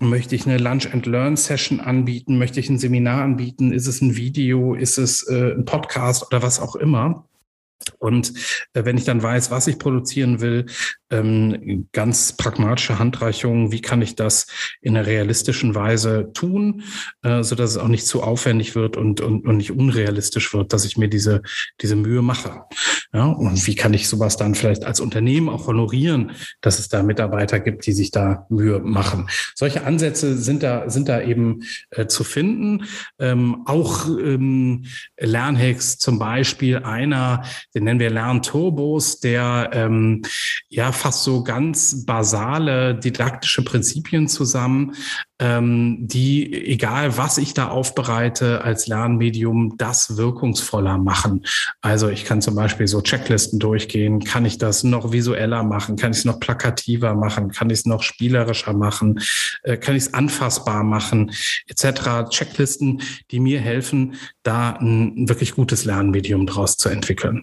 Möchte 0.00 0.34
ich 0.34 0.46
eine 0.46 0.58
Lunch 0.58 0.92
and 0.92 1.06
Learn 1.06 1.36
Session 1.36 1.78
anbieten? 1.78 2.38
Möchte 2.38 2.58
ich 2.58 2.68
ein 2.68 2.78
Seminar 2.78 3.22
anbieten? 3.22 3.72
Ist 3.72 3.86
es 3.86 4.00
ein 4.00 4.16
Video? 4.16 4.74
Ist 4.74 4.98
es 4.98 5.28
äh, 5.28 5.52
ein 5.52 5.64
Podcast 5.64 6.26
oder 6.26 6.42
was 6.42 6.58
auch 6.58 6.74
immer? 6.74 7.28
Und 7.98 8.32
äh, 8.72 8.84
wenn 8.84 8.96
ich 8.96 9.04
dann 9.04 9.22
weiß, 9.22 9.50
was 9.50 9.66
ich 9.66 9.78
produzieren 9.78 10.40
will, 10.40 10.66
ähm, 11.10 11.88
ganz 11.92 12.36
pragmatische 12.36 12.98
Handreichungen, 12.98 13.72
wie 13.72 13.80
kann 13.80 14.02
ich 14.02 14.16
das 14.16 14.46
in 14.80 14.96
einer 14.96 15.06
realistischen 15.06 15.74
Weise 15.74 16.30
tun, 16.34 16.82
äh, 17.22 17.42
so 17.42 17.54
dass 17.54 17.70
es 17.70 17.76
auch 17.76 17.88
nicht 17.88 18.06
zu 18.06 18.22
aufwendig 18.22 18.74
wird 18.74 18.96
und, 18.96 19.20
und, 19.20 19.46
und 19.46 19.56
nicht 19.56 19.72
unrealistisch 19.72 20.52
wird, 20.54 20.72
dass 20.72 20.84
ich 20.84 20.96
mir 20.96 21.08
diese, 21.08 21.42
diese 21.80 21.96
Mühe 21.96 22.22
mache. 22.22 22.62
Ja, 23.12 23.26
und 23.26 23.66
wie 23.66 23.74
kann 23.74 23.94
ich 23.94 24.08
sowas 24.08 24.36
dann 24.36 24.54
vielleicht 24.54 24.84
als 24.84 25.00
Unternehmen 25.00 25.48
auch 25.48 25.66
honorieren, 25.66 26.32
dass 26.60 26.78
es 26.78 26.88
da 26.88 27.02
Mitarbeiter 27.02 27.60
gibt, 27.60 27.86
die 27.86 27.92
sich 27.92 28.10
da 28.10 28.46
Mühe 28.48 28.80
machen. 28.80 29.28
Solche 29.54 29.84
Ansätze 29.84 30.36
sind 30.36 30.62
da, 30.62 30.90
sind 30.90 31.08
da 31.08 31.20
eben 31.20 31.60
äh, 31.90 32.06
zu 32.06 32.24
finden. 32.24 32.86
Ähm, 33.18 33.62
auch 33.66 34.08
ähm, 34.08 34.86
Lernhacks 35.18 35.98
zum 35.98 36.18
Beispiel 36.18 36.78
einer, 36.78 37.44
den 37.74 37.84
nennen 37.84 38.00
wir 38.00 38.10
Lernturbos, 38.10 39.20
der 39.20 39.70
ähm, 39.72 40.22
ja 40.68 40.92
fast 40.92 41.24
so 41.24 41.42
ganz 41.42 42.04
basale 42.06 42.94
didaktische 42.94 43.64
Prinzipien 43.64 44.28
zusammen, 44.28 44.94
ähm, 45.40 45.98
die, 46.00 46.52
egal 46.66 47.16
was 47.16 47.38
ich 47.38 47.54
da 47.54 47.68
aufbereite 47.68 48.62
als 48.62 48.86
Lernmedium, 48.86 49.76
das 49.76 50.16
wirkungsvoller 50.16 50.96
machen. 50.98 51.44
Also 51.80 52.08
ich 52.08 52.24
kann 52.24 52.40
zum 52.40 52.54
Beispiel 52.54 52.86
so 52.86 53.00
Checklisten 53.00 53.58
durchgehen, 53.58 54.20
kann 54.22 54.44
ich 54.44 54.58
das 54.58 54.84
noch 54.84 55.12
visueller 55.12 55.64
machen, 55.64 55.96
kann 55.96 56.12
ich 56.12 56.18
es 56.18 56.24
noch 56.24 56.38
plakativer 56.38 57.14
machen, 57.14 57.50
kann 57.50 57.70
ich 57.70 57.80
es 57.80 57.86
noch 57.86 58.02
spielerischer 58.02 58.72
machen, 58.72 59.20
äh, 59.64 59.76
kann 59.76 59.96
ich 59.96 60.04
es 60.04 60.14
anfassbar 60.14 60.84
machen, 60.84 61.32
etc. 61.66 62.30
Checklisten, 62.30 63.02
die 63.30 63.40
mir 63.40 63.60
helfen, 63.60 64.14
da 64.44 64.70
ein 64.70 65.28
wirklich 65.28 65.54
gutes 65.54 65.84
Lernmedium 65.84 66.46
draus 66.46 66.76
zu 66.76 66.88
entwickeln. 66.88 67.42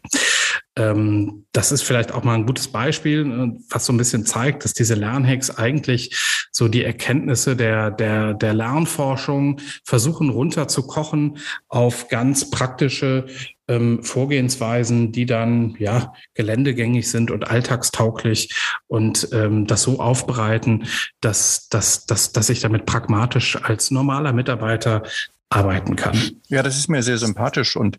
Ähm, 0.78 1.46
das 1.52 1.74
ist 1.74 1.82
vielleicht 1.82 2.14
auch 2.14 2.24
mal 2.24 2.36
ein 2.36 2.46
gutes 2.46 2.70
Beispiel, 2.70 3.26
äh, 3.26 3.60
was 3.70 3.86
so 3.86 3.94
ein 3.94 3.98
bisschen 3.98 4.26
zeigt, 4.26 4.64
dass 4.64 4.74
diese 4.74 4.96
Lernhacks 4.96 5.50
eigentlich 5.50 6.48
so 6.52 6.70
die 6.70 6.84
Erkenntnisse 6.84 7.56
der, 7.56 7.92
der, 7.92 8.34
der 8.34 8.54
Lernforschung 8.54 9.60
versuchen 9.84 10.30
runterzukochen 10.30 11.40
auf 11.68 12.08
ganz 12.08 12.50
praktische 12.52 13.26
ähm, 13.68 14.04
Vorgehensweisen, 14.04 15.12
die 15.12 15.26
dann 15.26 15.76
ja 15.78 16.14
geländegängig 16.36 17.10
sind 17.10 17.32
und 17.32 17.50
alltagstauglich 17.50 18.54
und 18.88 19.30
ähm, 19.34 19.68
das 19.68 19.84
so 19.84 20.00
aufbereiten, 20.00 20.88
dass, 21.20 21.68
dass, 21.68 22.06
dass, 22.06 22.32
dass 22.32 22.50
ich 22.50 22.62
damit 22.62 22.86
pragmatisch 22.86 23.62
als 23.62 23.92
normaler 23.92 24.32
Mitarbeiter 24.32 25.04
arbeiten 25.52 25.96
kann. 25.96 26.18
Ja, 26.48 26.64
das 26.64 26.78
ist 26.78 26.90
mir 26.90 27.04
sehr 27.04 27.18
sympathisch 27.18 27.76
und 27.76 27.98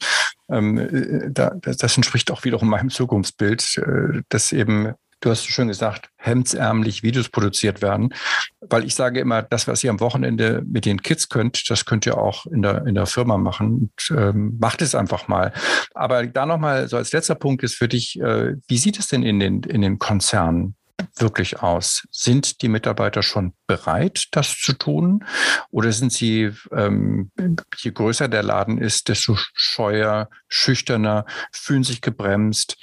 ähm, 0.50 0.78
äh, 0.78 1.30
da, 1.30 1.54
das 1.60 1.96
entspricht 1.96 2.30
auch 2.30 2.44
wiederum 2.44 2.68
meinem 2.68 2.90
Zukunftsbild, 2.90 3.78
äh, 3.78 4.22
dass 4.28 4.52
eben 4.52 4.94
du 5.22 5.30
hast 5.30 5.46
schon 5.46 5.68
gesagt, 5.68 6.10
hemdsärmlich 6.16 7.02
Videos 7.02 7.28
produziert 7.28 7.80
werden. 7.80 8.12
Weil 8.60 8.84
ich 8.84 8.94
sage 8.94 9.20
immer, 9.20 9.42
das, 9.42 9.68
was 9.68 9.82
ihr 9.84 9.90
am 9.90 10.00
Wochenende 10.00 10.62
mit 10.66 10.84
den 10.84 11.00
Kids 11.00 11.28
könnt, 11.28 11.70
das 11.70 11.84
könnt 11.84 12.06
ihr 12.06 12.18
auch 12.18 12.46
in 12.46 12.62
der, 12.62 12.86
in 12.86 12.94
der 12.94 13.06
Firma 13.06 13.38
machen. 13.38 13.90
Und, 14.10 14.18
ähm, 14.18 14.58
macht 14.60 14.82
es 14.82 14.94
einfach 14.94 15.28
mal. 15.28 15.52
Aber 15.94 16.26
da 16.26 16.44
nochmal 16.44 16.88
so 16.88 16.96
als 16.96 17.12
letzter 17.12 17.36
Punkt 17.36 17.62
ist 17.62 17.76
für 17.76 17.88
dich, 17.88 18.20
äh, 18.20 18.56
wie 18.68 18.78
sieht 18.78 18.98
es 18.98 19.08
denn 19.08 19.22
in 19.22 19.38
den, 19.38 19.62
in 19.62 19.80
den 19.80 19.98
Konzernen 19.98 20.74
wirklich 21.16 21.60
aus? 21.60 22.06
Sind 22.10 22.62
die 22.62 22.68
Mitarbeiter 22.68 23.22
schon 23.22 23.54
bereit, 23.66 24.26
das 24.32 24.56
zu 24.58 24.72
tun? 24.72 25.24
Oder 25.70 25.92
sind 25.92 26.12
sie, 26.12 26.52
ähm, 26.72 27.30
je 27.76 27.90
größer 27.90 28.28
der 28.28 28.42
Laden 28.42 28.78
ist, 28.78 29.08
desto 29.08 29.36
scheuer, 29.54 30.28
schüchterner, 30.48 31.26
fühlen 31.52 31.84
sich 31.84 32.00
gebremst? 32.00 32.76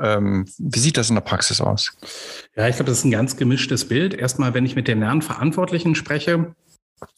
Ähm, 0.00 0.46
wie 0.58 0.78
sieht 0.78 0.96
das 0.96 1.08
in 1.08 1.16
der 1.16 1.22
Praxis 1.22 1.60
aus? 1.60 1.92
Ja, 2.56 2.68
ich 2.68 2.76
glaube, 2.76 2.90
das 2.90 2.98
ist 2.98 3.04
ein 3.04 3.10
ganz 3.10 3.36
gemischtes 3.36 3.88
Bild. 3.88 4.14
Erstmal, 4.14 4.54
wenn 4.54 4.66
ich 4.66 4.76
mit 4.76 4.88
den 4.88 5.00
Lernverantwortlichen 5.00 5.94
spreche, 5.94 6.54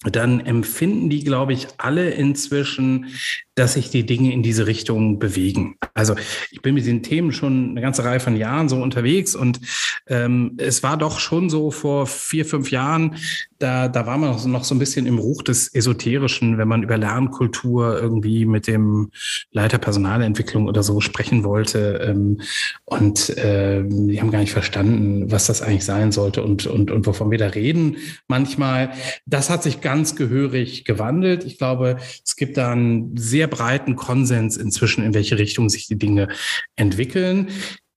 dann 0.05 0.41
empfinden 0.41 1.11
die, 1.11 1.24
glaube 1.24 1.53
ich, 1.53 1.68
alle 1.78 2.11
inzwischen, 2.11 3.07
dass 3.55 3.74
sich 3.74 3.91
die 3.91 4.07
Dinge 4.07 4.33
in 4.33 4.43
diese 4.43 4.66
Richtung 4.66 5.18
bewegen. 5.18 5.76
Also 5.95 6.14
ich 6.51 6.62
bin 6.62 6.74
mit 6.74 6.87
den 6.87 7.03
Themen 7.03 7.33
schon 7.33 7.70
eine 7.70 7.80
ganze 7.80 8.05
Reihe 8.05 8.20
von 8.20 8.37
Jahren 8.37 8.68
so 8.68 8.83
unterwegs 8.83 9.35
und 9.35 9.61
ähm, 10.07 10.55
es 10.59 10.83
war 10.83 10.97
doch 10.97 11.20
schon 11.20 11.51
so 11.51 11.70
vor 11.70 12.07
vier, 12.07 12.47
fünf 12.47 12.70
Jahren, 12.70 13.16
da, 13.63 13.89
da 13.89 14.07
war 14.07 14.19
man 14.19 14.31
noch 14.51 14.65
so 14.65 14.75
ein 14.75 14.79
bisschen 14.79 15.07
im 15.07 15.19
Ruch 15.19 15.43
des 15.43 15.73
Esoterischen, 15.73 16.59
wenn 16.59 16.67
man 16.67 16.83
über 16.83 16.99
Lernkultur 16.99 18.01
irgendwie 18.01 18.45
mit 18.45 18.67
dem 18.67 19.11
Leiter 19.53 19.79
Personalentwicklung 19.79 20.67
oder 20.67 20.83
so 20.83 21.01
sprechen 21.01 21.45
wollte. 21.45 22.01
Ähm, 22.05 22.41
und 22.85 23.31
äh, 23.39 23.85
die 23.87 24.21
haben 24.21 24.31
gar 24.31 24.41
nicht 24.41 24.53
verstanden, 24.53 25.31
was 25.31 25.47
das 25.47 25.63
eigentlich 25.63 25.85
sein 25.85 26.11
sollte 26.11 26.43
und, 26.43 26.67
und, 26.67 26.91
und 26.91 27.07
wovon 27.07 27.31
wir 27.31 27.39
da 27.39 27.49
reden 27.49 27.97
manchmal. 28.27 28.93
Das 29.27 29.49
hat 29.49 29.63
sich 29.63 29.81
ganz 29.81 30.17
gehörig 30.17 30.85
gewandelt. 30.85 31.45
Ich 31.45 31.59
glaube, 31.59 31.99
es 32.25 32.37
gibt 32.37 32.57
da 32.57 32.73
einen 32.73 33.17
sehr 33.17 33.47
breiten 33.47 33.95
Konsens 33.95 34.57
inzwischen, 34.57 35.05
in 35.05 35.15
welche 35.15 35.39
Richtung 35.39 35.69
sich 35.69 35.87
die 35.87 35.99
Dinge 35.99 36.29
entwickeln. 36.75 37.49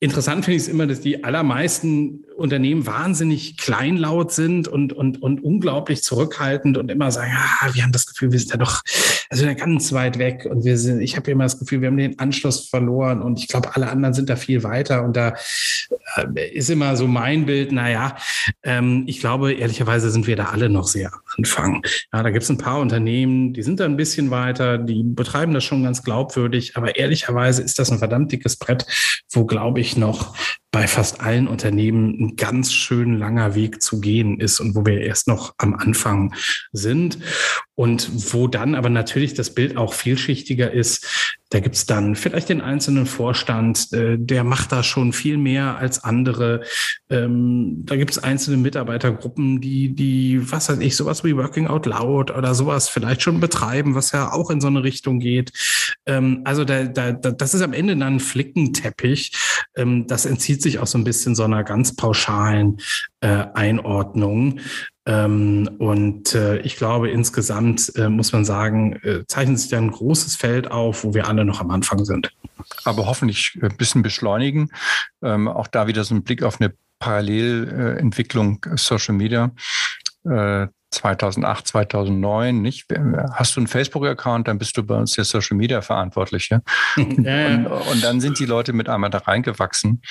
Interessant 0.02 0.46
finde 0.46 0.58
ich 0.58 0.64
es 0.64 0.68
immer, 0.68 0.86
dass 0.86 1.00
die 1.00 1.24
allermeisten 1.24 2.26
Unternehmen 2.36 2.86
wahnsinnig 2.86 3.58
kleinlaut 3.58 4.32
sind 4.32 4.68
und, 4.68 4.94
und, 4.94 5.22
und 5.22 5.44
unglaublich 5.44 6.04
zurückhaltend 6.04 6.78
und 6.78 6.92
immer 6.92 7.12
sagen, 7.12 7.32
ah, 7.36 7.70
wir 7.74 7.84
haben 7.84 7.92
das 7.92 8.06
Gefühl, 8.06 8.32
wir 8.32 8.40
sind 8.40 8.52
ja 8.52 8.58
doch 8.58 8.82
also 9.30 9.46
ganz 9.56 9.92
weit 9.94 10.20
weg 10.20 10.46
und 10.50 10.66
wir 10.66 10.78
sind, 10.78 11.02
ich 11.02 11.16
habe 11.16 11.32
immer 11.32 11.46
das 11.46 11.60
Gefühl, 11.60 11.82
wir 11.82 11.88
haben 11.88 11.98
den 11.98 12.20
Anschluss 12.20 12.70
verloren 12.70 13.22
und 13.22 13.40
ich 13.40 13.48
glaube, 13.48 13.76
alle 13.76 13.90
anderen 13.90 14.14
sind 14.14 14.30
da 14.30 14.36
viel 14.36 14.64
weiter 14.64 15.04
und 15.04 15.16
da 15.16 15.34
äh, 16.16 16.50
ist 16.52 16.70
immer 16.70 16.96
so 16.96 17.08
mein 17.08 17.46
Bild, 17.46 17.72
naja, 17.72 18.16
ähm, 18.64 19.04
ich 19.08 19.20
glaube, 19.20 19.54
ehrlicherweise 19.54 20.12
sind 20.12 20.28
wir 20.28 20.36
da 20.36 20.46
alle 20.46 20.70
noch 20.70 20.88
sehr 20.88 21.14
am 21.14 21.20
Anfang. 21.38 21.84
Ja, 22.14 22.24
da 22.24 22.30
gibt 22.30 22.44
es 22.44 22.50
ein 22.50 22.58
paar 22.58 22.80
Unternehmen, 22.80 23.54
die 23.54 23.64
sind 23.64 23.80
da 23.80 23.86
ein 23.86 23.98
bisschen 23.98 24.30
weiter, 24.30 24.78
die 24.78 25.04
betreiben 25.04 25.54
das 25.54 25.64
schon 25.64 25.84
ganz 25.84 26.04
glaubwürdig, 26.04 26.76
aber 26.76 26.96
ehrlicherweise 26.96 27.62
ist 27.62 27.80
das 27.80 27.92
ein 27.92 28.00
verdammt 28.00 28.32
dickes 28.32 28.58
Brett, 28.58 28.86
wo, 29.32 29.46
glaube 29.46 29.80
ich, 29.80 29.98
noch 29.98 30.36
bei 30.76 30.88
fast 30.88 31.22
allen 31.22 31.48
Unternehmen 31.48 32.20
ein 32.20 32.36
ganz 32.36 32.74
schön 32.74 33.18
langer 33.18 33.56
Weg 33.56 33.82
zu 33.82 34.02
gehen 34.02 34.42
ist 34.42 34.60
und 34.60 34.76
wo 34.76 34.86
wir 34.86 35.00
erst 35.00 35.26
noch 35.26 35.56
am 35.58 35.74
Anfang 35.74 36.34
sind 36.74 37.18
und 37.76 38.34
wo 38.34 38.48
dann 38.48 38.74
aber 38.74 38.90
natürlich 38.90 39.34
das 39.34 39.54
Bild 39.54 39.78
auch 39.78 39.94
vielschichtiger 39.94 40.72
ist. 40.72 41.36
Da 41.50 41.60
gibt 41.60 41.76
es 41.76 41.86
dann 41.86 42.16
vielleicht 42.16 42.50
den 42.50 42.62
einzelnen 42.62 43.06
Vorstand, 43.06 43.92
äh, 43.94 44.18
der 44.18 44.44
macht 44.44 44.72
da 44.72 44.82
schon 44.82 45.14
viel 45.14 45.38
mehr 45.38 45.78
als 45.78 46.04
andere. 46.04 46.62
Ähm, 47.10 47.84
da 47.86 47.98
gibt 47.98 48.12
es 48.12 48.24
einzelne 48.24 48.58
Mitarbeitergruppen, 48.58 49.62
die, 49.62 49.94
die, 49.94 50.52
was 50.52 50.70
weiß 50.70 50.80
ich, 50.80 50.96
sowas 50.96 51.24
wie 51.24 51.36
Working 51.36 51.68
Out 51.68 51.86
Loud 51.86 52.32
oder 52.32 52.56
sowas 52.56 52.90
vielleicht 52.90 53.22
schon 53.22 53.40
betreiben, 53.40 53.94
was 53.94 54.12
ja 54.12 54.32
auch 54.32 54.50
in 54.50 54.62
so 54.62 54.68
eine 54.68 54.84
Richtung 54.84 55.20
geht. 55.20 55.52
Ähm, 56.06 56.42
also 56.46 56.64
da, 56.64 56.86
da, 56.86 57.12
das 57.12 57.54
ist 57.54 57.62
am 57.62 57.74
Ende 57.74 57.96
dann 57.96 58.16
ein 58.16 58.20
Flickenteppich. 58.20 59.34
Ähm, 59.76 60.08
das 60.08 60.26
entzieht 60.26 60.62
sich 60.62 60.80
auch 60.80 60.88
so 60.88 60.98
ein 60.98 61.04
bisschen 61.04 61.36
so 61.36 61.44
einer 61.44 61.64
ganz 61.64 61.96
pauschalen 61.96 62.80
äh, 63.20 63.46
Einordnung. 63.54 64.60
Ähm, 65.08 65.70
und 65.78 66.34
äh, 66.34 66.58
ich 66.60 66.78
glaube, 66.78 67.10
insgesamt 67.10 67.92
äh, 67.96 68.10
muss 68.10 68.34
man 68.34 68.44
sagen, 68.44 68.94
äh, 69.04 69.26
zeichnet 69.28 69.60
sich 69.60 69.70
da 69.70 69.78
ein 69.78 69.92
großes 69.92 70.36
Feld 70.36 70.72
auf, 70.72 71.04
wo 71.04 71.14
wir 71.14 71.28
alle 71.28 71.46
noch 71.46 71.62
am 71.62 71.70
Anfang 71.70 72.06
sind. 72.06 72.32
Aber 72.86 73.06
hoffentlich 73.06 73.58
ein 73.62 73.78
bisschen 73.78 74.02
beschleunigen. 74.02 74.72
Ähm, 75.22 75.48
auch 75.48 75.68
da 75.68 75.86
wieder 75.88 76.04
so 76.04 76.16
ein 76.16 76.24
Blick 76.24 76.42
auf 76.42 76.60
eine 76.60 76.74
Parallelentwicklung 77.00 78.66
Social 78.76 79.16
Media. 79.16 79.52
2008, 80.96 81.68
2009, 81.68 82.62
nicht? 82.62 82.88
Hast 83.34 83.56
du 83.56 83.60
einen 83.60 83.68
Facebook-Account, 83.68 84.48
dann 84.48 84.58
bist 84.58 84.76
du 84.78 84.84
bei 84.84 84.96
uns 84.96 85.12
der 85.12 85.26
Social 85.26 85.58
Media 85.58 85.82
Verantwortliche. 85.82 86.62
Ja, 86.98 87.50
ja. 87.50 87.56
Und, 87.56 87.68
und, 87.68 88.04
dann 88.04 88.22
sind 88.22 88.40
die 88.40 88.46
Leute 88.46 88.74
mit 88.74 88.90
einmal 88.90 89.10
da 89.10 89.20
reingewachsen. 89.20 90.02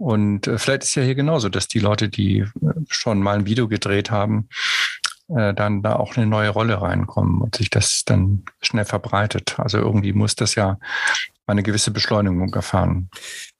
Und 0.00 0.46
äh, 0.46 0.56
vielleicht 0.56 0.84
ist 0.84 0.94
ja 0.94 1.02
hier 1.02 1.14
genauso, 1.14 1.50
dass 1.50 1.68
die 1.68 1.78
Leute, 1.78 2.08
die 2.08 2.38
äh, 2.38 2.46
schon 2.88 3.20
mal 3.20 3.36
ein 3.36 3.44
Video 3.44 3.68
gedreht 3.68 4.10
haben, 4.10 4.48
äh, 5.28 5.52
dann 5.52 5.82
da 5.82 5.96
auch 5.96 6.16
eine 6.16 6.24
neue 6.24 6.48
Rolle 6.48 6.80
reinkommen 6.80 7.42
und 7.42 7.56
sich 7.56 7.68
das 7.68 8.04
dann 8.06 8.44
schnell 8.62 8.86
verbreitet. 8.86 9.60
Also 9.60 9.76
irgendwie 9.76 10.14
muss 10.14 10.36
das 10.36 10.54
ja 10.54 10.78
eine 11.46 11.62
gewisse 11.62 11.90
Beschleunigung 11.90 12.54
erfahren. 12.54 13.10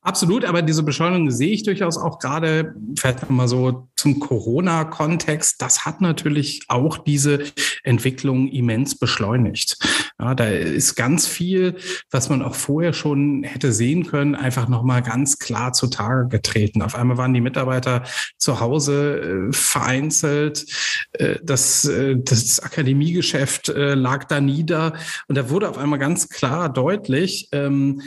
Absolut, 0.03 0.46
aber 0.46 0.62
diese 0.62 0.82
Beschleunigung 0.82 1.30
sehe 1.30 1.53
ich 1.53 1.62
durchaus 1.62 1.98
auch 1.98 2.18
gerade, 2.18 2.74
vielleicht 2.96 3.28
mal 3.28 3.48
so 3.48 3.88
zum 3.96 4.18
Corona-Kontext. 4.18 5.61
Das 5.61 5.84
hat 5.84 6.01
natürlich 6.01 6.62
auch 6.68 6.96
diese 6.96 7.44
Entwicklung 7.82 8.48
immens 8.48 8.98
beschleunigt. 8.98 9.76
Ja, 10.18 10.34
da 10.34 10.46
ist 10.46 10.94
ganz 10.94 11.26
viel, 11.26 11.76
was 12.11 12.30
man 12.30 12.40
auch 12.40 12.55
vorher 12.55 12.94
schon 12.94 13.42
hätte 13.42 13.72
sehen 13.72 14.07
können, 14.07 14.34
einfach 14.34 14.68
nochmal 14.68 15.03
ganz 15.03 15.38
klar 15.38 15.74
zutage 15.74 16.28
getreten. 16.28 16.80
Auf 16.80 16.94
einmal 16.94 17.18
waren 17.18 17.34
die 17.34 17.42
Mitarbeiter 17.42 18.05
zu 18.38 18.59
Hause 18.61 19.48
äh, 19.51 19.53
vereinzelt. 19.53 20.64
Äh, 21.12 21.36
das, 21.42 21.84
äh, 21.84 22.16
das 22.16 22.61
Akademiegeschäft 22.61 23.68
äh, 23.68 23.94
lag 23.94 24.24
da 24.24 24.40
nieder. 24.40 24.94
Und 25.28 25.36
da 25.36 25.51
wurde 25.51 25.68
auf 25.68 25.76
einmal 25.76 25.98
ganz 25.98 26.30
klar 26.30 26.72
deutlich, 26.72 27.48
ähm, 27.53 28.01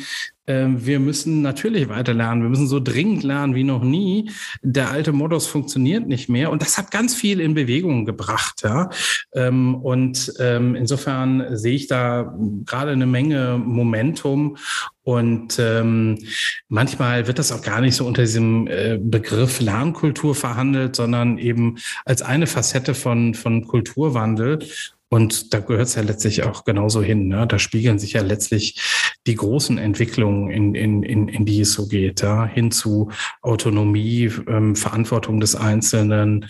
wir 0.45 0.99
müssen 0.99 1.41
natürlich 1.41 1.87
weiter 1.87 2.13
lernen. 2.13 2.41
Wir 2.41 2.49
müssen 2.49 2.67
so 2.67 2.79
dringend 2.79 3.23
lernen 3.23 3.55
wie 3.55 3.63
noch 3.63 3.83
nie. 3.83 4.29
Der 4.61 4.91
alte 4.91 5.13
Modus 5.13 5.47
funktioniert 5.47 6.07
nicht 6.07 6.27
mehr. 6.27 6.51
Und 6.51 6.61
das 6.61 6.77
hat 6.77 6.91
ganz 6.91 7.15
viel 7.15 7.39
in 7.39 7.53
Bewegung 7.53 8.05
gebracht. 8.05 8.61
Ja? 8.63 8.89
Ähm, 9.33 9.75
und 9.75 10.33
ähm, 10.39 10.75
insofern 10.75 11.55
sehe 11.55 11.75
ich 11.75 11.87
da 11.87 12.35
gerade 12.65 12.91
eine 12.91 13.05
Menge 13.05 13.57
Momentum. 13.63 14.57
Und 15.03 15.59
ähm, 15.59 16.17
manchmal 16.69 17.27
wird 17.27 17.39
das 17.39 17.51
auch 17.51 17.61
gar 17.61 17.81
nicht 17.81 17.95
so 17.95 18.05
unter 18.05 18.23
diesem 18.23 18.67
äh, 18.67 18.97
Begriff 19.01 19.59
Lernkultur 19.59 20.33
verhandelt, 20.33 20.95
sondern 20.95 21.37
eben 21.37 21.77
als 22.05 22.21
eine 22.21 22.47
Facette 22.47 22.93
von, 22.93 23.33
von 23.33 23.65
Kulturwandel. 23.67 24.59
Und 25.13 25.53
da 25.53 25.59
gehört 25.59 25.89
es 25.89 25.93
ja 25.93 26.01
letztlich 26.01 26.41
auch 26.41 26.63
genauso 26.63 27.03
hin. 27.03 27.27
Ne? 27.27 27.45
Da 27.45 27.59
spiegeln 27.59 27.99
sich 27.99 28.13
ja 28.13 28.23
letztlich 28.23 28.81
die 29.27 29.35
großen 29.35 29.77
Entwicklungen, 29.77 30.49
in, 30.49 30.73
in, 30.73 31.03
in, 31.03 31.27
in 31.27 31.45
die 31.45 31.61
es 31.61 31.73
so 31.73 31.87
geht, 31.87 32.23
ja? 32.23 32.47
hin 32.47 32.71
zu 32.71 33.11
Autonomie, 33.43 34.31
ähm, 34.47 34.75
Verantwortung 34.75 35.39
des 35.39 35.55
Einzelnen, 35.55 36.47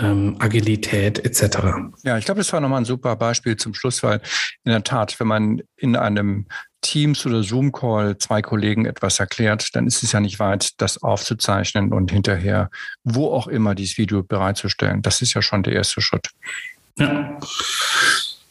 ähm, 0.00 0.34
Agilität 0.40 1.24
etc. 1.24 1.58
Ja, 2.02 2.18
ich 2.18 2.24
glaube, 2.24 2.40
das 2.40 2.52
war 2.52 2.58
nochmal 2.58 2.80
ein 2.80 2.84
super 2.84 3.14
Beispiel 3.14 3.56
zum 3.56 3.74
Schluss, 3.74 4.02
weil 4.02 4.20
in 4.64 4.72
der 4.72 4.82
Tat, 4.82 5.20
wenn 5.20 5.28
man 5.28 5.62
in 5.76 5.94
einem 5.94 6.46
Teams 6.80 7.24
oder 7.26 7.44
Zoom-Call 7.44 8.18
zwei 8.18 8.42
Kollegen 8.42 8.86
etwas 8.86 9.20
erklärt, 9.20 9.68
dann 9.76 9.86
ist 9.86 10.02
es 10.02 10.10
ja 10.10 10.18
nicht 10.18 10.40
weit, 10.40 10.80
das 10.80 11.00
aufzuzeichnen 11.00 11.92
und 11.92 12.10
hinterher 12.10 12.70
wo 13.04 13.30
auch 13.30 13.46
immer 13.46 13.76
dieses 13.76 13.98
Video 13.98 14.24
bereitzustellen. 14.24 15.00
Das 15.00 15.22
ist 15.22 15.34
ja 15.34 15.42
schon 15.42 15.62
der 15.62 15.74
erste 15.74 16.00
Schritt. 16.00 16.30
Ja. 17.00 17.38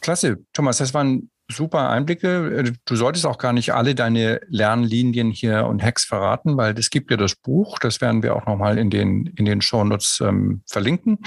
Klasse, 0.00 0.38
Thomas, 0.52 0.78
das 0.78 0.92
waren 0.94 1.30
super 1.50 1.90
Einblicke. 1.90 2.72
Du 2.84 2.96
solltest 2.96 3.26
auch 3.26 3.38
gar 3.38 3.52
nicht 3.52 3.74
alle 3.74 3.94
deine 3.94 4.40
Lernlinien 4.48 5.30
hier 5.30 5.66
und 5.66 5.82
Hacks 5.82 6.04
verraten, 6.04 6.56
weil 6.56 6.78
es 6.78 6.90
gibt 6.90 7.10
ja 7.10 7.16
das 7.16 7.34
Buch, 7.34 7.78
das 7.78 8.00
werden 8.00 8.22
wir 8.22 8.36
auch 8.36 8.46
nochmal 8.46 8.78
in 8.78 8.90
den, 8.90 9.26
in 9.36 9.44
den 9.44 9.60
Shownotes 9.60 10.20
ähm, 10.20 10.62
verlinken. 10.66 11.18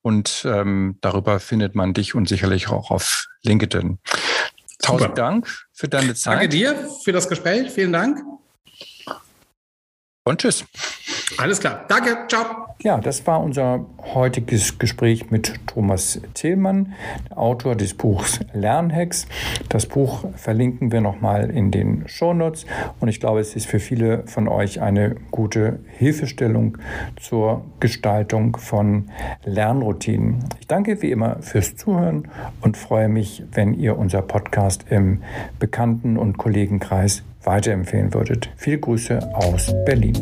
Und 0.00 0.44
ähm, 0.46 0.98
darüber 1.00 1.38
findet 1.38 1.74
man 1.74 1.94
dich 1.94 2.14
und 2.14 2.28
sicherlich 2.28 2.68
auch 2.68 2.90
auf 2.90 3.26
LinkedIn. 3.42 3.98
Tausend. 4.80 5.16
Dank 5.16 5.48
für 5.72 5.88
deine 5.88 6.14
Zeit. 6.14 6.34
Danke 6.34 6.48
dir 6.48 6.88
für 7.04 7.12
das 7.12 7.28
Gespräch. 7.28 7.70
Vielen 7.70 7.92
Dank. 7.92 8.18
Und 10.24 10.40
tschüss. 10.40 10.64
Alles 11.38 11.58
klar. 11.58 11.84
Danke. 11.88 12.16
Ciao. 12.28 12.44
Ja, 12.82 12.98
das 12.98 13.26
war 13.26 13.40
unser 13.40 13.86
heutiges 14.14 14.78
Gespräch 14.78 15.30
mit 15.30 15.54
Thomas 15.66 16.20
Thielmann, 16.34 16.94
Autor 17.30 17.74
des 17.74 17.94
Buchs 17.94 18.40
Lernhacks. 18.52 19.26
Das 19.68 19.86
Buch 19.86 20.24
verlinken 20.36 20.92
wir 20.92 21.00
nochmal 21.00 21.50
in 21.50 21.70
den 21.70 22.08
Shownotes 22.08 22.66
und 23.00 23.08
ich 23.08 23.20
glaube, 23.20 23.40
es 23.40 23.56
ist 23.56 23.66
für 23.66 23.80
viele 23.80 24.26
von 24.26 24.48
euch 24.48 24.80
eine 24.80 25.16
gute 25.30 25.80
Hilfestellung 25.96 26.78
zur 27.20 27.64
Gestaltung 27.80 28.56
von 28.56 29.10
Lernroutinen. 29.44 30.44
Ich 30.60 30.66
danke 30.66 31.02
wie 31.02 31.10
immer 31.10 31.40
fürs 31.40 31.76
Zuhören 31.76 32.28
und 32.60 32.76
freue 32.76 33.08
mich, 33.08 33.44
wenn 33.52 33.74
ihr 33.74 33.96
unser 33.96 34.22
Podcast 34.22 34.86
im 34.90 35.22
Bekannten- 35.58 36.16
und 36.16 36.36
Kollegenkreis 36.36 37.22
weiterempfehlen 37.44 38.12
würdet. 38.14 38.50
Viele 38.56 38.78
Grüße 38.78 39.18
aus 39.34 39.72
Berlin. 39.84 40.18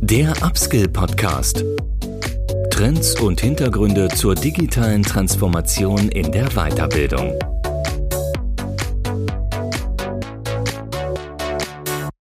Der 0.00 0.32
Upskill 0.42 0.88
Podcast. 0.88 1.64
Trends 2.70 3.18
und 3.20 3.40
Hintergründe 3.40 4.08
zur 4.08 4.34
digitalen 4.34 5.02
Transformation 5.02 6.08
in 6.08 6.30
der 6.30 6.48
Weiterbildung. 6.50 7.38